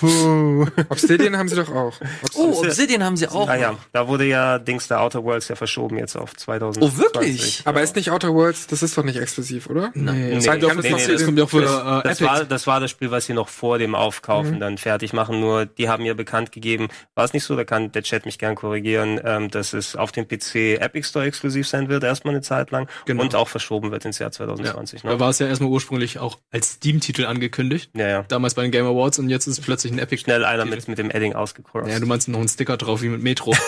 Puh. 0.00 0.66
Obsidian 0.88 1.36
haben 1.36 1.48
sie 1.48 1.56
doch 1.56 1.68
auch. 1.74 1.94
Oh, 2.34 2.62
Obsidian 2.64 3.02
haben 3.04 3.16
sie 3.16 3.28
auch. 3.28 3.48
Ah 3.48 3.56
ja, 3.56 3.76
da 3.92 4.08
wurde 4.08 4.24
ja 4.24 4.58
Dings 4.58 4.88
der 4.88 5.00
Outer 5.00 5.24
Worlds 5.24 5.48
ja 5.48 5.56
verschoben 5.56 5.98
jetzt 5.98 6.16
auf 6.16 6.34
2020. 6.36 6.82
Oh, 6.82 6.98
wirklich? 6.98 7.62
Aber 7.64 7.82
ist 7.82 7.96
nicht 7.96 8.10
Outer 8.10 8.34
Worlds, 8.34 8.66
das 8.66 8.82
ist 8.82 8.96
doch 8.96 9.04
nicht 9.04 9.16
exklusiv, 9.18 9.68
oder? 9.68 9.90
Nee, 9.94 10.12
Nee, 10.34 10.40
Seit 10.40 10.60
nee, 10.62 10.68
nee, 10.68 10.74
nee, 10.82 10.90
das, 10.90 11.06
nee, 11.06 11.12
das 11.12 11.24
kommt 11.24 11.38
ja 11.38 11.44
auch 11.44 11.50
für 11.50 11.62
das, 11.62 11.70
äh, 11.72 12.08
das, 12.08 12.20
Epic. 12.20 12.24
war, 12.30 12.44
das 12.44 12.66
war 12.66 12.80
das 12.80 12.90
Spiel, 12.90 13.10
was 13.10 13.26
sie 13.26 13.34
noch 13.34 13.48
vor 13.48 13.78
dem 13.78 13.94
Aufkaufen 13.94 14.54
Mhm. 14.56 14.60
dann 14.60 14.78
fertig 14.78 15.12
machen. 15.12 15.40
Nur 15.40 15.66
die 15.66 15.88
haben 15.88 16.04
ja 16.04 16.14
bekannt 16.14 16.52
gegeben, 16.52 16.88
war 17.14 17.24
es 17.24 17.32
nicht 17.32 17.44
so, 17.44 17.56
da 17.56 17.64
kann 17.64 17.92
der 17.92 18.02
Chat 18.02 18.24
mich 18.26 18.38
gern 18.38 18.54
korrigieren, 18.54 19.20
ähm, 19.24 19.50
dass 19.50 19.72
es 19.72 19.96
auf 19.96 20.12
dem 20.12 20.26
PC 20.26 20.76
Epic 20.80 21.08
Store 21.08 21.24
exklusiv 21.26 21.66
sein 21.68 21.88
wird, 21.88 22.04
erstmal 22.04 22.34
eine 22.34 22.42
Zeit 22.42 22.70
lang 22.70 22.88
Genau. 23.06 23.22
und 23.22 23.34
auch 23.34 23.48
verschoben 23.48 23.90
wird 23.90 24.04
ins 24.04 24.18
Jahr 24.18 24.30
2020. 24.30 25.02
Da 25.02 25.08
Ne? 25.10 25.20
war 25.20 25.30
es 25.30 25.38
ja 25.38 25.46
erstmal 25.46 25.70
ursprünglich 25.70 26.18
auch 26.18 26.38
als 26.52 26.72
Steam-Titel 26.72 27.26
angekündigt. 27.26 27.90
Ja, 27.96 28.08
ja. 28.08 28.22
Damals 28.28 28.54
bei 28.54 28.62
den 28.62 28.70
Game 28.70 28.86
Awards 28.86 29.18
und 29.18 29.28
jetzt 29.28 29.46
ist 29.46 29.58
es 29.58 29.63
plötzlich 29.64 29.92
ein 29.92 29.98
Epic. 29.98 30.22
Schnell 30.22 30.44
einer 30.44 30.64
mit, 30.64 30.86
mit 30.88 30.98
dem 30.98 31.10
Edding 31.10 31.34
ausgecrossed. 31.34 31.90
Ja, 31.90 31.98
du 31.98 32.06
meinst 32.06 32.28
noch 32.28 32.38
einen 32.38 32.48
Sticker 32.48 32.76
drauf 32.76 33.02
wie 33.02 33.08
mit 33.08 33.22
Metro. 33.22 33.54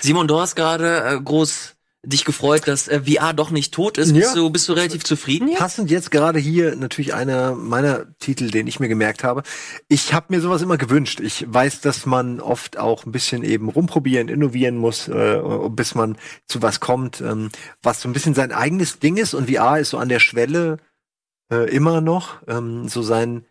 Simon, 0.00 0.28
du 0.28 0.40
hast 0.40 0.56
gerade 0.56 1.04
äh, 1.04 1.20
groß 1.20 1.76
dich 2.02 2.24
gefreut, 2.24 2.66
dass 2.66 2.88
äh, 2.88 3.02
VR 3.02 3.34
doch 3.34 3.50
nicht 3.50 3.74
tot 3.74 3.98
ist. 3.98 4.10
Ja. 4.10 4.20
Bist, 4.20 4.36
du, 4.36 4.50
bist 4.50 4.68
du 4.68 4.72
relativ 4.72 5.04
zufrieden 5.04 5.48
jetzt? 5.48 5.58
Passend 5.58 5.90
jetzt 5.90 6.10
gerade 6.10 6.38
hier 6.38 6.74
natürlich 6.76 7.12
einer 7.12 7.54
meiner 7.54 8.06
Titel, 8.18 8.50
den 8.50 8.66
ich 8.66 8.80
mir 8.80 8.88
gemerkt 8.88 9.22
habe. 9.22 9.42
Ich 9.88 10.14
habe 10.14 10.26
mir 10.30 10.40
sowas 10.40 10.62
immer 10.62 10.78
gewünscht. 10.78 11.20
Ich 11.20 11.44
weiß, 11.46 11.82
dass 11.82 12.06
man 12.06 12.40
oft 12.40 12.78
auch 12.78 13.04
ein 13.04 13.12
bisschen 13.12 13.44
eben 13.44 13.68
rumprobieren, 13.68 14.28
innovieren 14.28 14.76
muss, 14.76 15.08
äh, 15.08 15.42
bis 15.70 15.94
man 15.94 16.16
zu 16.46 16.62
was 16.62 16.80
kommt, 16.80 17.20
ähm, 17.20 17.50
was 17.82 18.00
so 18.00 18.08
ein 18.08 18.14
bisschen 18.14 18.34
sein 18.34 18.52
eigenes 18.52 18.98
Ding 18.98 19.18
ist. 19.18 19.34
Und 19.34 19.50
VR 19.50 19.78
ist 19.78 19.90
so 19.90 19.98
an 19.98 20.08
der 20.08 20.20
Schwelle 20.20 20.78
äh, 21.50 21.68
immer 21.74 22.00
noch 22.00 22.42
ähm, 22.46 22.88
so 22.88 23.02
sein 23.02 23.44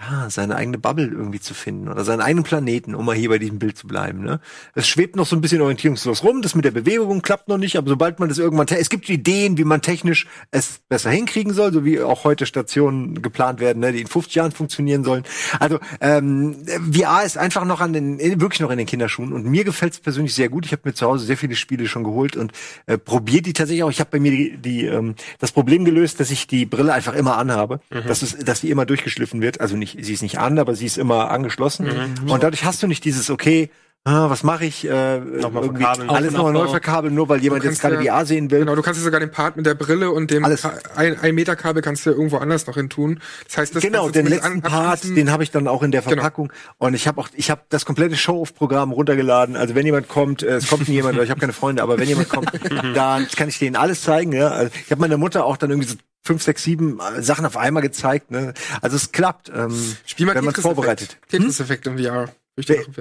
ja, 0.00 0.30
seine 0.30 0.56
eigene 0.56 0.78
Bubble 0.78 1.06
irgendwie 1.06 1.40
zu 1.40 1.52
finden 1.52 1.88
oder 1.88 2.04
seinen 2.04 2.22
eigenen 2.22 2.44
Planeten, 2.44 2.94
um 2.94 3.04
mal 3.04 3.14
hier 3.14 3.28
bei 3.28 3.38
diesem 3.38 3.58
Bild 3.58 3.76
zu 3.76 3.86
bleiben. 3.86 4.22
Ne? 4.22 4.40
Es 4.74 4.88
schwebt 4.88 5.14
noch 5.14 5.26
so 5.26 5.36
ein 5.36 5.42
bisschen 5.42 5.60
orientierungslos 5.60 6.24
rum. 6.24 6.40
Das 6.40 6.54
mit 6.54 6.64
der 6.64 6.70
Bewegung 6.70 7.20
klappt 7.20 7.48
noch 7.48 7.58
nicht, 7.58 7.76
aber 7.76 7.90
sobald 7.90 8.18
man 8.18 8.30
das 8.30 8.38
irgendwann, 8.38 8.66
es 8.68 8.88
gibt 8.88 9.10
Ideen, 9.10 9.58
wie 9.58 9.64
man 9.64 9.82
technisch 9.82 10.26
es 10.50 10.80
besser 10.88 11.10
hinkriegen 11.10 11.52
soll, 11.52 11.72
so 11.72 11.84
wie 11.84 12.00
auch 12.00 12.24
heute 12.24 12.46
Stationen 12.46 13.20
geplant 13.20 13.60
werden, 13.60 13.80
ne, 13.80 13.92
die 13.92 14.00
in 14.00 14.06
50 14.06 14.34
Jahren 14.34 14.52
funktionieren 14.52 15.04
sollen. 15.04 15.24
Also 15.58 15.78
ähm, 16.00 16.56
VR 16.90 17.24
ist 17.24 17.36
einfach 17.36 17.66
noch 17.66 17.80
an 17.80 17.92
den, 17.92 18.18
wirklich 18.40 18.60
noch 18.60 18.70
in 18.70 18.78
den 18.78 18.86
Kinderschuhen 18.86 19.34
und 19.34 19.44
mir 19.44 19.64
gefällt 19.64 19.92
es 19.92 20.00
persönlich 20.00 20.34
sehr 20.34 20.48
gut. 20.48 20.64
Ich 20.64 20.72
habe 20.72 20.82
mir 20.84 20.94
zu 20.94 21.06
Hause 21.06 21.26
sehr 21.26 21.36
viele 21.36 21.56
Spiele 21.56 21.86
schon 21.86 22.04
geholt 22.04 22.36
und 22.36 22.52
äh, 22.86 22.96
probiere 22.96 23.42
die 23.42 23.52
tatsächlich 23.52 23.82
auch. 23.82 23.90
Ich 23.90 24.00
habe 24.00 24.10
bei 24.10 24.20
mir 24.20 24.30
die, 24.30 24.56
die 24.56 24.86
ähm, 24.86 25.14
das 25.40 25.52
Problem 25.52 25.84
gelöst, 25.84 26.20
dass 26.20 26.30
ich 26.30 26.46
die 26.46 26.64
Brille 26.64 26.94
einfach 26.94 27.14
immer 27.14 27.36
anhabe, 27.36 27.80
dass 27.90 28.22
es, 28.22 28.38
dass 28.38 28.62
die 28.62 28.70
immer 28.70 28.86
durchgeschliffen 28.86 29.42
wird. 29.42 29.60
Also 29.60 29.76
nicht, 29.76 29.89
sie 30.00 30.12
ist 30.12 30.22
nicht 30.22 30.38
an, 30.38 30.58
aber 30.58 30.74
sie 30.74 30.86
ist 30.86 30.98
immer 30.98 31.30
angeschlossen. 31.30 31.88
Und 32.28 32.42
dadurch 32.42 32.64
hast 32.64 32.82
du 32.82 32.86
nicht 32.86 33.04
dieses 33.04 33.30
okay. 33.30 33.70
Ah, 34.02 34.30
was 34.30 34.42
mache 34.44 34.64
ich? 34.64 34.88
Äh, 34.88 35.18
Nochmal 35.20 35.64
verkabeln. 35.64 36.08
Alles 36.08 36.32
nochmal 36.32 36.54
neu 36.54 36.60
Aufbau. 36.60 36.70
verkabeln, 36.70 37.14
nur 37.14 37.28
weil 37.28 37.42
jemand 37.42 37.64
jetzt 37.64 37.82
gerade 37.82 38.02
ja- 38.02 38.14
VR 38.16 38.24
sehen 38.24 38.50
will. 38.50 38.60
Genau, 38.60 38.74
du 38.74 38.80
kannst 38.80 38.98
ja 38.98 39.04
sogar 39.04 39.20
den 39.20 39.30
Part 39.30 39.58
mit 39.58 39.66
der 39.66 39.74
Brille 39.74 40.10
und 40.10 40.30
dem 40.30 40.42
Alles. 40.42 40.64
Ein, 40.96 41.20
ein 41.20 41.34
Meter 41.34 41.54
Kabel 41.54 41.82
kannst 41.82 42.06
du 42.06 42.10
irgendwo 42.10 42.38
anders 42.38 42.66
noch 42.66 42.76
hin 42.76 42.88
tun. 42.88 43.20
Das 43.46 43.58
heißt, 43.58 43.76
das 43.76 43.82
genau, 43.82 44.08
den 44.08 44.26
letzten 44.26 44.62
Part, 44.62 45.04
den 45.04 45.30
habe 45.30 45.42
ich 45.42 45.50
dann 45.50 45.68
auch 45.68 45.82
in 45.82 45.90
der 45.90 46.00
Genau. 46.00 46.14
Verpackung. 46.14 46.50
Und 46.78 46.94
ich 46.94 47.06
habe 47.06 47.20
auch, 47.20 47.28
ich 47.34 47.50
habe 47.50 47.60
das 47.68 47.84
komplette 47.84 48.16
Show-off-Programm 48.16 48.90
runtergeladen. 48.92 49.54
Also 49.54 49.74
wenn 49.74 49.84
jemand 49.84 50.08
kommt, 50.08 50.42
äh, 50.42 50.54
es 50.56 50.68
kommt 50.68 50.88
nie 50.88 50.94
jemand, 50.94 51.18
weil 51.18 51.24
ich 51.24 51.30
habe 51.30 51.40
keine 51.40 51.52
Freunde, 51.52 51.82
aber 51.82 51.98
wenn 51.98 52.08
jemand 52.08 52.30
kommt, 52.30 52.50
dann 52.94 53.28
kann 53.36 53.50
ich 53.50 53.58
denen 53.58 53.76
alles 53.76 54.00
zeigen. 54.00 54.32
Ja? 54.32 54.48
Also 54.48 54.72
ich 54.82 54.90
habe 54.90 55.02
meiner 55.02 55.18
Mutter 55.18 55.44
auch 55.44 55.58
dann 55.58 55.68
irgendwie 55.68 55.88
so 55.90 55.96
fünf, 56.22 56.42
sechs, 56.42 56.62
sieben 56.64 56.98
äh, 57.00 57.22
Sachen 57.22 57.46
auf 57.46 57.56
einmal 57.56 57.82
gezeigt. 57.82 58.30
Ne? 58.30 58.54
Also 58.82 58.96
es 58.96 59.12
klappt, 59.12 59.50
ähm, 59.54 59.96
Spiel 60.06 60.26
mal 60.26 60.34
wenn 60.34 60.44
man 60.44 60.54
Tetris-Effekt. 60.54 60.62
vorbereitet. 60.76 61.18
Tetris-Effekt 61.28 61.86
im 61.86 61.98
VR. 61.98 62.28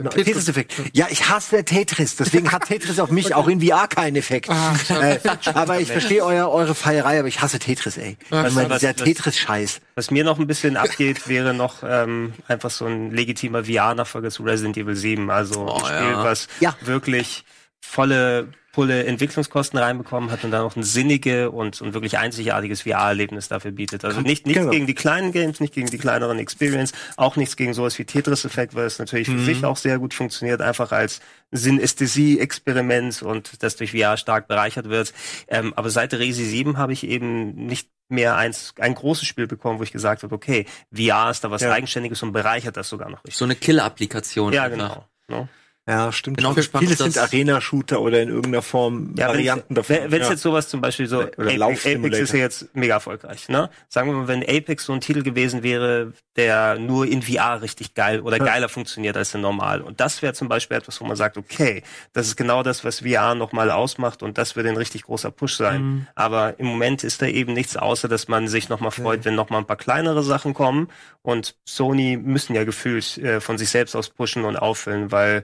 No, 0.02 0.10
Tetris-Effekt. 0.10 0.74
Ja, 0.94 1.08
ich 1.10 1.28
hasse 1.28 1.66
Tetris. 1.66 2.16
Deswegen 2.16 2.50
hat 2.54 2.68
Tetris 2.68 2.98
auf 2.98 3.12
mich 3.12 3.36
auch 3.36 3.50
in 3.50 3.60
VR 3.60 3.90
keinen 3.90 4.16
Effekt. 4.16 4.50
Ah, 4.50 4.74
äh, 4.90 5.20
aber 5.54 5.82
ich 5.82 5.92
verstehe 5.92 6.24
euer, 6.24 6.50
eure 6.50 6.76
Feierei, 6.76 7.20
aber 7.20 7.28
ich 7.28 7.42
hasse 7.42 7.60
Tetris, 7.60 7.98
ey. 7.98 8.16
Weil 8.30 8.52
man 8.52 8.70
was- 8.70 8.80
dieser 8.80 8.96
Tetris-Scheiß. 8.96 9.82
Was 9.96 10.12
mir 10.12 10.24
noch 10.24 10.40
ein 10.40 10.48
bisschen 10.48 10.78
abgeht, 10.78 11.28
wäre 11.28 11.54
noch 11.54 11.84
ähm, 11.84 12.34
einfach 12.48 12.70
so 12.70 12.86
ein 12.86 13.12
legitimer 13.12 13.66
VR-Nachfolger 13.66 14.30
zu 14.30 14.44
Resident 14.44 14.78
Evil 14.78 14.96
7. 14.96 15.30
Also 15.30 15.68
Oh, 15.68 15.74
ein 15.74 15.80
Spiel, 15.86 16.12
ja. 16.12 16.24
was 16.24 16.48
Ja. 16.62 16.76
wirklich 16.82 17.44
volle 17.82 18.50
Pulle 18.72 19.04
Entwicklungskosten 19.06 19.80
reinbekommen 19.80 20.30
hat 20.32 20.44
und 20.44 20.52
dann 20.52 20.62
auch 20.62 20.76
ein 20.76 20.84
sinnige 20.84 21.50
und, 21.52 21.82
und 21.82 21.94
wirklich 21.94 22.18
einzigartiges 22.20 22.84
VR-Erlebnis 22.84 23.48
dafür 23.48 23.72
bietet. 23.72 24.06
Also 24.06 24.22
nicht 24.22 24.46
nichts 24.46 24.60
Genau. 24.62 24.72
gegen 24.72 24.86
die 24.88 24.94
kleinen 24.94 25.32
Games, 25.32 25.60
nicht 25.60 25.74
gegen 25.74 25.88
die 25.90 25.98
kleineren 25.98 26.38
Experience, 26.40 26.92
auch 27.18 27.36
nichts 27.36 27.56
gegen 27.56 27.74
sowas 27.74 27.98
wie 27.98 28.06
Tetris-Effekt, 28.06 28.76
weil 28.76 28.86
es 28.86 29.00
natürlich 29.00 29.28
für 29.28 29.40
sich 29.40 29.66
auch 29.66 29.78
sehr 29.78 29.98
gut 29.98 30.14
funktioniert, 30.14 30.62
einfach 30.62 30.92
als 30.92 31.20
Synästhesie-Experiment 31.52 33.22
und 33.24 33.62
das 33.64 33.76
durch 33.76 33.92
VR 33.92 34.18
stark 34.18 34.48
bereichert 34.48 34.90
wird. 34.90 35.14
Ähm, 35.48 35.74
aber 35.76 35.90
seit 35.90 36.14
Resi 36.14 36.46
7 36.46 36.78
habe 36.78 36.94
ich 36.94 37.04
eben 37.06 37.54
nicht 37.66 37.90
mehr 38.08 38.36
eins, 38.38 38.74
ein 38.80 38.96
großes 38.96 39.28
Spiel 39.28 39.48
bekommen, 39.48 39.80
wo 39.80 39.84
ich 39.84 39.92
gesagt 39.92 40.24
habe, 40.24 40.34
okay, 40.34 40.66
VR 40.94 41.30
ist 41.30 41.44
da 41.44 41.52
was 41.52 41.62
Ja. 41.62 41.72
Eigenständiges 41.72 42.24
und 42.24 42.32
bereichert 42.32 42.76
das 42.78 42.90
sogar 42.90 43.10
noch 43.10 43.20
richtig. 43.24 43.36
So 43.38 43.46
eine 43.46 43.56
Killer-Applikation. 43.56 44.54
Ja, 44.54 44.64
einfach. 44.64 45.06
genau. 45.28 45.42
Ne? 45.42 45.50
Ja, 45.90 46.12
stimmt. 46.12 46.38
Bin 46.38 46.46
auch 46.46 46.54
gespannt, 46.54 46.84
Vieles 46.84 47.02
ob 47.02 47.10
sind 47.10 47.18
Arena-Shooter 47.18 48.00
oder 48.00 48.22
in 48.22 48.30
irgendeiner 48.30 48.62
Form 48.62 49.16
Ja, 49.18 49.30
Varianten 49.30 49.74
davon. 49.74 49.98
Wenn 50.06 50.22
es 50.22 50.28
ja. 50.28 50.34
jetzt 50.34 50.44
sowas 50.44 50.70
zum 50.70 50.82
Beispiel 50.82 51.08
so, 51.08 51.22
Oder 51.22 51.50
Apex. 51.66 51.88
Apex 51.88 52.20
ist 52.20 52.34
ja 52.34 52.40
jetzt 52.40 52.76
mega 52.76 52.94
erfolgreich, 52.94 53.50
ne? 53.50 53.72
Sagen 53.88 54.12
wir 54.12 54.16
mal, 54.16 54.28
wenn 54.28 54.44
Apex 54.44 54.86
so 54.86 54.94
ein 54.94 55.02
Titel 55.02 55.24
gewesen 55.24 55.64
wäre, 55.64 56.14
der 56.36 56.78
nur 56.78 57.08
in 57.08 57.24
VR 57.24 57.64
richtig 57.64 57.96
geil 57.96 58.20
oder 58.20 58.38
geiler 58.38 58.70
funktioniert 58.70 59.18
als 59.18 59.34
in 59.34 59.42
normal. 59.42 59.82
Und 59.82 60.00
das 60.00 60.22
wäre 60.22 60.34
zum 60.34 60.48
Beispiel 60.48 60.78
etwas, 60.78 61.02
wo 61.02 61.06
man 61.06 61.18
sagt, 61.18 61.38
okay, 61.38 61.82
das 62.14 62.28
ist 62.28 62.36
genau 62.36 62.62
das, 62.62 62.86
was 62.86 63.00
VR 63.00 63.34
nochmal 63.34 63.72
ausmacht 63.72 64.22
und 64.22 64.38
das 64.38 64.56
wird 64.56 64.68
ein 64.68 64.78
richtig 64.78 65.04
großer 65.04 65.32
Push 65.32 65.56
sein. 65.56 65.82
Mhm. 65.82 66.08
Aber 66.14 66.60
im 66.60 66.68
Moment 66.68 67.04
ist 67.04 67.24
da 67.24 67.26
eben 67.26 67.54
nichts, 67.54 67.76
außer 67.76 68.08
dass 68.08 68.28
man 68.28 68.48
sich 68.48 68.70
nochmal 68.70 68.92
freut, 68.92 69.26
wenn 69.26 69.34
nochmal 69.34 69.62
ein 69.62 69.68
paar 69.68 69.76
kleinere 69.76 70.22
Sachen 70.22 70.54
kommen. 70.54 70.90
Und 71.24 71.56
Sony 71.66 72.16
müssen 72.16 72.56
ja 72.56 72.64
gefühlt 72.64 73.18
äh, 73.18 73.42
von 73.42 73.58
sich 73.58 73.70
selbst 73.70 73.96
aus 73.96 74.10
pushen 74.10 74.46
und 74.46 74.56
auffüllen, 74.56 75.12
weil 75.12 75.44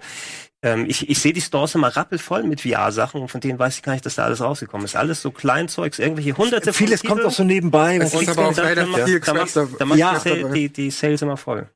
ähm, 0.62 0.86
ich, 0.88 1.10
ich 1.10 1.19
sehe 1.19 1.34
die 1.34 1.41
Stores 1.41 1.76
immer 1.76 1.89
rappelvoll 1.95 2.43
mit 2.43 2.62
VR-Sachen 2.62 3.21
und 3.21 3.28
von 3.30 3.41
denen 3.41 3.60
weiß 3.60 3.76
ich 3.78 3.84
gar 3.84 3.93
nicht, 3.93 4.06
dass 4.06 4.15
da 4.15 4.24
alles 4.26 4.41
rausgekommen 4.41 4.86
ist. 4.86 4.95
Alles 4.95 5.21
so 5.21 5.32
Kleinzeugs, 5.32 6.00
irgendwelche 6.00 6.36
hunderte 6.38 6.74
von 6.74 6.86
Vieles 6.88 7.04
kommt 7.04 7.24
auch 7.26 7.32
so 7.32 7.43
nebenbei. 7.43 7.98
Es 7.98 8.13
man 8.13 8.24
ist 8.24 8.30
aber 8.30 8.48
auch 8.48 8.56
leider 8.58 8.86
viel 9.06 9.19
da 9.78 9.86
macht- 9.86 9.98
Ja. 10.00 10.13
die 10.69 10.91
Sales 10.91 11.21
immer 11.21 11.38
voll. 11.38 11.69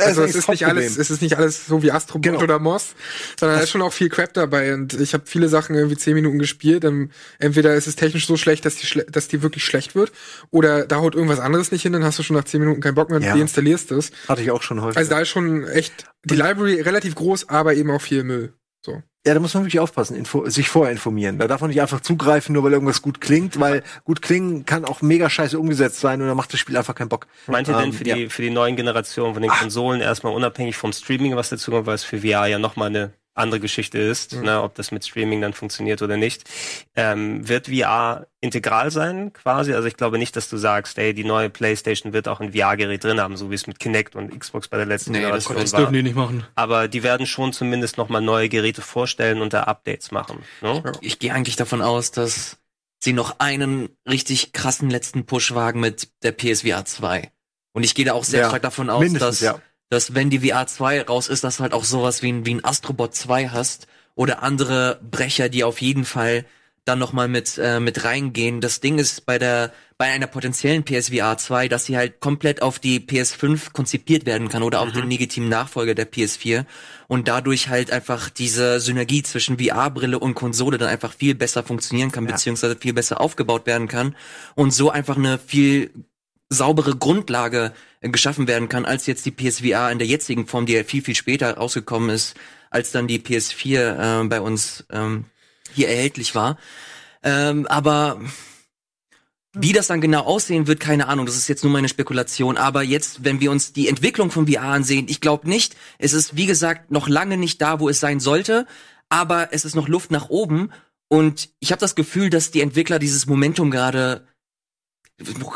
Also 0.00 0.22
Das 0.22 0.30
es 0.30 0.36
ist 0.36 0.48
nicht 0.48 0.66
alles, 0.66 0.96
es 0.98 1.10
ist 1.10 1.22
nicht 1.22 1.36
alles 1.36 1.66
so 1.66 1.82
wie 1.84 1.92
Astrobot 1.92 2.22
Genau. 2.24 2.42
oder 2.42 2.58
Moss, 2.58 2.94
sondern 3.38 3.58
da 3.58 3.62
ist 3.62 3.70
schon 3.70 3.80
auch 3.80 3.92
viel 3.92 4.08
Crap 4.08 4.32
dabei 4.34 4.74
und 4.74 4.92
ich 5.00 5.14
habe 5.14 5.22
viele 5.26 5.48
Sachen 5.48 5.76
irgendwie 5.76 5.96
zehn 5.96 6.14
Minuten 6.14 6.40
gespielt. 6.40 6.84
Entweder 7.38 7.74
ist 7.76 7.86
es 7.86 7.94
technisch 7.94 8.26
so 8.26 8.36
schlecht, 8.36 8.64
dass 8.64 8.74
die, 8.74 8.86
schle 8.86 9.04
dass 9.04 9.28
die 9.28 9.42
wirklich 9.42 9.64
schlecht 9.64 9.94
wird, 9.94 10.10
oder 10.50 10.84
da 10.86 10.96
haut 10.96 11.14
irgendwas 11.14 11.38
anderes 11.38 11.70
nicht 11.70 11.82
hin, 11.82 11.92
dann 11.92 12.02
hast 12.02 12.18
du 12.18 12.24
schon 12.24 12.34
nach 12.36 12.44
zehn 12.44 12.60
Minuten 12.60 12.80
keinen 12.80 12.96
Bock 12.96 13.08
mehr 13.10 13.18
und 13.18 13.24
Ja. 13.24 13.36
deinstallierst 13.36 13.92
es. 13.92 14.10
Hatte 14.26 14.42
ich 14.42 14.50
auch 14.50 14.62
schon 14.62 14.82
häufig. 14.82 14.96
Also 14.98 15.10
da 15.10 15.20
ist 15.20 15.28
schon 15.28 15.64
echt 15.68 16.06
die 16.24 16.34
Library 16.34 16.80
relativ 16.80 17.14
groß, 17.14 17.48
aber 17.48 17.74
eben 17.74 17.90
auch 17.92 18.02
viel 18.02 18.24
Müll. 18.24 18.52
So. 18.84 19.00
Ja, 19.26 19.32
da 19.32 19.40
muss 19.40 19.54
man 19.54 19.64
wirklich 19.64 19.80
aufpassen, 19.80 20.16
info 20.16 20.48
sich 20.50 20.68
vorher 20.68 20.92
informieren. 20.92 21.38
Da 21.38 21.48
darf 21.48 21.62
man 21.62 21.70
nicht 21.70 21.80
einfach 21.80 22.00
zugreifen, 22.00 22.52
nur 22.52 22.62
weil 22.62 22.72
irgendwas 22.72 23.00
gut 23.00 23.22
klingt, 23.22 23.58
weil 23.58 23.82
gut 24.04 24.20
klingen 24.20 24.66
kann 24.66 24.84
auch 24.84 25.00
mega 25.00 25.30
scheiße 25.30 25.58
umgesetzt 25.58 26.00
sein 26.00 26.20
und 26.20 26.28
dann 26.28 26.36
macht 26.36 26.52
das 26.52 26.60
Spiel 26.60 26.76
einfach 26.76 26.94
keinen 26.94 27.08
Bock. 27.08 27.26
Meint 27.46 27.68
ihr 27.68 27.74
denn 27.74 27.84
Ähm, 27.84 27.92
für 27.94 28.06
ja. 28.06 28.16
die, 28.16 28.28
für 28.28 28.42
die 28.42 28.50
neuen 28.50 28.76
Generationen 28.76 29.32
von 29.32 29.42
den 29.42 29.50
Konsolen 29.50 30.02
erstmal 30.02 30.34
unabhängig 30.34 30.76
vom 30.76 30.92
Streaming 30.92 31.36
was 31.36 31.48
dazu 31.48 31.70
kommt, 31.70 31.86
weil 31.86 31.94
es 31.94 32.04
für 32.04 32.18
VR 32.18 32.46
ja 32.46 32.58
nochmal 32.58 32.88
eine 32.88 33.12
andere 33.34 33.58
Geschichte 33.60 33.98
ist, 33.98 34.32
ne, 34.34 34.62
ob 34.62 34.74
das 34.76 34.92
mit 34.92 35.04
Streaming 35.04 35.40
dann 35.40 35.52
funktioniert 35.52 36.02
oder 36.02 36.16
nicht. 36.16 36.44
Ähm, 36.94 37.46
wird 37.48 37.66
VR 37.68 38.26
integral 38.40 38.90
sein, 38.90 39.32
quasi? 39.32 39.74
Also 39.74 39.88
ich 39.88 39.96
glaube 39.96 40.18
nicht, 40.18 40.36
dass 40.36 40.48
du 40.48 40.56
sagst, 40.56 40.98
ey, 40.98 41.14
die 41.14 41.24
neue 41.24 41.50
PlayStation 41.50 42.12
wird 42.12 42.28
auch 42.28 42.40
ein 42.40 42.52
VR-Gerät 42.52 43.02
drin 43.02 43.20
haben, 43.20 43.36
so 43.36 43.50
wie 43.50 43.54
es 43.56 43.66
mit 43.66 43.78
Kinect 43.80 44.14
und 44.16 44.38
Xbox 44.38 44.68
bei 44.68 44.76
der 44.76 44.86
letzten 44.86 45.12
Nee, 45.12 45.18
das- 45.22 45.26
Generation 45.46 45.56
Das 45.56 45.72
war. 45.72 45.80
dürfen 45.80 45.94
die 45.94 46.02
nicht 46.04 46.16
machen. 46.16 46.46
Aber 46.54 46.86
die 46.88 47.02
werden 47.02 47.26
schon 47.26 47.52
zumindest 47.52 47.98
nochmal 47.98 48.20
neue 48.22 48.48
Geräte 48.48 48.82
vorstellen 48.82 49.40
und 49.40 49.52
da 49.52 49.64
Updates 49.64 50.10
machen. 50.12 50.38
Ne? 50.62 50.82
Ich 51.00 51.18
gehe 51.18 51.32
eigentlich 51.34 51.56
davon 51.56 51.82
aus, 51.82 52.12
dass 52.12 52.58
sie 53.02 53.12
noch 53.12 53.40
einen 53.40 53.88
richtig 54.08 54.52
krassen 54.52 54.88
letzten 54.90 55.26
Push 55.26 55.54
wagen 55.54 55.80
mit 55.80 56.08
der 56.22 56.32
PSVR 56.32 56.84
2. 56.84 57.30
Und 57.72 57.82
ich 57.82 57.94
gehe 57.96 58.04
da 58.04 58.12
auch 58.12 58.24
sehr 58.24 58.42
Ja, 58.42 58.48
stark 58.48 58.62
davon 58.62 58.88
aus, 58.88 59.12
dass, 59.14 59.40
ja. 59.40 59.58
Dass 59.90 60.14
wenn 60.14 60.30
die 60.30 60.40
VR 60.40 60.66
2 60.66 61.02
raus 61.02 61.28
ist, 61.28 61.44
dass 61.44 61.58
du 61.58 61.62
halt 61.62 61.72
auch 61.72 61.84
sowas 61.84 62.22
wie 62.22 62.32
ein, 62.32 62.46
wie 62.46 62.54
ein 62.54 62.64
Astrobot 62.64 63.14
2 63.14 63.48
hast 63.48 63.86
oder 64.14 64.42
andere 64.42 65.00
Brecher, 65.10 65.48
die 65.48 65.64
auf 65.64 65.80
jeden 65.80 66.04
Fall 66.04 66.44
dann 66.84 66.98
noch 66.98 67.12
mal 67.12 67.28
mit 67.28 67.58
äh, 67.58 67.80
mit 67.80 68.04
reingehen. 68.04 68.60
Das 68.60 68.80
Ding 68.80 68.98
ist 68.98 69.24
bei 69.24 69.38
der 69.38 69.72
bei 69.96 70.06
einer 70.06 70.26
potenziellen 70.26 70.84
PSVR 70.84 71.38
2, 71.38 71.68
dass 71.68 71.86
sie 71.86 71.96
halt 71.96 72.20
komplett 72.20 72.62
auf 72.62 72.78
die 72.78 72.98
PS5 72.98 73.72
konzipiert 73.72 74.26
werden 74.26 74.48
kann 74.48 74.64
oder 74.64 74.80
auf 74.80 74.90
den 74.92 75.08
legitimen 75.08 75.48
Nachfolger 75.48 75.94
der 75.94 76.10
PS4 76.10 76.64
und 77.06 77.28
dadurch 77.28 77.68
halt 77.68 77.92
einfach 77.92 78.28
diese 78.28 78.80
Synergie 78.80 79.22
zwischen 79.22 79.58
VR-Brille 79.58 80.18
und 80.18 80.34
Konsole 80.34 80.78
dann 80.78 80.88
einfach 80.88 81.14
viel 81.14 81.36
besser 81.36 81.62
funktionieren 81.62 82.10
kann, 82.10 82.26
beziehungsweise 82.26 82.76
viel 82.76 82.92
besser 82.92 83.20
aufgebaut 83.20 83.66
werden 83.66 83.86
kann 83.86 84.16
und 84.56 84.72
so 84.72 84.90
einfach 84.90 85.16
eine 85.16 85.38
viel 85.38 85.92
saubere 86.54 86.96
Grundlage 86.96 87.72
äh, 88.00 88.08
geschaffen 88.08 88.46
werden 88.46 88.68
kann, 88.68 88.84
als 88.84 89.06
jetzt 89.06 89.26
die 89.26 89.30
PSVR 89.30 89.90
in 89.90 89.98
der 89.98 90.08
jetzigen 90.08 90.46
Form, 90.46 90.66
die 90.66 90.74
ja 90.74 90.84
viel, 90.84 91.02
viel 91.02 91.14
später 91.14 91.56
rausgekommen 91.56 92.10
ist, 92.10 92.34
als 92.70 92.90
dann 92.90 93.06
die 93.06 93.18
PS4 93.18 94.22
äh, 94.24 94.28
bei 94.28 94.40
uns 94.40 94.84
ähm, 94.90 95.26
hier 95.72 95.88
erhältlich 95.88 96.34
war. 96.34 96.58
Ähm, 97.22 97.66
aber 97.66 98.20
wie 99.54 99.72
das 99.72 99.86
dann 99.86 100.00
genau 100.00 100.22
aussehen 100.22 100.66
wird, 100.66 100.80
keine 100.80 101.06
Ahnung. 101.06 101.26
Das 101.26 101.36
ist 101.36 101.48
jetzt 101.48 101.62
nur 101.62 101.72
meine 101.72 101.88
Spekulation. 101.88 102.56
Aber 102.56 102.82
jetzt, 102.82 103.24
wenn 103.24 103.40
wir 103.40 103.52
uns 103.52 103.72
die 103.72 103.88
Entwicklung 103.88 104.30
von 104.32 104.48
VR 104.48 104.62
ansehen, 104.62 105.06
ich 105.08 105.20
glaube 105.20 105.48
nicht. 105.48 105.76
Es 105.98 106.12
ist, 106.12 106.36
wie 106.36 106.46
gesagt, 106.46 106.90
noch 106.90 107.08
lange 107.08 107.36
nicht 107.36 107.62
da, 107.62 107.78
wo 107.78 107.88
es 107.88 108.00
sein 108.00 108.18
sollte. 108.18 108.66
Aber 109.08 109.52
es 109.52 109.64
ist 109.64 109.76
noch 109.76 109.86
Luft 109.86 110.10
nach 110.10 110.28
oben. 110.28 110.70
Und 111.08 111.50
ich 111.60 111.70
habe 111.70 111.80
das 111.80 111.94
Gefühl, 111.94 112.30
dass 112.30 112.50
die 112.50 112.60
Entwickler 112.60 112.98
dieses 112.98 113.26
Momentum 113.26 113.70
gerade 113.70 114.26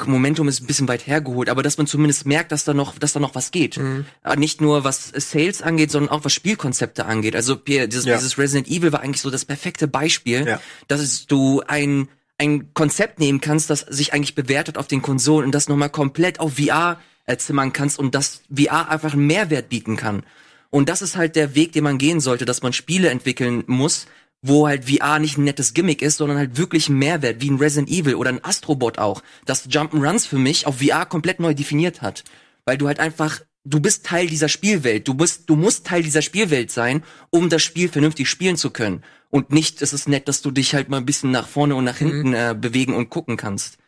Momentum 0.06 0.46
ist 0.46 0.62
ein 0.62 0.66
bisschen 0.66 0.86
weit 0.86 1.06
hergeholt, 1.06 1.48
aber 1.48 1.62
dass 1.64 1.78
man 1.78 1.86
zumindest 1.88 2.26
merkt, 2.26 2.52
dass 2.52 2.64
da 2.64 2.74
noch, 2.74 2.96
dass 2.98 3.12
da 3.12 3.20
noch 3.20 3.34
was 3.34 3.50
geht. 3.50 3.76
Äh, 3.76 4.36
Nicht 4.36 4.61
nur 4.61 4.84
was 4.84 5.09
Sales 5.14 5.62
angeht, 5.62 5.90
sondern 5.90 6.11
auch 6.11 6.24
was 6.24 6.32
Spielkonzepte 6.32 7.04
angeht. 7.06 7.34
Also 7.34 7.56
Pierre, 7.56 7.88
dieses, 7.88 8.04
Ja. 8.04 8.16
dieses 8.16 8.38
Resident 8.38 8.68
Evil 8.68 8.92
war 8.92 9.00
eigentlich 9.00 9.20
so 9.20 9.30
das 9.30 9.44
perfekte 9.44 9.88
Beispiel, 9.88 10.46
Ja. 10.46 10.61
dass 10.86 11.26
du 11.26 11.62
ein 11.66 12.09
ein 12.40 12.72
Konzept 12.72 13.18
nehmen 13.18 13.40
kannst, 13.40 13.68
das 13.68 13.80
sich 13.80 14.12
eigentlich 14.12 14.36
bewertet 14.36 14.78
auf 14.78 14.86
den 14.86 15.02
Konsolen 15.02 15.46
und 15.46 15.52
das 15.52 15.68
nochmal 15.68 15.90
komplett 15.90 16.38
auf 16.38 16.52
VR 16.54 17.00
erzimmern 17.24 17.72
kannst 17.72 17.98
und 17.98 18.14
das 18.14 18.42
VR 18.54 18.88
einfach 18.90 19.12
einen 19.14 19.26
Mehrwert 19.26 19.68
bieten 19.68 19.96
kann. 19.96 20.22
Und 20.70 20.88
das 20.88 21.02
ist 21.02 21.16
halt 21.16 21.34
der 21.34 21.56
Weg, 21.56 21.72
den 21.72 21.82
man 21.82 21.98
gehen 21.98 22.20
sollte, 22.20 22.44
dass 22.44 22.62
man 22.62 22.72
Spiele 22.72 23.09
entwickeln 23.11 23.64
muss, 23.66 24.06
wo 24.43 24.68
halt 24.68 24.89
VR 24.89 25.18
nicht 25.18 25.36
ein 25.39 25.45
nettes 25.45 25.74
Gimmick 25.74 26.03
ist, 26.03 26.18
sondern 26.18 26.39
halt 26.39 26.57
wirklich 26.57 26.89
ein 26.89 26.99
Mehrwert, 26.99 27.41
wie 27.41 27.51
ein 27.51 27.59
Resident 27.59 27.91
Evil 27.91 28.14
oder 28.14 28.30
ein 28.30 28.45
Astrobot 28.45 28.99
auch, 28.99 29.22
das 29.47 29.68
Jump'n'Runs 29.68 30.26
für 30.26 30.39
mich 30.39 30.66
auf 30.66 30.78
VR 30.78 31.07
komplett 31.07 31.41
neu 31.41 31.55
definiert 31.55 32.03
hat. 32.03 32.24
Weil 32.64 32.78
du 32.78 32.86
halt 32.86 33.01
einfach, 33.01 33.41
du 33.64 33.80
bist 33.80 34.07
Teil 34.07 34.26
dieser 34.26 34.49
Spielwelt, 34.49 35.09
du 35.09 35.14
bist, 35.14 35.51
du 35.51 35.57
musst 35.57 35.86
Teil 35.86 36.03
dieser 36.03 36.22
Spielwelt 36.22 36.70
sein, 36.70 37.03
um 37.30 37.49
das 37.49 37.62
Spiel 37.62 37.89
vernünftig 37.89 38.28
spielen 38.28 38.57
zu 38.57 38.70
können. 38.70 39.03
Und 39.30 39.53
nicht, 39.53 39.82
es 39.82 39.93
ist 39.93 40.09
nett, 40.09 40.28
dass 40.28 40.41
du 40.41 40.51
dich 40.51 40.74
halt 40.74 40.89
mal 40.89 40.99
ein 40.99 41.07
bisschen 41.07 41.30
nach 41.30 41.49
vorne 41.49 41.74
und 41.74 41.84
nach 41.84 41.99
hinten 41.99 42.32
äh, 42.32 42.55
bewegen 42.59 42.95
und 42.95 43.11
gucken 43.11 43.36
kannst. 43.36 43.78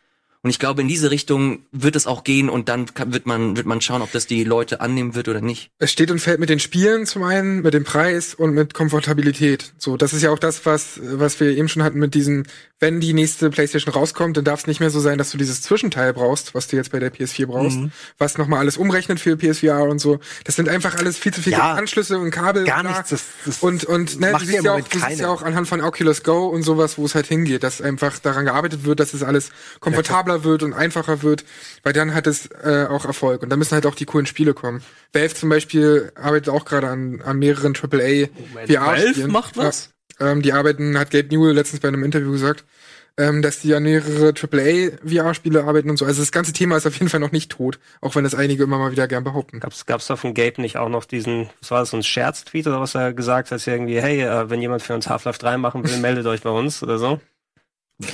Und 0.43 0.49
ich 0.49 0.57
glaube, 0.57 0.81
in 0.81 0.87
diese 0.87 1.11
Richtung 1.11 1.59
wird 1.71 1.95
es 1.95 2.07
auch 2.07 2.23
gehen 2.23 2.49
und 2.49 2.67
dann 2.67 2.91
kann, 2.95 3.13
wird 3.13 3.27
man, 3.27 3.57
wird 3.57 3.67
man 3.67 3.79
schauen, 3.79 4.01
ob 4.01 4.11
das 4.11 4.25
die 4.25 4.43
Leute 4.43 4.81
annehmen 4.81 5.13
wird 5.13 5.27
oder 5.27 5.39
nicht. 5.39 5.69
Es 5.77 5.91
steht 5.91 6.09
und 6.09 6.17
fällt 6.19 6.39
mit 6.39 6.49
den 6.49 6.57
Spielen 6.59 7.05
zum 7.05 7.21
einen, 7.21 7.61
mit 7.61 7.75
dem 7.75 7.83
Preis 7.83 8.33
und 8.33 8.51
mit 8.55 8.73
Komfortabilität. 8.73 9.73
So, 9.77 9.97
das 9.97 10.13
ist 10.13 10.23
ja 10.23 10.31
auch 10.31 10.39
das, 10.39 10.65
was, 10.65 10.99
was 11.03 11.39
wir 11.39 11.49
eben 11.55 11.69
schon 11.69 11.83
hatten 11.83 11.99
mit 11.99 12.15
diesem, 12.15 12.43
wenn 12.79 12.99
die 12.99 13.13
nächste 13.13 13.51
PlayStation 13.51 13.93
rauskommt, 13.93 14.35
dann 14.35 14.43
darf 14.43 14.61
es 14.61 14.67
nicht 14.67 14.79
mehr 14.79 14.89
so 14.89 14.99
sein, 14.99 15.19
dass 15.19 15.29
du 15.29 15.37
dieses 15.37 15.61
Zwischenteil 15.61 16.11
brauchst, 16.13 16.55
was 16.55 16.67
du 16.67 16.75
jetzt 16.75 16.91
bei 16.91 16.97
der 16.99 17.13
PS4 17.13 17.45
brauchst, 17.45 17.77
Mhm. 17.77 17.91
was 18.17 18.39
nochmal 18.39 18.59
alles 18.61 18.77
umrechnet 18.77 19.19
für 19.19 19.37
PSVR 19.37 19.83
und 19.83 19.99
so. 19.99 20.19
Das 20.45 20.55
sind 20.55 20.69
einfach 20.69 20.95
alles 20.95 21.19
viel 21.19 21.31
zu 21.33 21.41
viele 21.43 21.57
Ja. 21.57 21.73
Anschlüsse 21.73 22.17
und 22.17 22.31
Kabel. 22.31 22.63
Gar 22.65 22.79
und 22.83 22.87
nichts, 22.87 23.09
das- 23.11 23.25
das 23.45 23.59
und, 23.59 23.83
und, 23.83 24.19
ne, 24.19 24.31
macht 24.31 24.41
du 24.41 24.45
ja 24.47 24.51
siehst 24.53 24.57
im 24.59 24.65
ja 24.65 24.73
auch, 24.73 24.79
du 24.81 24.99
siehst 24.99 25.19
ja 25.21 25.29
auch 25.29 25.43
anhand 25.43 25.67
von 25.67 25.81
Oculus 25.81 26.23
Go 26.23 26.47
und 26.47 26.63
sowas, 26.63 26.97
wo 26.97 27.05
es 27.05 27.13
halt 27.13 27.27
hingeht, 27.27 27.61
dass 27.61 27.79
einfach 27.79 28.17
daran 28.17 28.45
gearbeitet 28.45 28.85
wird, 28.85 28.99
dass 28.99 29.13
es 29.13 29.21
alles 29.21 29.51
komfortabler 29.79 30.30
wird 30.43 30.63
und 30.63 30.73
einfacher 30.73 31.21
wird, 31.21 31.45
weil 31.83 31.93
dann 31.93 32.13
hat 32.13 32.27
es 32.27 32.47
äh, 32.63 32.87
auch 32.89 33.05
Erfolg. 33.05 33.43
Und 33.43 33.49
dann 33.49 33.59
müssen 33.59 33.73
halt 33.73 33.85
auch 33.85 33.95
die 33.95 34.05
coolen 34.05 34.25
Spiele 34.25 34.53
kommen. 34.53 34.81
Valve 35.13 35.33
zum 35.33 35.49
Beispiel 35.49 36.11
arbeitet 36.15 36.49
auch 36.49 36.65
gerade 36.65 36.87
an, 36.87 37.21
an 37.21 37.37
mehreren 37.37 37.73
AAA 37.75 38.27
VR-Spielen. 38.67 38.81
Valve 38.81 39.27
macht 39.27 39.57
was? 39.57 39.91
Ja, 40.19 40.31
ähm, 40.31 40.41
die 40.41 40.53
arbeiten, 40.53 40.97
hat 40.97 41.11
Gabe 41.11 41.27
Newell 41.29 41.53
letztens 41.53 41.81
bei 41.81 41.87
einem 41.87 42.03
Interview 42.03 42.31
gesagt, 42.31 42.63
ähm, 43.17 43.41
dass 43.41 43.59
die 43.59 43.73
an 43.73 43.83
mehrere 43.83 44.33
AAA 44.33 44.97
VR-Spiele 45.05 45.63
arbeiten 45.63 45.89
und 45.89 45.97
so. 45.97 46.05
Also 46.05 46.21
das 46.21 46.31
ganze 46.31 46.53
Thema 46.53 46.77
ist 46.77 46.87
auf 46.87 46.95
jeden 46.95 47.09
Fall 47.09 47.19
noch 47.19 47.31
nicht 47.31 47.51
tot, 47.51 47.79
auch 47.99 48.15
wenn 48.15 48.23
das 48.23 48.35
einige 48.35 48.63
immer 48.63 48.77
mal 48.77 48.91
wieder 48.91 49.07
gern 49.07 49.23
behaupten. 49.23 49.59
Gab's, 49.59 49.85
gab's 49.85 50.07
da 50.07 50.15
von 50.15 50.33
Gabe 50.33 50.61
nicht 50.61 50.77
auch 50.77 50.89
noch 50.89 51.05
diesen, 51.05 51.49
was 51.59 51.71
war 51.71 51.79
das, 51.81 51.89
so 51.91 51.97
ein 51.97 52.03
Scherztweet 52.03 52.67
oder 52.67 52.79
was 52.79 52.95
er 52.95 53.13
gesagt 53.13 53.51
hat, 53.51 53.65
irgendwie, 53.67 54.01
hey, 54.01 54.21
äh, 54.21 54.49
wenn 54.49 54.61
jemand 54.61 54.81
für 54.81 54.93
uns 54.93 55.09
Half-Life 55.09 55.39
3 55.39 55.57
machen 55.57 55.83
will, 55.83 55.97
meldet 56.01 56.25
euch 56.25 56.41
bei 56.41 56.49
uns 56.49 56.81
oder 56.81 56.97
so? 56.97 57.19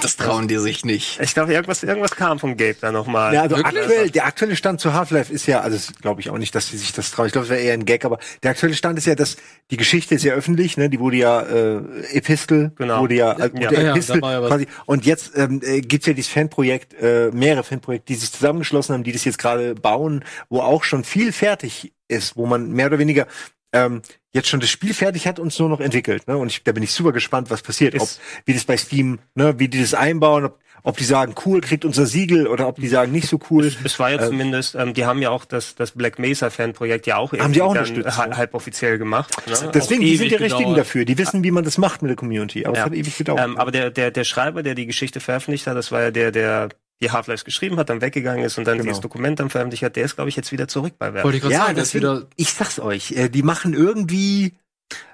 Das 0.01 0.17
trauen 0.17 0.47
die 0.47 0.57
sich 0.57 0.83
nicht. 0.85 1.19
Ich 1.21 1.33
glaube, 1.33 1.53
irgendwas, 1.53 1.83
irgendwas 1.83 2.11
kam 2.11 2.39
von 2.39 2.57
Gabe 2.57 2.75
da 2.81 2.91
nochmal. 2.91 3.33
Ja, 3.33 3.41
also 3.43 3.55
aktuell, 3.55 4.09
der 4.09 4.25
aktuelle 4.25 4.55
Stand 4.55 4.81
zu 4.81 4.93
Half-Life 4.93 5.31
ist 5.31 5.45
ja, 5.47 5.61
also 5.61 5.91
glaube 6.01 6.21
ich 6.21 6.29
auch 6.29 6.37
nicht, 6.37 6.53
dass 6.55 6.67
sie 6.67 6.77
sich 6.77 6.93
das 6.93 7.11
trauen. 7.11 7.27
Ich 7.27 7.31
glaube, 7.31 7.45
es 7.45 7.49
wäre 7.51 7.61
eher 7.61 7.73
ein 7.73 7.85
Gag, 7.85 8.05
aber 8.05 8.19
der 8.43 8.51
aktuelle 8.51 8.75
Stand 8.75 8.97
ist 8.97 9.05
ja, 9.05 9.15
dass 9.15 9.37
die 9.71 9.77
Geschichte 9.77 10.15
ist 10.15 10.23
ja 10.23 10.33
öffentlich, 10.33 10.77
ne? 10.77 10.89
Die 10.89 10.99
wurde 10.99 11.17
ja 11.17 11.41
äh, 11.41 11.77
Epistel, 12.13 12.71
Genau. 12.75 13.01
wurde 13.01 13.15
ja, 13.15 13.33
äh, 13.33 13.49
Ja. 13.59 13.69
der 13.69 13.71
Ja, 13.71 13.81
ja, 13.81 13.91
Epistel 13.91 14.21
ja 14.21 14.39
quasi. 14.47 14.67
Und 14.85 15.05
jetzt 15.05 15.31
ähm, 15.37 15.61
äh, 15.63 15.81
gibt's 15.81 16.07
ja 16.07 16.13
dieses 16.13 16.31
Fanprojekt, 16.31 16.93
äh, 17.01 17.31
mehrere 17.31 17.63
Fanprojekte, 17.63 18.13
die 18.13 18.19
sich 18.19 18.31
zusammengeschlossen 18.31 18.93
haben, 18.93 19.03
die 19.03 19.11
das 19.11 19.25
jetzt 19.25 19.37
gerade 19.37 19.75
bauen, 19.75 20.23
wo 20.49 20.59
auch 20.61 20.83
schon 20.83 21.03
viel 21.03 21.31
fertig 21.31 21.93
ist, 22.07 22.35
wo 22.37 22.45
man 22.45 22.71
mehr 22.71 22.87
oder 22.87 22.99
weniger 22.99 23.27
ähm, 23.73 24.01
jetzt 24.37 24.47
schon 24.47 24.61
das 24.61 24.69
Spiel 24.69 24.93
fertig 24.93 25.27
hat 25.27 25.39
und 25.39 25.47
es 25.47 25.59
nur 25.59 25.67
noch 25.69 25.81
entwickelt. 25.81 26.27
Ne? 26.27 26.37
Und 26.37 26.47
ich, 26.51 26.63
da 26.63 26.71
bin 26.71 26.83
ich 26.83 26.91
super 26.93 27.11
gespannt, 27.11 27.49
was 27.49 27.61
passiert. 27.61 27.99
Ob, 27.99 28.07
wie 28.45 28.53
das 28.53 28.63
bei 28.63 28.77
Steam, 28.77 29.19
ne, 29.35 29.59
wie 29.59 29.67
die 29.67 29.81
das 29.81 29.93
einbauen, 29.93 30.45
ob, 30.45 30.59
ob 30.83 30.95
die 30.95 31.03
sagen, 31.03 31.35
cool, 31.45 31.59
kriegt 31.59 31.83
unser 31.83 32.05
Siegel 32.05 32.47
oder 32.47 32.67
ob 32.67 32.77
die 32.77 32.87
sagen, 32.87 33.11
nicht 33.11 33.27
so 33.27 33.39
cool. 33.49 33.69
Es 33.83 33.99
war 33.99 34.11
ja 34.11 34.21
Äh, 34.21 34.27
zumindest, 34.27 34.75
ähm, 34.75 34.93
die 34.93 35.05
haben 35.05 35.21
ja 35.21 35.31
auch 35.31 35.43
das, 35.43 35.75
das 35.75 35.91
Black 35.91 36.17
Mesa 36.19 36.49
Fanprojekt 36.49 37.07
ja 37.07 37.17
auch 37.17 37.33
Haben 37.33 37.51
die 37.51 37.61
auch 37.61 37.71
unterstützt, 37.71 38.15
ha- 38.17 38.27
ne? 38.27 38.37
halb 38.37 38.53
offiziell 38.53 38.97
gemacht. 38.97 39.35
Ne? 39.47 39.71
Deswegen, 39.73 40.01
die 40.01 40.15
sind 40.15 40.31
die 40.31 40.35
Richtigen 40.35 40.59
gedauert. 40.69 40.77
dafür. 40.79 41.03
Die 41.03 41.17
wissen, 41.17 41.43
wie 41.43 41.51
man 41.51 41.65
das 41.65 41.77
macht 41.77 42.01
mit 42.03 42.09
der 42.09 42.15
Community. 42.15 42.65
Aber 42.65 42.73
es 42.73 42.79
Ja. 42.79 42.85
hat 42.85 42.93
ewig 42.93 43.17
gedauert. 43.17 43.41
Ähm, 43.43 43.57
aber 43.57 43.71
der, 43.71 43.89
der, 43.91 44.11
der 44.11 44.23
Schreiber, 44.23 44.63
der 44.63 44.75
die 44.75 44.85
Geschichte 44.85 45.19
veröffentlicht 45.19 45.67
hat, 45.67 45.75
das 45.75 45.91
war 45.91 46.01
ja 46.03 46.11
der, 46.11 46.31
der 46.31 46.69
die 47.01 47.11
Half-Lives 47.11 47.45
geschrieben 47.45 47.77
hat, 47.77 47.89
dann 47.89 48.01
weggegangen 48.01 48.43
ist 48.43 48.57
und 48.57 48.65
dann 48.65 48.77
Genau. 48.77 48.87
dieses 48.89 49.01
Dokument 49.01 49.39
dann 49.39 49.49
veröffentlicht 49.49 49.83
hat, 49.83 49.95
der 49.95 50.05
ist, 50.05 50.15
glaube 50.15 50.29
ich, 50.29 50.35
jetzt 50.35 50.51
wieder 50.51 50.67
zurück 50.67 50.93
bei 50.97 51.13
Werk. 51.13 51.23
Wollte 51.25 51.37
ich 51.37 51.41
gerade 51.43 51.53
ja, 51.53 51.61
sagen, 51.65 51.75
deswegen, 51.75 52.03
wieder. 52.05 52.27
ich 52.35 52.51
sag's 52.53 52.79
euch, 52.79 53.11
äh, 53.11 53.29
die 53.29 53.43
machen 53.43 53.73
irgendwie, 53.73 54.53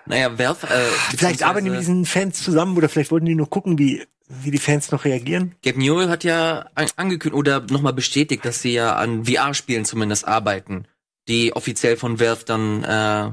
Naja, 0.06 0.38
Valve, 0.38 0.68
äh, 0.68 0.70
vielleicht 0.70 1.12
beziehungsweise- 1.12 1.46
arbeiten 1.48 1.66
die 1.66 1.72
mit 1.72 1.80
diesen 1.82 2.06
Fans 2.06 2.42
zusammen 2.44 2.78
oder 2.78 2.90
vielleicht 2.90 3.12
wollten 3.12 3.26
die 3.26 3.36
nur 3.36 3.50
gucken, 3.50 3.78
wie, 3.80 4.06
wie 4.30 4.52
die 4.52 4.58
Fans 4.60 4.92
noch 4.92 5.04
reagieren. 5.06 5.56
Gabe 5.64 5.80
Newell 5.80 6.10
hat 6.10 6.24
ja 6.24 6.68
an- 6.76 6.88
angekündigt 6.96 7.38
oder 7.38 7.60
nochmal 7.70 7.94
bestätigt, 7.94 8.46
dass 8.46 8.62
sie 8.62 8.74
ja 8.74 8.96
an 8.96 9.26
VR-Spielen 9.26 9.84
zumindest 9.86 10.28
arbeiten, 10.28 10.86
die 11.28 11.54
offiziell 11.56 11.98
von 11.98 12.20
Valve 12.20 12.46
dann 12.46 12.84
äh, 12.84 13.32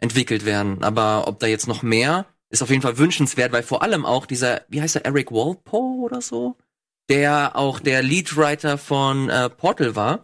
entwickelt 0.00 0.44
werden. 0.44 0.82
Aber 0.82 1.28
ob 1.28 1.38
da 1.40 1.46
jetzt 1.46 1.68
noch 1.68 1.82
mehr, 1.82 2.26
ist 2.50 2.62
auf 2.62 2.70
jeden 2.70 2.82
Fall 2.82 2.98
wünschenswert, 2.98 3.52
weil 3.52 3.62
vor 3.62 3.82
allem 3.82 4.04
auch 4.06 4.26
dieser, 4.26 4.62
wie 4.68 4.80
heißt 4.82 4.96
er, 4.96 5.04
Eric 5.04 5.30
Walpole 5.30 6.00
oder 6.02 6.20
so, 6.20 6.56
der 7.08 7.56
auch 7.56 7.80
der 7.80 8.02
Leadwriter 8.02 8.78
von 8.78 9.28
äh, 9.28 9.50
Portal 9.50 9.96
war 9.96 10.20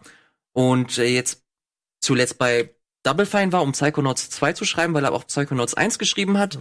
und 0.53 0.97
äh, 0.97 1.05
jetzt 1.05 1.43
zuletzt 2.01 2.37
bei 2.37 2.73
Double 3.03 3.25
Fine 3.25 3.51
war, 3.51 3.61
um 3.61 3.71
Psychonauts 3.71 4.29
2 4.29 4.53
zu 4.53 4.65
schreiben, 4.65 4.93
weil 4.93 5.03
er 5.05 5.13
auch 5.13 5.25
Psychonauts 5.25 5.73
1 5.73 5.99
geschrieben 5.99 6.37
hat 6.37 6.59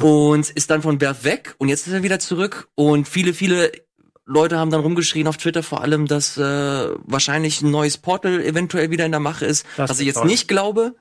und 0.00 0.50
ist 0.50 0.70
dann 0.70 0.82
von 0.82 1.00
Valve 1.00 1.24
weg 1.24 1.54
und 1.58 1.68
jetzt 1.68 1.86
ist 1.86 1.92
er 1.92 2.02
wieder 2.02 2.18
zurück 2.18 2.68
und 2.74 3.08
viele, 3.08 3.34
viele 3.34 3.70
Leute 4.24 4.58
haben 4.58 4.70
dann 4.72 4.80
rumgeschrien 4.80 5.28
auf 5.28 5.36
Twitter 5.36 5.62
vor 5.62 5.82
allem, 5.82 6.06
dass 6.06 6.36
äh, 6.36 6.40
wahrscheinlich 7.04 7.62
ein 7.62 7.70
neues 7.70 7.98
Portal 7.98 8.40
eventuell 8.40 8.90
wieder 8.90 9.04
in 9.06 9.12
der 9.12 9.20
Mache 9.20 9.46
ist, 9.46 9.64
Das 9.76 9.90
was 9.90 10.00
ich 10.00 10.06
jetzt 10.06 10.16
toll. 10.16 10.26
nicht 10.26 10.48
glaube, 10.48 10.96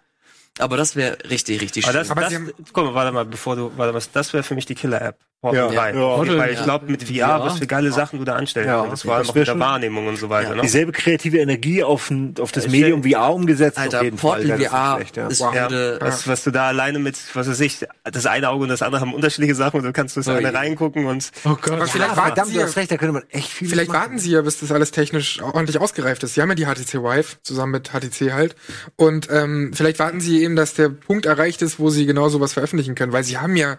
aber 0.60 0.78
das 0.78 0.96
wäre 0.96 1.18
richtig, 1.30 1.62
richtig 1.62 1.86
Aber 1.86 1.94
schön. 1.94 2.00
das, 2.02 2.12
Aber 2.12 2.22
das, 2.22 2.30
sie 2.30 2.36
haben- 2.36 2.52
guck 2.72 2.86
mal, 2.86 2.94
warte 2.94 3.12
mal, 3.12 3.26
bevor 3.26 3.56
du, 3.56 3.72
warte 3.78 3.94
mal, 3.94 4.02
das 4.14 4.34
wäre 4.34 4.44
für 4.44 4.54
mich 4.54 4.68
die 4.68 4.76
Killer-App. 4.76 5.18
Portal 5.46 5.74
Ja. 5.74 5.92
3. 5.92 5.94
Ja. 5.94 6.38
Weil 6.38 6.52
ich 6.52 6.58
Ja. 6.60 6.64
glaube, 6.64 6.92
mit 6.92 7.04
VR, 7.04 7.14
Ja. 7.16 7.40
was 7.46 7.60
für 7.60 7.68
geile 7.68 7.92
Sachen 7.92 8.18
du 8.20 8.26
da 8.26 8.34
anstellen 8.36 8.68
Ja. 8.68 8.82
könntest, 8.82 9.04
vor 9.04 9.14
allem 9.14 9.22
Das 9.24 9.30
auch 9.30 9.36
mit 9.36 9.48
der 9.48 9.60
Wahrnehmung 9.60 10.08
und 10.08 10.18
so 10.18 10.30
weiter. 10.30 10.56
Ne? 10.56 10.62
Dieselbe 10.64 10.92
kreative 10.92 11.38
Energie 11.38 11.84
auf, 11.84 12.10
ein, 12.10 12.34
auf 12.40 12.52
das 12.52 12.66
Ich 12.66 12.72
Medium 12.72 13.04
VR 13.04 13.32
umgesetzt 13.34 13.78
Alter, 13.78 13.98
auf 14.00 14.04
jeden 14.04 14.18
Portal 14.18 14.48
Fall. 14.48 14.50
Ja, 14.50 14.58
das 14.58 14.68
VR 14.68 14.92
ist 14.92 14.96
schlecht, 14.98 15.18
ja. 15.18 15.28
ist 15.28 15.40
Wow. 15.42 15.54
würde, 15.54 15.98
Was, 16.02 16.28
was 16.28 16.44
du 16.44 16.52
da 16.52 16.68
alleine 16.70 17.00
mit, 17.00 17.18
was 17.34 17.48
weiß 17.48 17.60
ich, 17.60 17.86
das 18.04 18.26
eine 18.26 18.50
Auge 18.50 18.64
und 18.64 18.70
das 18.70 18.82
andere 18.82 19.02
haben 19.02 19.14
unterschiedliche 19.14 19.54
Sachen 19.56 19.78
und 19.80 19.84
du 19.86 19.94
kannst 19.94 20.18
das 20.18 20.28
Oh 20.28 20.32
eine 20.32 20.50
je. 20.50 20.56
reingucken 20.56 21.06
und 21.06 21.32
Oh 21.44 21.50
Gott. 21.62 21.74
Aber 21.74 21.88
vielleicht 21.88 22.12
Ja, 22.12 22.18
warten 22.18 22.28
verdammt, 22.30 22.48
sie 22.48 22.54
du 22.56 22.60
ja, 22.62 22.66
hast 22.66 22.78
recht, 22.78 22.92
da 22.92 22.98
könnte 22.98 23.14
man 23.14 23.24
echt 23.30 23.50
viel 23.50 23.70
vielleicht 23.70 23.90
machen. 23.90 24.00
warten 24.02 24.20
sie 24.20 24.32
ja, 24.32 24.42
bis 24.42 24.60
das 24.60 24.72
alles 24.72 24.92
technisch 24.92 25.42
ordentlich 25.42 25.80
ausgereift 25.80 26.24
ist. 26.24 26.34
Sie 26.34 26.42
haben 26.42 26.50
ja 26.50 26.56
die 26.56 26.66
HTC 26.66 27.04
Vive 27.04 27.38
zusammen 27.44 27.72
mit 27.74 27.90
HTC 27.92 28.32
halt. 28.34 28.56
Und 28.96 29.28
ähm, 29.32 29.72
vielleicht 29.74 30.00
warten 30.00 30.22
sie 30.22 30.44
eben, 30.44 30.56
dass 30.56 30.74
der 30.74 30.90
Punkt 30.90 31.26
erreicht 31.26 31.62
ist, 31.62 31.80
wo 31.80 31.90
sie 31.90 32.06
genau 32.06 32.30
sowas 32.30 32.54
veröffentlichen 32.54 32.96
können, 32.96 33.12
weil 33.14 33.24
sie 33.24 33.38
haben 33.38 33.56
ja 33.56 33.78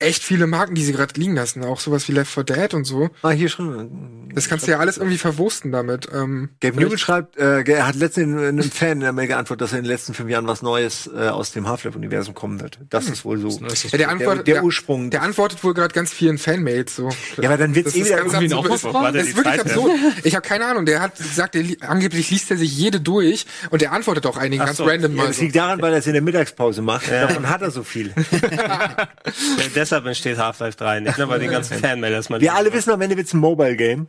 echt 0.00 0.22
viele 0.24 0.46
Marken, 0.46 0.74
die 0.74 0.82
sie 0.82 0.92
gerade 0.92 1.18
liegen 1.20 1.34
lassen. 1.36 1.62
Auch 1.64 1.78
sowas 1.78 2.08
wie 2.08 2.12
Left 2.12 2.32
4 2.32 2.44
Dead 2.44 2.74
und 2.74 2.84
so. 2.84 3.10
Ah, 3.22 3.30
hier 3.30 3.48
schon. 3.48 4.30
Das 4.34 4.48
kannst 4.48 4.66
du 4.66 4.70
ja 4.70 4.78
alles 4.78 4.96
irgendwie 4.96 5.18
verwursten 5.18 5.72
damit. 5.72 6.08
Ähm, 6.12 6.50
Gabe 6.60 6.80
Newell 6.80 6.98
schreibt, 6.98 7.36
äh, 7.36 7.62
er 7.64 7.86
hat 7.86 7.96
letztens 7.96 8.26
in- 8.28 8.38
in 8.38 8.44
einem 8.60 8.70
Fan 8.70 8.92
in 8.92 9.00
der 9.00 9.12
Mail 9.12 9.26
geantwortet, 9.26 9.62
dass 9.62 9.72
in 9.72 9.78
den 9.78 9.84
letzten 9.86 10.14
fünf 10.14 10.30
Jahren 10.30 10.46
was 10.46 10.62
Neues 10.62 11.08
äh, 11.14 11.28
aus 11.28 11.52
dem 11.52 11.68
Half-Life-Universum 11.68 12.34
kommen 12.34 12.60
wird. 12.60 12.78
Das 12.90 13.08
ist 13.08 13.24
wohl 13.24 13.38
so. 13.38 13.48
Ja, 13.90 13.98
der, 13.98 14.08
antwortet, 14.08 14.46
der, 14.46 14.54
der 14.56 14.64
Ursprung. 14.64 15.10
Der, 15.10 15.22
antwortet 15.22 15.62
wohl 15.64 15.74
gerade 15.74 15.92
ganz 15.94 16.12
vielen 16.12 16.38
Fanmails 16.38 16.96
so. 16.96 17.10
Ja, 17.40 17.48
aber 17.50 17.58
dann 17.58 17.74
wird's 17.74 17.90
Das 17.92 17.96
eh 17.96 18.00
ist 18.00 18.06
wieder 18.06 18.16
ganz 18.18 18.32
irgendwie 18.32 18.48
noch 18.54 18.66
Das 18.66 18.76
ist- 18.82 19.28
ist 19.28 19.36
wirklich 19.36 19.56
Zeit, 19.56 19.60
absurd. 19.66 19.92
Ich 20.24 20.34
habe 20.34 20.46
keine 20.46 20.64
Ahnung. 20.66 20.86
Der 20.86 21.00
hat 21.02 21.16
gesagt, 21.18 21.54
li- 21.56 21.76
angeblich 21.80 22.30
liest 22.30 22.50
er 22.50 22.56
sich 22.56 22.74
jede 22.76 23.00
durch 23.00 23.46
und 23.70 23.82
der 23.82 23.92
antwortet 23.92 24.26
auch 24.26 24.36
einigen 24.36 24.62
Ach 24.62 24.66
ganz 24.66 24.78
so. 24.78 24.84
random 24.84 25.12
ja, 25.12 25.16
mal. 25.22 25.26
das 25.28 25.36
So. 25.36 25.42
liegt 25.42 25.56
daran, 25.56 25.82
weil 25.82 25.92
er 25.92 25.98
es 25.98 26.06
in 26.06 26.14
der 26.14 26.22
Mittagspause 26.22 26.80
macht. 26.82 27.10
Davon 27.10 27.48
hat 27.50 27.60
er 27.62 27.70
so 27.70 27.82
viel. 27.82 28.14
deshalb 29.90 30.06
entsteht 30.06 30.38
Half-Life 30.38 30.76
3 30.78 31.00
nicht, 31.00 31.18
ne? 31.18 31.28
Weil 31.28 31.40
die 31.40 31.48
ganzen 31.48 31.78
Fanmailers 31.82 32.28
mal. 32.30 32.40
Wir 32.40 32.54
alle 32.54 32.72
wissen, 32.72 32.90
am 32.90 33.00
Ende 33.00 33.16
wird's 33.16 33.32
ein 33.34 33.38
Mobile 33.40 33.76
Game. 33.76 34.08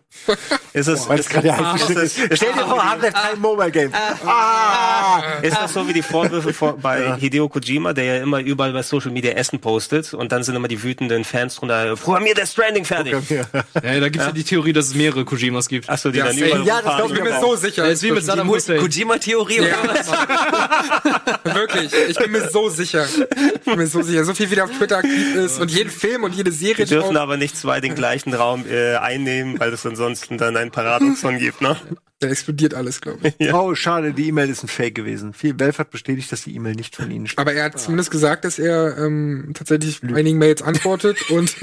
Ist 0.73 0.87
es, 0.87 1.07
gerade 1.07 1.41
der 1.43 1.57
heiße 1.73 1.83
ist 1.83 1.87
Shit 1.87 1.97
es- 1.97 2.17
ist. 2.17 2.37
Stell 2.37 2.53
dir 2.53 2.59
vor, 2.65 2.83
Half-Life 2.89 3.13
3 3.13 3.19
ein 3.33 3.39
Mobile 3.39 3.71
Game. 3.71 3.91
Ah! 4.25 5.21
Ist 5.41 5.57
das 5.57 5.73
so 5.73 5.87
wie 5.87 5.93
die 5.93 6.01
Vorwürfe 6.01 6.53
vor, 6.53 6.77
bei 6.77 7.15
Hideo 7.17 7.49
Kojima, 7.49 7.93
der 7.93 8.03
ja 8.03 8.23
immer 8.23 8.39
überall 8.39 8.73
bei 8.73 8.83
Social 8.83 9.11
Media 9.11 9.31
Essen 9.31 9.59
postet 9.59 10.13
und 10.13 10.31
dann 10.31 10.43
sind 10.43 10.55
immer 10.55 10.67
die 10.67 10.81
wütenden 10.83 11.23
Fans 11.23 11.55
drunter, 11.55 11.95
programmier 11.95 12.33
der 12.35 12.45
Stranding 12.45 12.85
fertig. 12.85 13.15
Ja, 13.29 13.43
da 13.81 14.09
gibt's 14.09 14.27
ja. 14.27 14.31
die 14.31 14.43
Theorie, 14.43 14.73
dass 14.73 14.87
es 14.87 14.95
mehrere 14.95 15.25
Kojimas 15.25 15.67
gibt. 15.67 15.89
Achso, 15.89 16.11
die 16.11 16.19
Ja, 16.19 16.25
dann 16.27 16.37
überall 16.37 16.65
Ja, 16.65 16.81
das 16.81 16.85
rumfahren. 16.93 17.13
glaub 17.13 17.17
ich 17.27 17.33
mir 17.33 17.39
so 17.39 17.55
sicher. 17.55 17.83
Das 17.83 17.93
ist 17.93 18.03
wie 18.03 18.11
mit 18.11 18.23
Saddam 18.23 18.47
Hussein. 18.49 18.79
Kojima-Theorie 18.79 19.61
oder 19.61 19.77
was? 19.87 20.11
Wirklich, 21.55 21.91
ich 22.09 22.17
bin 22.17 22.31
mir 22.31 22.49
so 22.49 22.69
sicher. 22.69 23.05
Ich 23.05 23.61
bin 23.61 23.77
mir 23.77 23.87
so 23.87 24.01
sicher. 24.01 24.23
So 24.23 24.33
viel 24.33 24.49
wie 24.51 24.55
der 24.55 24.65
auf 24.65 24.71
Twitter 24.71 24.97
aktiv 24.97 25.35
ist 25.35 25.59
und 25.59 25.70
jeden 25.71 25.89
Film 25.89 26.23
und 26.23 26.35
jede 26.35 26.51
Serie. 26.51 26.77
Wir 26.77 26.85
dürfen 26.85 27.17
aber 27.17 27.37
nicht 27.37 27.57
zwei 27.57 27.81
den 27.81 27.95
gleichen 27.95 28.33
Raum 28.33 28.65
äh, 28.69 28.95
einnehmen, 28.95 29.59
weil 29.59 29.71
es 29.73 29.85
ansonsten 29.85 30.37
dann 30.37 30.57
ein 30.57 30.71
Paradoxon 30.71 31.37
gibt, 31.37 31.61
ne? 31.61 31.77
Da 32.21 32.27
explodiert 32.27 32.75
alles, 32.75 33.01
glaube 33.01 33.33
ich. 33.39 33.51
Oh, 33.53 33.73
schade, 33.73 34.13
die 34.13 34.27
E-Mail 34.27 34.49
ist 34.49 34.63
ein 34.63 34.67
Fake 34.67 34.93
gewesen. 34.93 35.33
Viel 35.33 35.55
Belf 35.55 35.79
hat 35.79 35.89
bestätigt, 35.89 36.31
dass 36.31 36.43
die 36.43 36.55
E-Mail 36.55 36.75
nicht 36.75 36.95
von 36.95 37.09
Ihnen 37.09 37.27
stammt. 37.27 37.47
Aber 37.47 37.57
er 37.57 37.65
hat 37.65 37.79
zumindest 37.79 38.11
gesagt, 38.11 38.45
dass 38.45 38.59
er 38.59 38.97
ähm, 38.97 39.51
tatsächlich 39.55 40.03
einigen 40.03 40.37
Mails 40.37 40.61
antwortet 40.61 41.17
und 41.31 41.55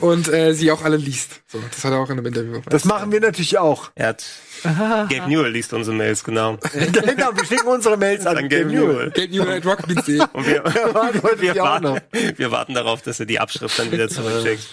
und 0.00 0.32
äh, 0.32 0.54
sie 0.54 0.70
auch 0.72 0.82
alle 0.82 0.96
liest. 0.96 1.42
So, 1.48 1.62
das 1.70 1.84
hat 1.84 1.92
er 1.92 1.98
auch 1.98 2.08
in 2.08 2.18
einem 2.18 2.26
Interview. 2.26 2.60
Das 2.68 2.84
machen 2.86 3.12
wir 3.12 3.20
natürlich 3.20 3.58
auch. 3.58 3.90
Er 3.94 4.08
hat 4.08 4.24
Gabe 4.62 5.28
Newell 5.28 5.52
liest 5.52 5.72
unsere 5.74 5.94
Mails, 5.96 6.24
genau. 6.24 6.56
genau, 6.72 7.36
wir 7.36 7.44
schicken 7.44 7.68
unsere 7.68 7.96
Mails 7.96 8.26
an 8.26 8.38
An 8.38 8.48
Gabe 8.48 8.64
Gabe 8.64 8.74
Newell. 8.74 9.10
Gabe 9.10 9.28
Newell 9.28 9.56
at 9.58 9.66
rockbeats.de. 9.66 10.20
Und 10.32 10.46
wir, 10.46 10.64
wir, 11.54 11.62
auch 11.62 11.80
noch. 11.80 11.94
warten, 11.94 12.38
wir 12.38 12.50
warten 12.50 12.74
darauf, 12.74 13.02
dass 13.02 13.20
er 13.20 13.26
die 13.26 13.38
Abschrift 13.38 13.78
dann 13.78 13.92
wieder 13.92 14.08
zurückschickt. 14.08 14.66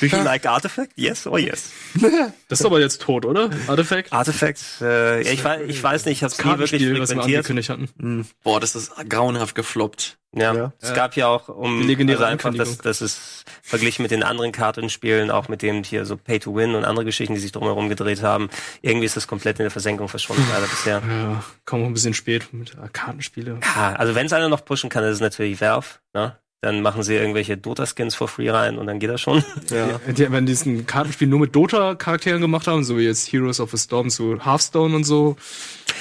Do 0.00 0.06
you 0.06 0.22
like 0.22 0.44
Artifact? 0.46 0.92
Yes 0.96 1.26
or 1.26 1.38
yes? 1.38 1.70
Das 2.48 2.60
ist 2.60 2.66
aber 2.66 2.80
jetzt 2.80 3.00
tot, 3.02 3.24
oder? 3.24 3.48
Artifact? 3.68 4.12
Artifact, 4.12 4.60
äh, 4.82 5.22
ja, 5.22 5.30
ich, 5.30 5.42
weiß, 5.42 5.60
ich 5.68 5.82
weiß 5.82 6.04
nicht, 6.06 6.18
ich 6.18 6.22
habe 6.24 6.32
es 6.32 6.38
nie 6.38 6.44
wirklich 6.58 6.70
Kartenspiel, 6.72 7.00
was 7.00 7.10
wir 7.10 7.16
frequentiert. 7.16 7.38
angekündigt 7.38 7.70
hatten. 7.70 8.28
Boah, 8.42 8.60
das 8.60 8.74
ist 8.74 8.92
grauenhaft 9.08 9.54
gefloppt. 9.54 10.18
Ja, 10.34 10.54
Ja. 10.54 10.72
es 10.80 10.94
gab 10.94 11.14
ja 11.16 11.26
auch 11.28 11.48
um 11.48 11.86
also 11.88 12.24
einfach, 12.24 12.54
dass, 12.54 12.78
dass 12.78 13.00
es 13.02 13.44
verglichen 13.62 14.02
mit 14.02 14.10
den 14.10 14.22
anderen 14.22 14.50
Kartenspielen, 14.50 15.30
auch 15.30 15.48
mit 15.48 15.60
dem 15.62 15.84
hier 15.84 16.06
so 16.06 16.16
Pay 16.16 16.40
to 16.40 16.54
Win 16.54 16.74
und 16.74 16.84
andere 16.84 17.04
Geschichten, 17.04 17.34
die 17.34 17.40
sich 17.40 17.52
drumherum 17.52 17.88
gedreht 17.90 18.22
haben, 18.22 18.48
irgendwie 18.80 19.04
ist 19.06 19.16
das 19.16 19.26
komplett 19.26 19.58
in 19.58 19.64
der 19.64 19.70
Versenkung 19.70 20.08
verschwunden 20.08 20.44
leider 20.52 20.66
bisher. 20.66 21.02
Ja, 21.08 21.44
kommen 21.66 21.84
auch 21.84 21.88
ein 21.88 21.92
bisschen 21.94 22.14
spät 22.14 22.52
mit 22.52 22.72
äh, 22.72 22.88
Kartenspiele. 22.92 23.60
Ja, 23.76 23.92
also 23.94 24.14
wenn 24.14 24.26
es 24.26 24.32
einer 24.32 24.48
noch 24.48 24.64
pushen 24.64 24.88
kann, 24.90 25.04
ist 25.04 25.14
es 25.16 25.20
natürlich 25.20 25.60
Valve, 25.60 25.86
ne? 26.14 26.36
Dann 26.64 26.80
machen 26.80 27.02
sie 27.02 27.14
irgendwelche 27.16 27.56
Dota-Skins 27.56 28.14
for 28.14 28.28
free 28.28 28.48
rein 28.48 28.78
und 28.78 28.86
dann 28.86 29.00
geht 29.00 29.10
das 29.10 29.20
schon. 29.20 29.42
Ja. 29.70 29.98
Die, 30.06 30.30
wenn 30.30 30.46
die 30.46 30.52
diesen 30.52 30.86
Kartenspiel 30.86 31.26
nur 31.26 31.40
mit 31.40 31.54
Dota-Charakteren 31.56 32.40
gemacht 32.40 32.68
haben, 32.68 32.84
so 32.84 32.96
wie 32.98 33.02
jetzt 33.02 33.32
Heroes 33.32 33.58
of 33.58 33.72
the 33.72 33.78
Storm 33.78 34.10
zu 34.10 34.38
Hearthstone 34.44 34.94
und 34.94 35.02
so, 35.04 35.36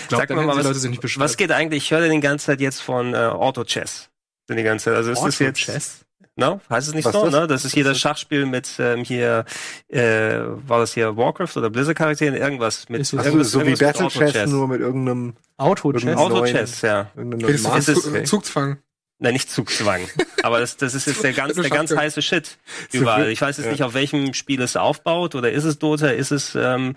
ich 0.04 0.08
glaube, 0.10 0.22
Sag 0.22 0.28
dann 0.28 0.46
mal, 0.46 0.52
die 0.54 0.60
was- 0.60 0.66
Leute 0.68 0.78
sich 0.80 0.90
nicht 0.92 1.02
beschwert. 1.02 1.24
Was 1.24 1.36
geht 1.36 1.52
eigentlich? 1.52 1.84
Ich 1.86 1.92
höre 1.92 2.08
die 2.08 2.20
ganze 2.20 2.46
Zeit 2.46 2.62
jetzt 2.62 2.80
von 2.82 3.14
äh, 3.16 3.18
Auto 3.18 3.64
Chess. 3.64 4.10
Die 4.50 4.62
ganze 4.62 4.86
Zeit. 4.86 4.96
Also 4.96 5.12
ist 5.12 5.22
das 5.24 5.40
jetzt 5.40 5.58
Chess? 5.60 6.06
No? 6.36 6.62
Heißt 6.70 6.88
es 6.90 6.94
nicht 6.94 7.06
Was 7.06 7.14
so, 7.14 7.24
das? 7.26 7.34
ne? 7.34 7.48
Das 7.48 7.66
ist 7.66 7.74
hier 7.74 7.84
das 7.84 7.98
Schachspiel 8.00 8.46
mit 8.46 8.70
ähm, 8.80 9.04
hier, 9.04 9.46
äh, 9.90 10.40
war 10.68 10.80
das 10.80 10.94
hier 10.94 11.18
Warcraft 11.18 11.58
oder 11.58 11.70
Blizzard-Charakteren? 11.72 12.36
Irgendwas 12.36 12.88
mit 12.88 13.02
Ist 13.02 13.14
irgendwas, 13.14 13.52
so 13.52 13.60
wie 13.62 13.64
irgendwas 13.72 13.80
mit 13.82 13.94
Battle 13.94 14.08
Chess, 14.10 14.22
Auto-Chess. 14.30 14.50
nur 14.52 14.68
mit 14.68 14.80
irgendeinem 14.82 15.34
Auto-Chess? 15.58 16.16
Auto-Chess, 16.18 16.82
ja. 16.84 17.10
irgendeinem 17.16 17.50
ist- 17.50 17.64
Zu- 17.86 18.10
Okay. 18.10 18.24
Zugzwang? 18.24 18.78
Nein, 19.24 19.34
nicht 19.34 19.52
Zugzwang. 19.52 20.02
Aber 20.42 20.60
das, 20.60 20.78
das 20.78 20.96
ist 20.96 21.06
jetzt 21.08 21.24
der 21.24 21.34
ganz, 21.34 21.54
der 21.56 21.70
ganz 21.70 21.96
heiße 21.96 22.24
Shit 22.24 22.58
überall. 22.92 23.30
Ich 23.30 23.40
weiß 23.40 23.58
jetzt 23.58 23.70
nicht, 23.72 23.84
auf 23.84 23.94
welchem 23.94 24.34
Spiel 24.34 24.60
es 24.62 24.76
aufbaut 24.76 25.36
oder 25.36 25.52
ist 25.52 25.64
es 25.64 25.78
Dota, 25.78 26.08
ist 26.08 26.32
es 26.32 26.56
ähm, 26.56 26.96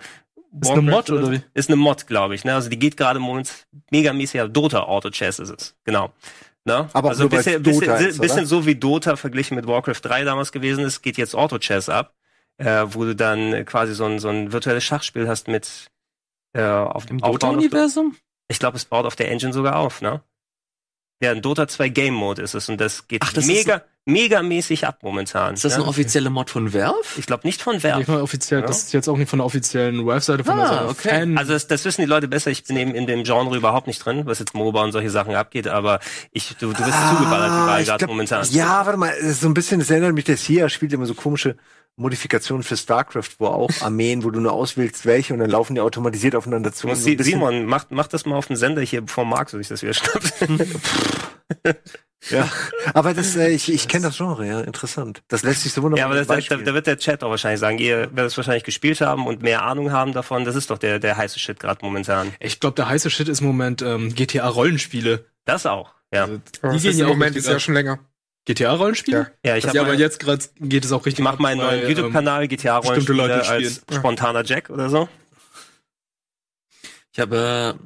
Ist 0.58 0.70
eine 0.70 0.90
Warcraft 0.90 0.90
Mod, 0.90 1.10
oder 1.10 1.32
wie? 1.32 1.42
Ist 1.52 1.68
eine 1.68 1.76
Mod, 1.76 2.06
glaube 2.06 2.34
ich. 2.34 2.44
Ne? 2.44 2.54
Also 2.54 2.70
die 2.70 2.78
geht 2.78 2.96
gerade 2.96 3.20
momentan 3.20 3.54
megamäßig 3.90 4.40
auf 4.40 4.48
Dota 4.50 4.84
Auto 4.84 5.10
Chess 5.10 5.38
ist 5.38 5.50
es. 5.50 5.76
Genau. 5.84 6.12
Ne? 6.64 6.88
Aber 6.94 7.10
also 7.10 7.30
weil's 7.30 7.44
bisschen, 7.44 7.62
bisschen, 7.62 7.94
ist, 7.96 8.18
bisschen 8.22 8.46
so 8.46 8.64
wie 8.64 8.74
Dota 8.74 9.16
verglichen 9.16 9.54
mit 9.54 9.66
Warcraft 9.66 10.00
3 10.00 10.24
damals 10.24 10.50
gewesen 10.50 10.82
ist, 10.82 11.02
geht 11.02 11.18
jetzt 11.18 11.34
Auto 11.34 11.58
Chess 11.58 11.90
ab, 11.90 12.14
äh, 12.56 12.84
wo 12.86 13.04
du 13.04 13.14
dann 13.14 13.66
quasi 13.66 13.94
so 13.94 14.06
ein, 14.06 14.18
so 14.18 14.28
ein 14.30 14.50
virtuelles 14.50 14.82
Schachspiel 14.82 15.28
hast 15.28 15.46
mit 15.48 15.88
äh, 16.54 16.62
auf 16.62 17.04
Im 17.10 17.22
auf- 17.22 17.32
Dota-Universum? 17.32 18.16
Ich 18.48 18.58
glaube, 18.58 18.78
es 18.78 18.86
baut 18.86 19.04
auf 19.04 19.14
der 19.16 19.30
Engine 19.30 19.52
sogar 19.52 19.76
auf, 19.76 20.00
ne? 20.00 20.22
Ja, 21.24 21.30
ein 21.30 21.40
Dota 21.40 21.66
2 21.66 21.88
Game 21.88 22.12
Mode 22.12 22.42
ist 22.42 22.52
es 22.52 22.68
und 22.68 22.78
das 22.78 23.08
geht 23.08 23.22
Ach, 23.24 23.32
das 23.32 23.46
mega, 23.46 23.82
megamäßig 24.06 24.86
ab 24.86 24.98
momentan. 25.02 25.54
Ist 25.54 25.64
das 25.64 25.72
ja? 25.72 25.78
eine 25.78 25.88
offizielle 25.88 26.28
Mod 26.30 26.50
von 26.50 26.74
Valve? 26.74 26.94
Ich 27.16 27.26
glaube 27.26 27.46
nicht 27.46 27.62
von 27.62 27.76
Ich 27.76 27.84
Valve. 27.84 28.10
mal 28.10 28.20
offiziell, 28.20 28.60
Ja. 28.60 28.66
das 28.66 28.84
ist 28.84 28.92
jetzt 28.92 29.08
auch 29.08 29.16
nicht 29.16 29.28
von 29.30 29.38
der 29.38 29.46
offiziellen 29.46 30.06
Webseite, 30.06 30.44
von 30.44 30.56
der 30.56 30.66
Ah, 30.66 30.68
Seite 30.68 30.88
okay. 30.88 31.08
Fan. 31.08 31.38
Also 31.38 31.52
das, 31.54 31.66
das 31.66 31.84
wissen 31.84 32.02
die 32.02 32.06
Leute 32.06 32.28
besser. 32.28 32.50
Ich 32.50 32.64
bin 32.64 32.76
eben 32.76 32.94
in 32.94 33.06
dem 33.06 33.24
Genre 33.24 33.56
überhaupt 33.56 33.86
nicht 33.86 34.04
drin, 34.04 34.22
was 34.26 34.38
jetzt 34.40 34.54
MOBA 34.54 34.82
und 34.84 34.92
solche 34.92 35.10
Sachen 35.10 35.34
abgeht. 35.34 35.68
Aber 35.68 36.00
ich, 36.32 36.48
du, 36.58 36.72
du 36.72 36.84
bist 36.84 36.98
zugeballert 37.10 37.50
Ah, 37.50 37.78
ich 37.80 37.86
gerade 37.86 38.06
momentan. 38.06 38.46
Ja, 38.50 38.84
warte 38.84 38.98
mal, 38.98 39.12
so 39.32 39.46
ein 39.48 39.54
bisschen, 39.54 39.78
das 39.80 39.90
erinnert 39.90 40.12
mich, 40.14 40.24
der 40.24 40.36
SIA 40.36 40.68
spielt 40.68 40.92
immer 40.92 41.06
so 41.06 41.14
komische 41.14 41.56
Modifikationen 41.96 42.62
für 42.64 42.76
StarCraft, 42.76 43.30
wo 43.38 43.46
auch 43.46 43.70
Armeen, 43.80 44.24
wo 44.24 44.30
du 44.30 44.40
nur 44.40 44.52
auswählst, 44.52 45.06
welche 45.06 45.32
und 45.32 45.38
dann 45.40 45.48
laufen 45.48 45.76
die 45.76 45.80
automatisiert 45.80 46.34
aufeinander 46.34 46.72
zu. 46.72 46.88
Und 46.88 46.96
So 46.96 47.10
Simon, 47.20 47.66
mach, 47.66 47.86
mach 47.90 48.08
das 48.08 48.26
mal 48.26 48.36
auf 48.36 48.48
den 48.48 48.56
Sender 48.56 48.82
hier, 48.82 49.00
bevor 49.00 49.24
Marc 49.24 49.48
sich 49.50 49.68
das 49.68 49.80
wieder 49.82 49.94
schnappt. 49.94 50.34
Ja, 52.30 52.48
aber 52.94 53.12
das, 53.12 53.36
äh, 53.36 53.50
ich, 53.50 53.70
ich 53.70 53.86
kenne 53.86 54.06
das 54.06 54.16
Genre, 54.16 54.46
ja, 54.46 54.60
interessant. 54.62 55.22
Das 55.28 55.42
lässt 55.42 55.62
sich 55.62 55.72
so 55.72 55.82
wunderbar 55.82 55.98
ja, 55.98 56.06
aber 56.24 56.36
das, 56.36 56.46
da, 56.48 56.56
da 56.56 56.72
wird 56.74 56.86
der 56.86 56.96
Chat 56.98 57.22
auch 57.22 57.30
wahrscheinlich 57.30 57.60
sagen, 57.60 57.78
ihr 57.78 57.98
werdet 58.14 58.26
es 58.32 58.36
wahrscheinlich 58.36 58.64
gespielt 58.64 59.00
haben 59.02 59.26
und 59.26 59.42
mehr 59.42 59.62
Ahnung 59.62 59.92
haben 59.92 60.12
davon. 60.12 60.44
Das 60.44 60.56
ist 60.56 60.70
doch 60.70 60.78
der, 60.78 60.98
der 60.98 61.16
heiße 61.16 61.38
Shit 61.38 61.60
gerade 61.60 61.84
momentan. 61.84 62.32
ich 62.40 62.60
glaube, 62.60 62.76
der 62.76 62.88
heiße 62.88 63.10
Shit 63.10 63.28
ist 63.28 63.40
im 63.40 63.46
Moment 63.48 63.82
ähm, 63.82 64.14
GTA-Rollenspiele. 64.14 65.26
Das 65.44 65.66
auch, 65.66 65.92
ja. 66.12 66.24
Oh, 66.26 66.28
Die 66.28 66.40
das 66.62 66.82
gehen 66.82 66.90
ist 66.92 66.98
ja 66.98 67.04
im 67.04 67.10
auch 67.10 67.14
Moment 67.14 67.36
ist 67.36 67.46
ja 67.46 67.58
schon 67.60 67.74
länger. 67.74 67.98
GTA-Rollenspiele? 68.46 69.30
Ja, 69.44 69.56
ich 69.56 69.64
Ja, 69.64 69.70
habe 69.70 69.80
aber 69.80 69.88
mal- 69.90 69.98
jetzt 70.00 70.18
gerade 70.20 70.44
geht 70.60 70.84
es 70.84 70.92
auch 70.92 71.04
richtig 71.06 71.18
Ich 71.20 71.24
mach 71.24 71.34
ab, 71.34 71.40
meinen 71.40 71.58
neuen 71.58 71.82
weil, 71.82 71.88
YouTube-Kanal 71.90 72.48
GTA 72.48 72.80
bestimmte 72.80 73.12
Leute 73.12 73.32
Rollenspiele 73.34 73.66
als 73.68 73.74
spielen. 73.76 73.98
spontaner 73.98 74.44
Jack 74.44 74.70
oder 74.70 74.88
so. 74.90 75.08
Ich 77.12 77.20
habe, 77.20 77.76
äh, 77.78 77.84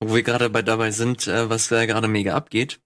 wo 0.00 0.14
wir 0.14 0.22
gerade 0.22 0.50
bei 0.50 0.62
dabei 0.62 0.90
sind, 0.90 1.26
äh, 1.26 1.48
was 1.48 1.68
da 1.68 1.86
gerade 1.86 2.08
mega 2.08 2.34
abgeht. 2.34 2.80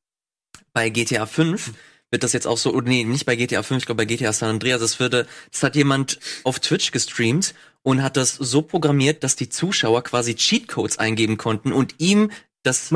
Bei 0.73 0.89
GTA 0.91 1.27
5 1.27 1.73
wird 2.11 2.23
das 2.23 2.33
jetzt 2.33 2.47
auch 2.47 2.59
so, 2.59 2.73
oder 2.73 2.89
nee, 2.89 3.05
nicht 3.05 3.25
bei 3.27 3.37
GTA 3.37 3.62
5, 3.62 3.79
ich 3.83 3.87
glaube 3.87 3.99
bei 3.99 4.05
GTA 4.05 4.33
San 4.33 4.51
Andreas, 4.51 4.81
das 4.81 4.99
würde, 4.99 5.27
das 5.53 5.62
hat 5.62 5.77
jemand 5.77 6.18
auf 6.45 6.59
Twitch 6.59 6.91
gestreamt 6.91 7.55
und 7.83 8.03
hat 8.03 8.16
das 8.16 8.35
so 8.35 8.62
programmiert, 8.62 9.23
dass 9.23 9.37
die 9.37 9.49
Zuschauer 9.49 10.03
quasi 10.03 10.35
Cheatcodes 10.35 10.99
eingeben 10.99 11.37
konnten 11.37 11.73
und 11.73 11.95
ihm 11.99 12.31
das, 12.62 12.93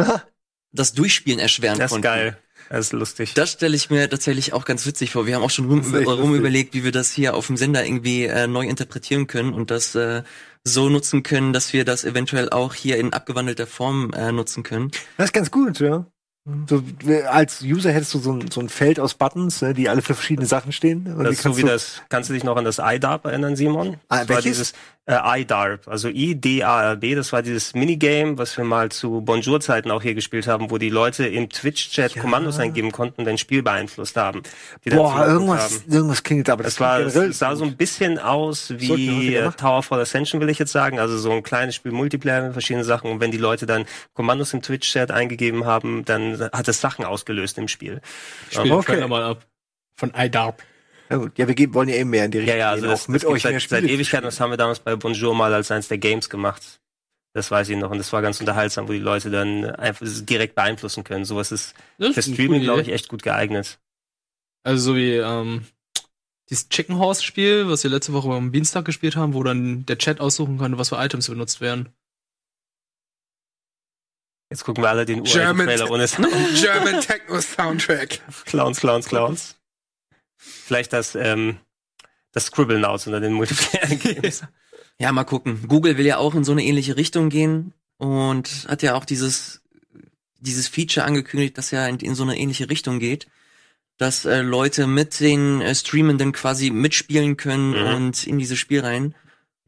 das 0.73 0.93
Durchspielen 0.95 1.39
erschweren 1.39 1.79
Das 1.79 1.87
ist 1.87 1.91
konnten. 1.93 2.03
geil. 2.03 2.39
Das 2.71 2.87
ist 2.87 2.93
lustig. 2.93 3.35
Das 3.35 3.53
stelle 3.53 3.77
ich 3.77 3.91
mir 3.91 4.09
tatsächlich 4.09 4.53
auch 4.55 4.65
ganz 4.65 4.87
witzig 4.87 5.11
vor. 5.11 5.27
Wir 5.27 5.37
haben 5.37 5.43
auch 5.43 5.51
schon 5.51 5.67
rum, 5.67 5.81
rum 5.95 6.35
überlegt, 6.35 6.73
wie 6.75 6.83
wir 6.83 6.93
das 6.93 7.13
hier 7.13 7.35
auf 7.35 7.47
dem 7.47 7.57
Sender 7.57 7.85
irgendwie 7.85 8.25
äh, 8.25 8.47
neu 8.47 8.67
interpretieren 8.67 9.27
können 9.27 9.53
und 9.53 9.71
das 9.71 9.95
äh, 9.95 10.23
so 10.65 10.89
nutzen 10.89 11.23
können, 11.23 11.53
dass 11.53 11.75
wir 11.75 11.85
das 11.85 12.05
eventuell 12.05 12.49
auch 12.49 12.73
hier 12.73 12.97
in 12.97 13.13
abgewandelter 13.13 13.67
Form 13.67 14.13
äh, 14.15 14.33
nutzen 14.33 14.63
können. 14.63 14.91
Das 15.19 15.27
ist 15.27 15.33
ganz 15.35 15.51
gut, 15.51 15.79
ja. 15.81 16.07
So, 16.69 16.83
äh, 17.07 17.23
als 17.23 17.63
User 17.63 17.91
hättest 17.91 18.13
du 18.13 18.19
so 18.19 18.33
ein, 18.33 18.51
so 18.51 18.61
ein 18.61 18.69
Feld 18.69 19.01
aus 19.01 19.15
Buttons, 19.15 19.63
ne, 19.63 19.73
die 19.73 19.89
alle 19.89 20.03
für 20.03 20.13
verschiedene 20.15 20.47
Sachen 20.47 20.73
stehen. 20.73 21.07
Und 21.07 21.25
Das 21.25 21.33
ist 21.33 21.39
so 21.39 21.43
kannst 21.45 21.59
wie 21.59 21.63
du- 21.63 21.69
das, 21.69 22.03
kannst 22.11 22.29
du 22.29 22.35
dich 22.35 22.45
noch 22.45 22.57
an 22.57 22.67
das 22.67 22.79
iDARP 22.83 23.25
erinnern, 23.25 23.57
Simon? 23.57 23.97
Ah, 24.11 24.19
das 24.21 24.29
welches? 24.29 24.45
dieses 24.45 24.73
äh, 25.07 25.41
iDARP, 25.43 25.87
also 25.87 26.09
I-D-A-R-B, 26.09 27.15
das 27.15 27.33
war 27.33 27.43
dieses 27.43 27.75
Minigame, 27.75 28.39
was 28.39 28.57
wir 28.57 28.65
mal 28.65 28.91
zu 28.91 29.21
Bonjour-Zeiten 29.21 29.91
auch 29.91 30.01
hier 30.01 30.15
gespielt 30.15 30.47
haben, 30.47 30.71
wo 30.71 30.79
die 30.79 30.89
Leute 30.89 31.27
im 31.27 31.51
Twitch-Chat 31.51 32.17
Kommandos 32.17 32.59
eingeben 32.59 32.91
konnten 32.91 33.21
und 33.21 33.27
dein 33.27 33.37
Spiel 33.37 33.63
beeinflusst 33.63 34.17
haben. 34.17 34.43
Boah, 34.87 35.27
irgendwas, 35.27 35.83
haben. 35.83 35.93
irgendwas 35.93 36.23
klingelt, 36.23 36.49
aber 36.49 36.63
das, 36.63 36.77
Das 36.77 36.81
war, 36.81 37.11
klingt 37.11 37.31
es 37.31 37.39
sah 37.39 37.55
so 37.55 37.65
ein 37.65 37.77
bisschen 37.77 38.19
aus 38.19 38.73
wie 38.79 39.35
äh. 39.35 39.51
Tower 39.53 39.83
for 39.83 39.99
Ascension, 39.99 40.41
will 40.41 40.49
ich 40.49 40.59
jetzt 40.59 40.73
sagen. 40.73 40.99
Also 40.99 41.19
so 41.19 41.31
ein 41.31 41.43
kleines 41.43 41.75
Spiel 41.75 41.93
Multiplayer 41.93 42.43
mit 42.43 42.53
verschiedenen 42.55 42.85
Sachen. 42.85 43.11
Und 43.11 43.21
wenn 43.21 43.31
die 43.31 43.39
Leute 43.39 43.67
dann 43.67 43.85
Kommandos 44.15 44.55
im 44.55 44.63
Twitch-Chat 44.63 45.11
eingegeben 45.11 45.67
haben, 45.67 46.07
dann 46.07 46.41
hat 46.53 46.67
es 46.69 46.81
Sachen 46.81 47.05
ausgelöst 47.05 47.59
im 47.59 47.69
Spiel. 47.69 48.01
Ich 48.51 48.57
spiele 48.57 48.75
Okay. 48.75 49.07
mal 49.07 49.23
ab. 49.23 49.45
Von 49.97 50.13
iDarp. 50.17 50.63
Ja, 51.11 51.17
gut. 51.19 51.39
ja, 51.39 51.47
wir 51.47 51.55
gehen, 51.55 51.75
wollen 51.75 51.89
ja 51.89 51.97
eben 51.97 52.11
mehr 52.11 52.25
in 52.25 52.31
die 52.31 52.39
Ja, 52.39 52.45
Richtung 52.45 52.59
ja, 52.59 52.71
also 52.71 52.83
gehen, 52.83 52.91
das, 52.91 53.05
auch 53.05 53.09
mit 53.09 53.23
das 53.23 53.31
euch 53.31 53.43
seit, 53.43 53.61
seit 53.61 53.85
Ewigkeiten, 53.85 54.25
das 54.25 54.41
haben 54.41 54.51
wir 54.51 54.57
damals 54.57 54.81
bei 54.81 54.97
Bonjour 54.97 55.35
mal 55.35 55.53
als 55.53 55.71
eins 55.71 55.89
der 55.89 55.99
Games 55.99 56.29
gemacht. 56.31 56.81
Das 57.35 57.51
weiß 57.51 57.69
ich 57.69 57.77
noch 57.77 57.91
und 57.91 57.99
das 57.99 58.13
war 58.13 58.23
ganz 58.23 58.39
unterhaltsam, 58.41 58.89
wo 58.89 58.93
die 58.93 59.01
Leute 59.01 59.29
dann 59.31 59.65
einfach 59.65 60.07
direkt 60.09 60.55
beeinflussen 60.55 61.03
können. 61.03 61.25
Sowas 61.25 61.51
ist 61.51 61.75
Das 61.99 62.15
für 62.15 62.21
ist 62.21 62.27
eine 62.29 62.35
Streaming, 62.37 62.63
glaube 62.63 62.83
ich, 62.83 62.89
echt 62.89 63.09
gut 63.09 63.23
geeignet. 63.23 63.81
Also 64.63 64.93
so 64.93 64.97
wie 64.97 65.15
ähm, 65.15 65.67
dieses 66.49 66.69
Chicken 66.69 66.99
Horse 66.99 67.25
Spiel, 67.25 67.69
was 67.69 67.83
wir 67.83 67.91
letzte 67.91 68.13
Woche 68.13 68.31
am 68.31 68.53
Dienstag 68.53 68.85
gespielt 68.85 69.17
haben, 69.17 69.35
wo 69.35 69.43
dann 69.43 69.85
der 69.87 69.99
Chat 69.99 70.21
aussuchen 70.21 70.59
konnte, 70.59 70.79
was 70.79 70.91
für 70.91 70.97
Items 70.97 71.29
benutzt 71.29 71.61
werden. 71.61 71.89
Jetzt 74.51 74.65
gucken 74.65 74.85
wir 74.85 74.91
alle 74.91 75.05
den 75.05 75.25
German, 75.25 75.67
Trailer 75.67 75.91
ohne 75.91 76.07
German 76.55 77.01
Techno 77.01 77.41
Soundtrack. 77.41 78.21
Clowns, 78.45 78.79
Clowns, 78.79 79.09
Clowns. 79.09 79.57
Vielleicht 80.45 80.93
das, 80.93 81.15
ähm, 81.15 81.57
das 82.33 82.47
Scribbeln 82.47 82.85
aus 82.85 83.07
unter 83.07 83.21
den 83.21 83.33
Multiplayer-Games. 83.33 84.43
Ja, 84.97 85.11
mal 85.11 85.25
gucken. 85.25 85.67
Google 85.67 85.99
will 85.99 86.07
ja 86.07 86.19
auch 86.19 86.37
in 86.37 86.45
so 86.45 86.53
eine 86.53 86.63
ähnliche 86.63 86.97
Richtung 86.97 87.29
gehen 87.29 87.75
und 87.97 88.65
hat 88.69 88.81
ja 88.85 88.95
auch 88.95 89.05
dieses, 89.05 89.61
dieses 90.39 90.69
Feature 90.69 91.05
angekündigt, 91.05 91.59
das 91.59 91.73
ja 91.73 91.89
in, 91.89 91.99
in 91.99 92.15
so 92.15 92.23
eine 92.23 92.39
ähnliche 92.39 92.71
Richtung 92.71 93.01
geht, 93.01 93.27
dass 93.97 94.25
äh, 94.25 94.41
Leute 94.43 94.87
mit 94.87 95.19
den 95.19 95.61
äh, 95.61 95.75
Streamenden 95.75 96.31
quasi 96.31 96.71
mitspielen 96.71 97.37
können 97.37 97.71
Mhm. 97.73 97.95
und 97.97 98.25
in 98.25 98.39
dieses 98.39 98.57
Spiel 98.57 98.83
rein. 98.83 99.17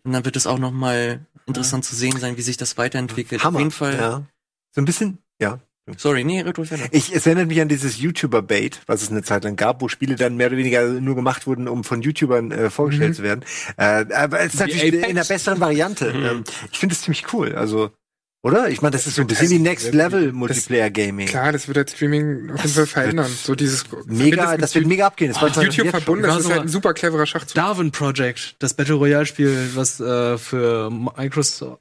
Und 0.05 0.13
dann 0.13 0.25
wird 0.25 0.37
es 0.37 0.47
auch 0.47 0.59
noch 0.61 0.71
mal 0.71 1.27
interessant 1.47 1.85
zu 1.85 1.97
sehen 1.97 2.17
sein, 2.21 2.37
wie 2.37 2.43
sich 2.43 2.57
das 2.57 2.79
weiterentwickelt. 2.79 3.43
Hammer. 3.43 3.57
Auf 3.57 3.61
jeden 3.63 3.73
Fall. 3.73 3.97
Ja. 3.97 4.27
So 4.71 4.81
ein 4.81 4.85
bisschen, 4.85 5.19
ja. 5.41 5.59
Sorry, 5.97 6.25
nee. 6.25 6.45
Ich, 6.91 7.15
es 7.15 7.27
erinnert 7.27 7.47
mich 7.47 7.61
an 7.61 7.69
dieses 7.69 7.99
YouTuber-Bait, 8.01 8.81
was 8.87 9.03
es 9.03 9.11
eine 9.11 9.23
Zeit 9.23 9.45
lang 9.45 9.55
gab, 9.55 9.81
wo 9.83 9.89
Spiele 9.89 10.17
dann 10.17 10.37
mehr 10.37 10.49
oder 10.49 10.57
weniger 10.57 10.85
nur 10.89 11.15
gemacht 11.15 11.47
wurden, 11.47 11.69
um 11.69 11.85
von 11.85 12.03
YouTubern 12.03 12.51
äh, 12.51 12.71
vorgestellt 12.71 13.11
Mhm. 13.11 13.15
zu 13.15 13.23
werden. 13.23 13.45
Äh, 13.77 14.13
aber 14.13 14.41
es 14.41 14.55
ist 14.55 14.61
natürlich 14.61 14.83
Apex. 14.83 14.97
in 14.97 15.05
einer 15.05 15.25
besseren 15.25 15.61
Variante. 15.61 16.13
Mhm. 16.13 16.25
Ähm, 16.25 16.45
ich 16.73 16.79
finde 16.81 16.95
es 16.95 17.03
ziemlich 17.03 17.33
cool. 17.33 17.55
Also, 17.55 17.91
oder? 18.43 18.69
Ich 18.69 18.83
meine, 18.83 18.93
das 18.93 19.07
ist 19.07 19.15
so 19.15 19.23
ein 19.23 19.29
bisschen 19.29 19.49
wie 19.51 19.61
Next 19.61 19.95
Level 19.95 20.33
Multiplayer 20.33 20.91
Gaming. 20.91 21.29
Klar, 21.29 21.53
das 21.53 21.69
wird 21.69 21.77
das 21.77 21.93
Streaming 21.93 22.51
auf 22.51 22.61
jeden 22.65 22.75
Fall 22.75 22.87
verändern. 22.87 23.31
So 23.31 23.55
dieses 23.55 23.85
Mega, 24.07 24.57
das 24.57 24.75
wird 24.75 24.87
mega 24.87 25.07
abgehen. 25.07 25.33
Das 25.33 25.41
weiß 25.41 25.55
man 25.55 25.67
YouTube 25.67 25.91
verbunden, 25.91 26.25
das 26.25 26.33
War 26.33 26.41
ist 26.41 26.51
halt 26.51 26.61
ein 26.63 26.69
super 26.69 26.95
cleverer 26.95 27.27
Schachzug. 27.27 27.55
Darwin 27.55 27.93
Project, 27.93 28.57
das 28.59 28.75
Battle 28.75 28.95
Royale 28.97 29.27
Spiel, 29.27 29.71
was 29.75 30.01
äh, 30.01 30.37
für 30.37 30.91
Microsoft 30.91 31.81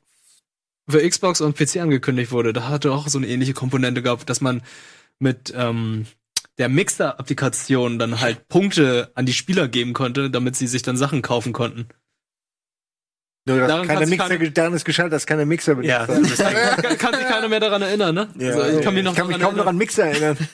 für 0.90 1.08
Xbox 1.08 1.42
und 1.42 1.58
PC 1.58 1.78
angekündigt 1.78 2.32
wurde, 2.32 2.54
da 2.54 2.68
hatte 2.70 2.92
auch 2.92 3.08
so 3.08 3.18
eine 3.18 3.28
ähnliche 3.28 3.54
Komponente 3.54 4.02
gehabt, 4.02 4.30
dass 4.30 4.42
man 4.42 4.62
mit 5.20 5.54
ähm, 5.56 6.06
der 6.58 6.70
Mixer-Applikation 6.70 8.00
dann 8.00 8.22
halt 8.22 8.48
Punkte 8.48 9.12
an 9.16 9.26
die 9.26 9.34
Spieler 9.34 9.68
geben 9.68 9.94
konnte, 9.94 10.30
damit 10.30 10.56
sie 10.56 10.68
sich 10.68 10.82
dann 10.84 10.98
Sachen 10.98 11.22
kaufen 11.22 11.54
konnten. 11.54 11.88
Nur, 13.48 13.60
dass 13.60 13.68
Daran 13.68 13.88
sich 14.00 14.10
Mixer, 14.10 14.30
keine- 14.38 14.52
daran 14.52 14.74
ist 14.74 14.86
gescheitert, 14.86 15.14
dass 15.14 15.26
keiner 15.28 15.46
Mixer 15.46 15.76
benutzt 15.76 15.90
Ja, 15.90 16.08
hat. 16.08 16.10
das 16.10 16.38
kann, 16.38 16.98
kann 16.98 17.14
sich 17.14 17.28
keiner 17.28 17.48
mehr 17.48 17.60
daran 17.60 17.82
erinnern, 17.82 18.16
ne? 18.16 18.30
Ja, 18.40 18.52
also, 18.56 18.80
ich 18.80 18.84
kann 18.84 18.94
mich 18.96 19.04
noch 19.04 19.12
ich 19.12 19.18
kann 19.18 19.28
mich 19.28 19.38
daran 19.38 19.52
kaum 19.56 19.58
noch 19.58 19.68
an 19.68 19.78
Mixer 19.78 20.06
erinnern. 20.06 20.38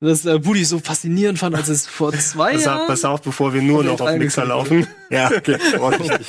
dass 0.00 0.24
äh, 0.24 0.38
Budi 0.38 0.64
so 0.64 0.78
faszinierend 0.78 1.38
fand, 1.40 1.56
als 1.56 1.68
es 1.68 1.86
vor 1.88 2.12
zwei 2.12 2.52
Pass 2.52 2.60
auf, 2.60 2.66
Jahren. 2.66 2.86
pass 2.86 3.04
auf, 3.04 3.22
bevor 3.22 3.52
wir 3.52 3.62
nur 3.62 3.82
noch 3.82 4.00
auf 4.00 4.08
E3 4.08 4.18
Mixer 4.18 4.44
laufen. 4.44 4.86
Ja, 5.10 5.30
okay. 5.34 5.56
Ordentlich. 5.78 6.10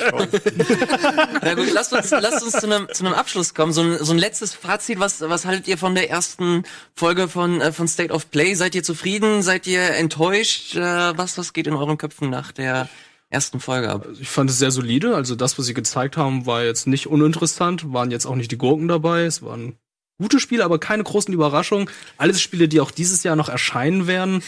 Na 1.42 1.52
gut, 1.52 1.70
lasst 1.74 1.92
uns, 1.92 2.10
lasst 2.10 2.42
uns 2.42 2.52
zu 2.52 2.64
einem 2.64 2.88
zu 2.90 3.04
einem 3.04 3.12
Abschluss 3.12 3.52
kommen. 3.52 3.74
So 3.74 3.82
ein, 3.82 3.98
so 4.02 4.12
ein 4.14 4.18
letztes 4.18 4.54
Fazit. 4.54 4.98
Was, 4.98 5.20
was 5.20 5.44
haltet 5.44 5.68
ihr 5.68 5.76
von 5.76 5.94
der 5.94 6.08
ersten 6.08 6.62
Folge 6.96 7.28
von, 7.28 7.60
äh, 7.60 7.72
von 7.72 7.86
State 7.88 8.10
of 8.10 8.30
Play? 8.30 8.54
Seid 8.54 8.74
ihr 8.74 8.82
zufrieden? 8.82 9.42
Seid 9.42 9.66
ihr 9.66 9.82
enttäuscht? 9.82 10.76
Äh, 10.76 10.80
was, 10.80 11.36
was 11.36 11.52
geht 11.52 11.66
in 11.66 11.74
euren 11.74 11.98
Köpfen 11.98 12.30
nach 12.30 12.52
der 12.52 12.88
ersten 13.28 13.60
Folge 13.60 13.90
ab? 13.90 14.06
Ich 14.18 14.30
fand 14.30 14.48
es 14.48 14.58
sehr 14.58 14.70
solide. 14.70 15.14
Also 15.14 15.34
das, 15.34 15.58
was 15.58 15.66
sie 15.66 15.74
gezeigt 15.74 16.16
haben, 16.16 16.46
war 16.46 16.64
jetzt 16.64 16.86
nicht 16.86 17.06
uninteressant. 17.06 17.92
Waren 17.92 18.10
jetzt 18.10 18.24
auch 18.24 18.34
nicht 18.34 18.50
die 18.50 18.56
Gurken 18.58 18.88
dabei. 18.88 19.24
Es 19.24 19.42
waren 19.42 19.76
gute 20.20 20.38
Spiele, 20.38 20.64
aber 20.64 20.78
keine 20.78 21.02
großen 21.02 21.32
Überraschungen. 21.32 21.88
Alles 22.18 22.40
Spiele, 22.40 22.68
die 22.68 22.80
auch 22.80 22.90
dieses 22.90 23.22
Jahr 23.22 23.36
noch 23.36 23.48
erscheinen 23.48 24.06
werden. 24.06 24.42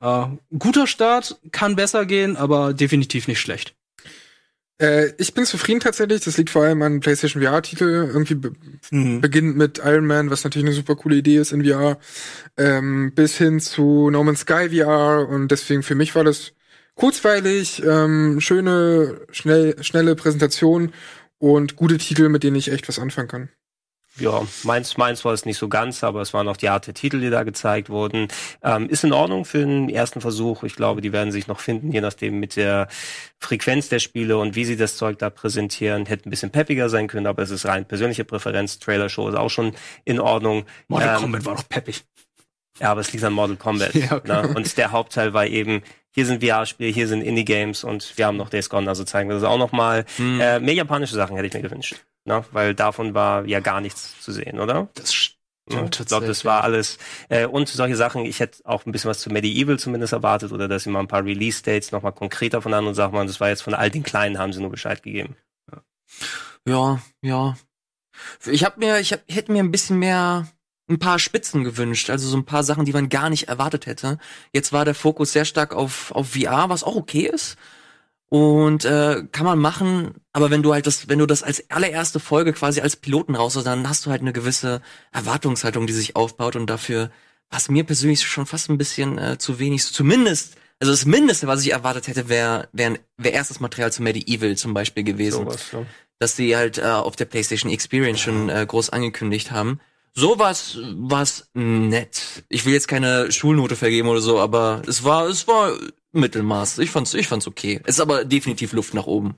Äh, 0.00 0.26
guter 0.58 0.86
Start, 0.86 1.40
kann 1.50 1.76
besser 1.76 2.04
gehen, 2.06 2.36
aber 2.36 2.74
definitiv 2.74 3.26
nicht 3.26 3.40
schlecht. 3.40 3.74
Äh, 4.78 5.12
ich 5.18 5.34
bin 5.34 5.44
zufrieden 5.46 5.80
tatsächlich. 5.80 6.22
Das 6.24 6.36
liegt 6.36 6.50
vor 6.50 6.64
allem 6.64 6.82
an 6.82 7.00
PlayStation 7.00 7.42
VR-Titel. 7.42 8.10
Irgendwie 8.12 8.34
be 8.34 8.52
Mhm. 8.90 9.20
beginnt 9.20 9.56
mit 9.56 9.78
Iron 9.78 10.06
Man, 10.06 10.30
was 10.30 10.44
natürlich 10.44 10.66
eine 10.66 10.74
super 10.74 10.96
coole 10.96 11.16
Idee 11.16 11.38
ist 11.38 11.52
in 11.52 11.64
VR, 11.64 11.98
ähm, 12.56 13.12
bis 13.14 13.38
hin 13.38 13.60
zu 13.60 14.10
No 14.10 14.22
Man's 14.24 14.40
Sky 14.40 14.68
VR. 14.70 15.28
Und 15.28 15.48
deswegen 15.48 15.82
für 15.82 15.94
mich 15.94 16.14
war 16.14 16.24
das 16.24 16.52
kurzweilig, 16.96 17.82
ähm, 17.84 18.40
schöne, 18.40 19.20
schnell, 19.30 19.82
schnelle 19.82 20.16
Präsentation 20.16 20.92
und 21.38 21.76
gute 21.76 21.98
Titel, 21.98 22.28
mit 22.28 22.42
denen 22.42 22.56
ich 22.56 22.70
echt 22.70 22.88
was 22.88 22.98
anfangen 22.98 23.28
kann. 23.28 23.48
Ja, 24.16 24.42
meins, 24.62 24.96
meins 24.96 25.24
war 25.24 25.32
es 25.32 25.44
nicht 25.44 25.58
so 25.58 25.68
ganz, 25.68 26.04
aber 26.04 26.20
es 26.20 26.32
waren 26.32 26.46
auch 26.46 26.56
die 26.56 26.68
Art 26.68 26.86
der 26.86 26.94
Titel, 26.94 27.20
die 27.20 27.30
da 27.30 27.42
gezeigt 27.42 27.90
wurden. 27.90 28.28
Ähm, 28.62 28.88
ist 28.88 29.02
in 29.02 29.12
Ordnung 29.12 29.44
für 29.44 29.58
den 29.58 29.88
ersten 29.88 30.20
Versuch. 30.20 30.62
Ich 30.62 30.76
glaube, 30.76 31.00
die 31.00 31.12
werden 31.12 31.32
sich 31.32 31.48
noch 31.48 31.58
finden, 31.58 31.90
je 31.90 32.00
nachdem 32.00 32.38
mit 32.38 32.54
der 32.54 32.86
Frequenz 33.40 33.88
der 33.88 33.98
Spiele 33.98 34.38
und 34.38 34.54
wie 34.54 34.64
sie 34.64 34.76
das 34.76 34.96
Zeug 34.96 35.18
da 35.18 35.30
präsentieren. 35.30 36.06
Hätte 36.06 36.28
ein 36.28 36.30
bisschen 36.30 36.50
peppiger 36.50 36.88
sein 36.88 37.08
können, 37.08 37.26
aber 37.26 37.42
es 37.42 37.50
ist 37.50 37.66
rein 37.66 37.86
persönliche 37.86 38.24
Präferenz. 38.24 38.78
Trailer-Show 38.78 39.28
ist 39.28 39.34
auch 39.34 39.50
schon 39.50 39.74
in 40.04 40.20
Ordnung. 40.20 40.64
Mortal 40.86 41.16
Ähm, 41.16 41.22
Kombat 41.22 41.44
war 41.44 41.56
doch 41.56 41.68
peppig. 41.68 42.04
Ja, 42.80 42.92
aber 42.92 43.00
es 43.00 43.12
liegt 43.12 43.24
an 43.24 43.32
Mortal 43.32 43.56
Kombat. 43.56 43.94
Ja, 43.94 44.12
okay. 44.12 44.28
ne? 44.28 44.54
Und 44.54 44.76
der 44.78 44.92
Hauptteil 44.92 45.34
war 45.34 45.46
eben, 45.46 45.82
hier 46.12 46.26
sind 46.26 46.44
VR-Spiele, 46.44 46.90
hier 46.92 47.08
sind 47.08 47.22
Indie-Games 47.22 47.82
und 47.82 48.16
wir 48.16 48.26
haben 48.26 48.36
noch 48.36 48.48
Days 48.48 48.70
Gone, 48.70 48.88
also 48.88 49.02
zeigen 49.02 49.28
wir 49.28 49.34
das 49.34 49.44
auch 49.44 49.58
noch 49.58 49.72
mal. 49.72 50.04
Hm. 50.16 50.40
Äh, 50.40 50.60
mehr 50.60 50.74
japanische 50.74 51.14
Sachen 51.16 51.34
hätte 51.34 51.48
ich 51.48 51.54
mir 51.54 51.62
gewünscht. 51.62 51.96
Ne? 52.24 52.44
Weil 52.52 52.74
davon 52.74 53.14
war 53.14 53.46
ja 53.46 53.60
gar 53.60 53.80
nichts 53.80 54.20
zu 54.20 54.32
sehen, 54.32 54.58
oder? 54.58 54.88
Das 54.94 55.12
stimmt 55.12 55.38
Ja, 55.70 55.84
ich 55.84 56.06
glaube, 56.06 56.26
das 56.26 56.44
war 56.44 56.64
alles. 56.64 56.98
Äh, 57.28 57.46
und 57.46 57.68
solche 57.68 57.96
Sachen, 57.96 58.24
ich 58.24 58.40
hätte 58.40 58.64
auch 58.64 58.86
ein 58.86 58.92
bisschen 58.92 59.10
was 59.10 59.20
zu 59.20 59.30
Medieval 59.30 59.78
zumindest 59.78 60.12
erwartet 60.12 60.52
oder 60.52 60.68
dass 60.68 60.84
sie 60.84 60.90
mal 60.90 61.00
ein 61.00 61.08
paar 61.08 61.24
Release-Dates 61.24 61.92
noch 61.92 62.02
mal 62.02 62.12
konkreter 62.12 62.62
von 62.62 62.74
anderen 62.74 62.94
Sachen 62.94 63.12
machen. 63.12 63.26
Das 63.26 63.40
war 63.40 63.48
jetzt 63.48 63.62
von 63.62 63.74
all 63.74 63.90
den 63.90 64.02
Kleinen, 64.02 64.38
haben 64.38 64.52
sie 64.52 64.60
nur 64.60 64.70
Bescheid 64.70 65.02
gegeben. 65.02 65.36
Ja, 66.66 67.00
ja. 67.22 67.56
Ich 68.46 68.64
hab 68.64 68.78
mir, 68.78 69.00
ich 69.00 69.12
hab, 69.12 69.20
ich 69.26 69.36
hätte 69.36 69.52
mir 69.52 69.62
ein 69.62 69.70
bisschen 69.70 69.98
mehr 69.98 70.48
ein 70.88 70.98
paar 70.98 71.18
Spitzen 71.18 71.64
gewünscht, 71.64 72.10
also 72.10 72.28
so 72.28 72.36
ein 72.36 72.44
paar 72.44 72.62
Sachen, 72.62 72.84
die 72.84 72.92
man 72.92 73.08
gar 73.08 73.30
nicht 73.30 73.48
erwartet 73.48 73.86
hätte. 73.86 74.18
Jetzt 74.52 74.72
war 74.72 74.84
der 74.84 74.94
Fokus 74.94 75.32
sehr 75.32 75.44
stark 75.44 75.74
auf, 75.74 76.12
auf 76.12 76.30
VR, 76.30 76.68
was 76.68 76.84
auch 76.84 76.96
okay 76.96 77.26
ist. 77.26 77.56
Und 78.34 78.84
äh, 78.84 79.22
kann 79.30 79.46
man 79.46 79.60
machen, 79.60 80.14
aber 80.32 80.50
wenn 80.50 80.64
du 80.64 80.72
halt 80.72 80.88
das, 80.88 81.08
wenn 81.08 81.20
du 81.20 81.26
das 81.26 81.44
als 81.44 81.70
allererste 81.70 82.18
Folge 82.18 82.52
quasi 82.52 82.80
als 82.80 82.96
Piloten 82.96 83.36
raus, 83.36 83.56
dann 83.62 83.88
hast 83.88 84.04
du 84.04 84.10
halt 84.10 84.22
eine 84.22 84.32
gewisse 84.32 84.82
Erwartungshaltung, 85.12 85.86
die 85.86 85.92
sich 85.92 86.16
aufbaut 86.16 86.56
und 86.56 86.68
dafür 86.68 87.12
war 87.48 87.58
es 87.60 87.68
mir 87.68 87.84
persönlich 87.84 88.22
schon 88.22 88.44
fast 88.44 88.70
ein 88.70 88.76
bisschen 88.76 89.18
äh, 89.18 89.38
zu 89.38 89.60
wenig. 89.60 89.84
Zumindest, 89.84 90.56
also 90.80 90.92
das 90.92 91.04
Mindeste, 91.04 91.46
was 91.46 91.62
ich 91.62 91.70
erwartet 91.70 92.08
hätte, 92.08 92.28
wäre 92.28 92.68
wär, 92.72 92.98
wär 93.18 93.32
erstes 93.34 93.60
Material 93.60 93.92
zu 93.92 94.02
Medieval 94.02 94.56
zum 94.56 94.74
Beispiel 94.74 95.04
gewesen 95.04 95.44
Sowas, 95.44 95.72
ne? 95.72 95.86
dass 96.18 96.34
sie 96.34 96.56
halt 96.56 96.78
äh, 96.78 96.86
auf 96.86 97.14
der 97.14 97.26
PlayStation 97.26 97.70
Experience 97.70 98.18
schon 98.18 98.48
äh, 98.48 98.66
groß 98.66 98.90
angekündigt 98.90 99.52
haben. 99.52 99.78
So 100.12 100.40
war's, 100.40 100.76
war's 100.96 101.50
nett. 101.54 102.42
Ich 102.48 102.66
will 102.66 102.72
jetzt 102.72 102.88
keine 102.88 103.30
Schulnote 103.30 103.76
vergeben 103.76 104.08
oder 104.08 104.20
so, 104.20 104.40
aber 104.40 104.82
es 104.88 105.04
war, 105.04 105.28
es 105.28 105.46
war 105.46 105.72
Mittelmaß. 106.14 106.78
Ich 106.78 106.90
fand's, 106.90 107.14
ich 107.14 107.28
fand's 107.28 107.46
okay. 107.46 107.80
Ist 107.86 108.00
aber 108.00 108.24
definitiv 108.24 108.72
Luft 108.72 108.94
nach 108.94 109.06
oben. 109.06 109.36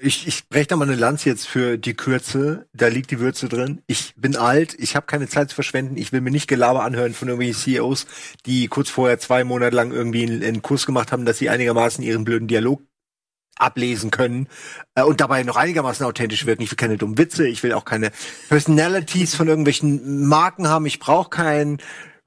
Ich, 0.00 0.26
ich 0.26 0.48
breche 0.48 0.66
da 0.66 0.76
mal 0.76 0.88
eine 0.88 0.96
Lanze 0.96 1.28
jetzt 1.28 1.46
für 1.46 1.78
die 1.78 1.94
Kürze. 1.94 2.66
Da 2.72 2.88
liegt 2.88 3.12
die 3.12 3.20
Würze 3.20 3.48
drin. 3.48 3.82
Ich 3.86 4.12
bin 4.16 4.34
alt, 4.34 4.74
ich 4.76 4.96
habe 4.96 5.06
keine 5.06 5.28
Zeit 5.28 5.50
zu 5.50 5.54
verschwenden. 5.54 5.96
Ich 5.96 6.12
will 6.12 6.20
mir 6.20 6.32
nicht 6.32 6.48
Gelaber 6.48 6.82
anhören 6.82 7.14
von 7.14 7.28
irgendwelchen 7.28 7.62
CEOs, 7.62 8.06
die 8.44 8.66
kurz 8.66 8.90
vorher 8.90 9.20
zwei 9.20 9.44
Monate 9.44 9.76
lang 9.76 9.92
irgendwie 9.92 10.24
einen, 10.24 10.42
einen 10.42 10.62
Kurs 10.62 10.84
gemacht 10.84 11.12
haben, 11.12 11.24
dass 11.24 11.38
sie 11.38 11.48
einigermaßen 11.48 12.02
ihren 12.02 12.24
blöden 12.24 12.48
Dialog 12.48 12.82
ablesen 13.58 14.10
können 14.10 14.48
äh, 14.94 15.02
und 15.02 15.20
dabei 15.20 15.42
noch 15.42 15.56
einigermaßen 15.56 16.04
authentisch 16.06 16.46
wirken. 16.46 16.62
Ich 16.62 16.70
will 16.70 16.76
keine 16.76 16.96
dummen 16.96 17.18
Witze, 17.18 17.46
ich 17.46 17.62
will 17.62 17.72
auch 17.72 17.84
keine 17.84 18.10
Personalities 18.48 19.34
von 19.34 19.48
irgendwelchen 19.48 20.26
Marken 20.26 20.68
haben. 20.68 20.86
Ich 20.86 20.98
brauche 20.98 21.30
keinen 21.30 21.78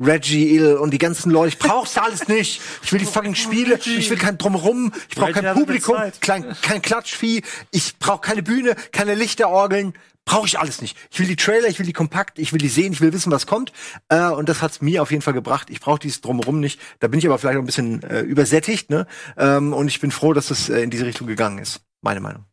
Reggie 0.02 0.56
Ill 0.56 0.76
und 0.78 0.91
die 0.91 0.97
ganzen 0.97 1.32
Leute. 1.32 1.49
Ich 1.49 1.60
brauch's 1.60 1.97
alles 1.97 2.28
nicht. 2.28 2.62
Ich 2.84 2.91
will 2.91 2.99
die 2.99 3.06
fucking 3.06 3.36
Spiele. 3.36 3.80
Ich 3.86 4.10
will 4.10 4.18
kein 4.18 4.38
Drumherum. 4.38 4.91
Ich 5.10 5.16
brauche 5.16 5.32
kein 5.32 5.54
Publikum, 5.54 5.95
Zeit. 5.95 6.22
kein, 6.22 6.56
kein 6.62 6.82
Klatschvieh. 6.82 7.43
Ich 7.72 7.97
brauche 7.99 8.22
keine 8.22 8.43
Bühne, 8.43 8.76
keine 8.91 9.16
Lichterorgeln. 9.16 9.93
Brauche 10.26 10.45
ich 10.45 10.60
alles 10.60 10.82
nicht. 10.82 10.97
Ich 11.10 11.20
will 11.20 11.28
die 11.28 11.36
Trailer, 11.36 11.68
ich 11.68 11.80
will 11.80 11.86
die 11.86 11.93
kompakt, 11.93 12.38
ich 12.38 12.54
will 12.54 12.60
die 12.60 12.70
sehen, 12.70 12.93
ich 12.93 13.02
will 13.02 13.12
wissen, 13.12 13.32
was 13.32 13.47
kommt. 13.47 13.72
Äh, 14.10 14.28
und 14.28 14.49
das 14.49 14.62
hat's 14.62 14.80
mir 14.80 15.02
auf 15.02 15.10
jeden 15.10 15.24
Fall 15.24 15.34
gebracht. 15.34 15.70
Ich 15.72 15.80
brauche 15.80 15.99
dieses 15.99 16.22
Drumherum 16.22 16.60
nicht. 16.60 16.80
Da 16.99 17.08
bin 17.08 17.20
ich 17.20 17.26
aber 17.26 17.39
vielleicht 17.39 17.58
auch 17.58 17.64
ein 17.64 17.66
bisschen 17.66 18.04
äh, 18.04 18.22
übersättigt. 18.22 18.89
Ne? 18.89 19.08
Ähm, 19.38 19.74
und 19.74 19.88
ich 19.88 19.99
bin 19.99 20.12
froh, 20.12 20.34
dass 20.34 20.52
es 20.52 20.70
äh, 20.70 20.82
in 20.82 20.91
diese 20.91 21.06
Richtung 21.06 21.26
gegangen 21.28 21.58
ist. 21.58 21.82
Meine 22.02 22.20
Meinung. 22.20 22.45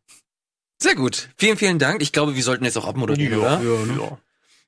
Sehr 0.81 0.95
gut. 0.95 1.29
Vielen, 1.37 1.57
vielen 1.57 1.77
Dank. 1.77 2.01
Ich 2.01 2.11
glaube, 2.11 2.35
wir 2.35 2.43
sollten 2.43 2.63
jetzt 2.63 2.77
auch 2.77 2.87
abmoderieren, 2.87 3.39
oder? 3.39 3.61
Ja. 3.61 4.17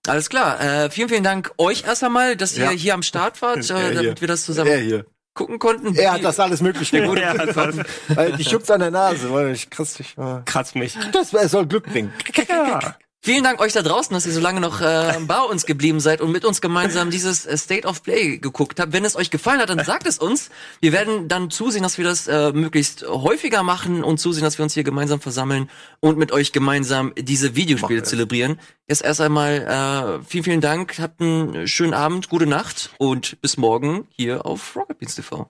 Alles 0.08 0.30
klar. 0.30 0.60
Äh, 0.60 0.90
vielen, 0.90 1.10
vielen 1.10 1.24
Dank 1.24 1.52
euch 1.58 1.84
erst 1.86 2.04
einmal, 2.04 2.36
dass 2.36 2.58
ihr 2.58 2.66
Ja. 2.66 2.70
hier 2.72 2.94
am 2.94 3.04
Start 3.04 3.42
wart, 3.42 3.58
äh, 3.70 3.94
damit 3.94 4.22
wir 4.22 4.28
das 4.28 4.46
zusammen 4.46 4.80
hier. 4.82 5.06
gucken 5.34 5.60
konnten. 5.60 5.96
Er 5.96 6.14
hat 6.14 6.24
das 6.24 6.40
alles 6.40 6.62
möglich 6.62 6.92
gemacht. 6.92 7.20
Ja, 7.20 7.34
das 7.34 7.56
Weil 8.10 8.32
dich 8.34 8.50
juckt's 8.50 8.72
an 8.72 8.80
der 8.80 8.92
Nase, 8.92 9.32
weil 9.32 9.54
ich 9.54 9.70
krass 9.70 9.94
dich. 9.94 10.18
äh, 10.18 10.42
kratzt 10.46 10.76
mich. 10.76 10.98
Das 11.12 11.34
es 11.34 11.52
soll 11.52 11.68
Glück 11.68 11.86
bringen. 11.86 12.12
Ja. 12.48 12.96
Vielen 13.24 13.44
Dank 13.44 13.62
euch 13.62 13.72
da 13.72 13.84
draußen, 13.84 14.16
dass 14.16 14.26
ihr 14.26 14.32
so 14.32 14.40
lange 14.40 14.60
noch 14.60 14.82
äh, 14.82 15.14
bei 15.28 15.42
uns 15.42 15.68
geblieben 15.68 16.00
seid 16.00 16.22
und 16.22 16.32
mit 16.32 16.44
uns 16.44 16.60
gemeinsam 16.60 17.12
dieses 17.12 17.46
äh, 17.46 17.56
State 17.56 17.88
of 17.88 18.02
Play 18.02 18.40
geguckt 18.40 18.80
habt. 18.80 18.94
Wenn 18.94 19.06
es 19.06 19.16
euch 19.16 19.30
gefallen 19.30 19.60
hat, 19.60 19.70
dann 19.70 19.86
sagt 19.86 20.08
es 20.08 20.18
uns. 20.18 20.50
Wir 20.80 20.92
werden 20.92 21.28
dann 21.28 21.52
zusehen, 21.52 21.84
dass 21.84 22.00
wir 22.00 22.06
das 22.06 22.28
äh, 22.28 22.52
möglichst 22.52 23.08
häufiger 23.08 23.62
machen 23.62 24.04
und 24.04 24.18
zusehen, 24.18 24.44
dass 24.44 24.58
wir 24.58 24.64
uns 24.64 24.74
hier 24.74 24.84
gemeinsam 24.84 25.22
versammeln 25.22 25.70
und 26.00 26.18
mit 26.18 26.32
euch 26.32 26.52
gemeinsam 26.52 27.14
diese 27.16 27.56
Videospiele 27.56 28.02
zelebrieren. 28.02 28.60
Jetzt 28.88 29.04
erst 29.04 29.22
einmal 29.22 30.20
äh, 30.22 30.26
vielen, 30.26 30.44
vielen 30.44 30.62
Dank. 30.62 30.98
Habt 30.98 31.22
einen 31.22 31.68
schönen 31.68 31.94
Abend, 31.94 32.28
gute 32.28 32.48
Nacht 32.48 32.90
und 32.98 33.40
bis 33.42 33.56
morgen 33.56 34.08
hier 34.10 34.48
auf 34.48 34.76
Rocket 34.76 34.98
Beans 34.98 35.14
TV. 35.14 35.48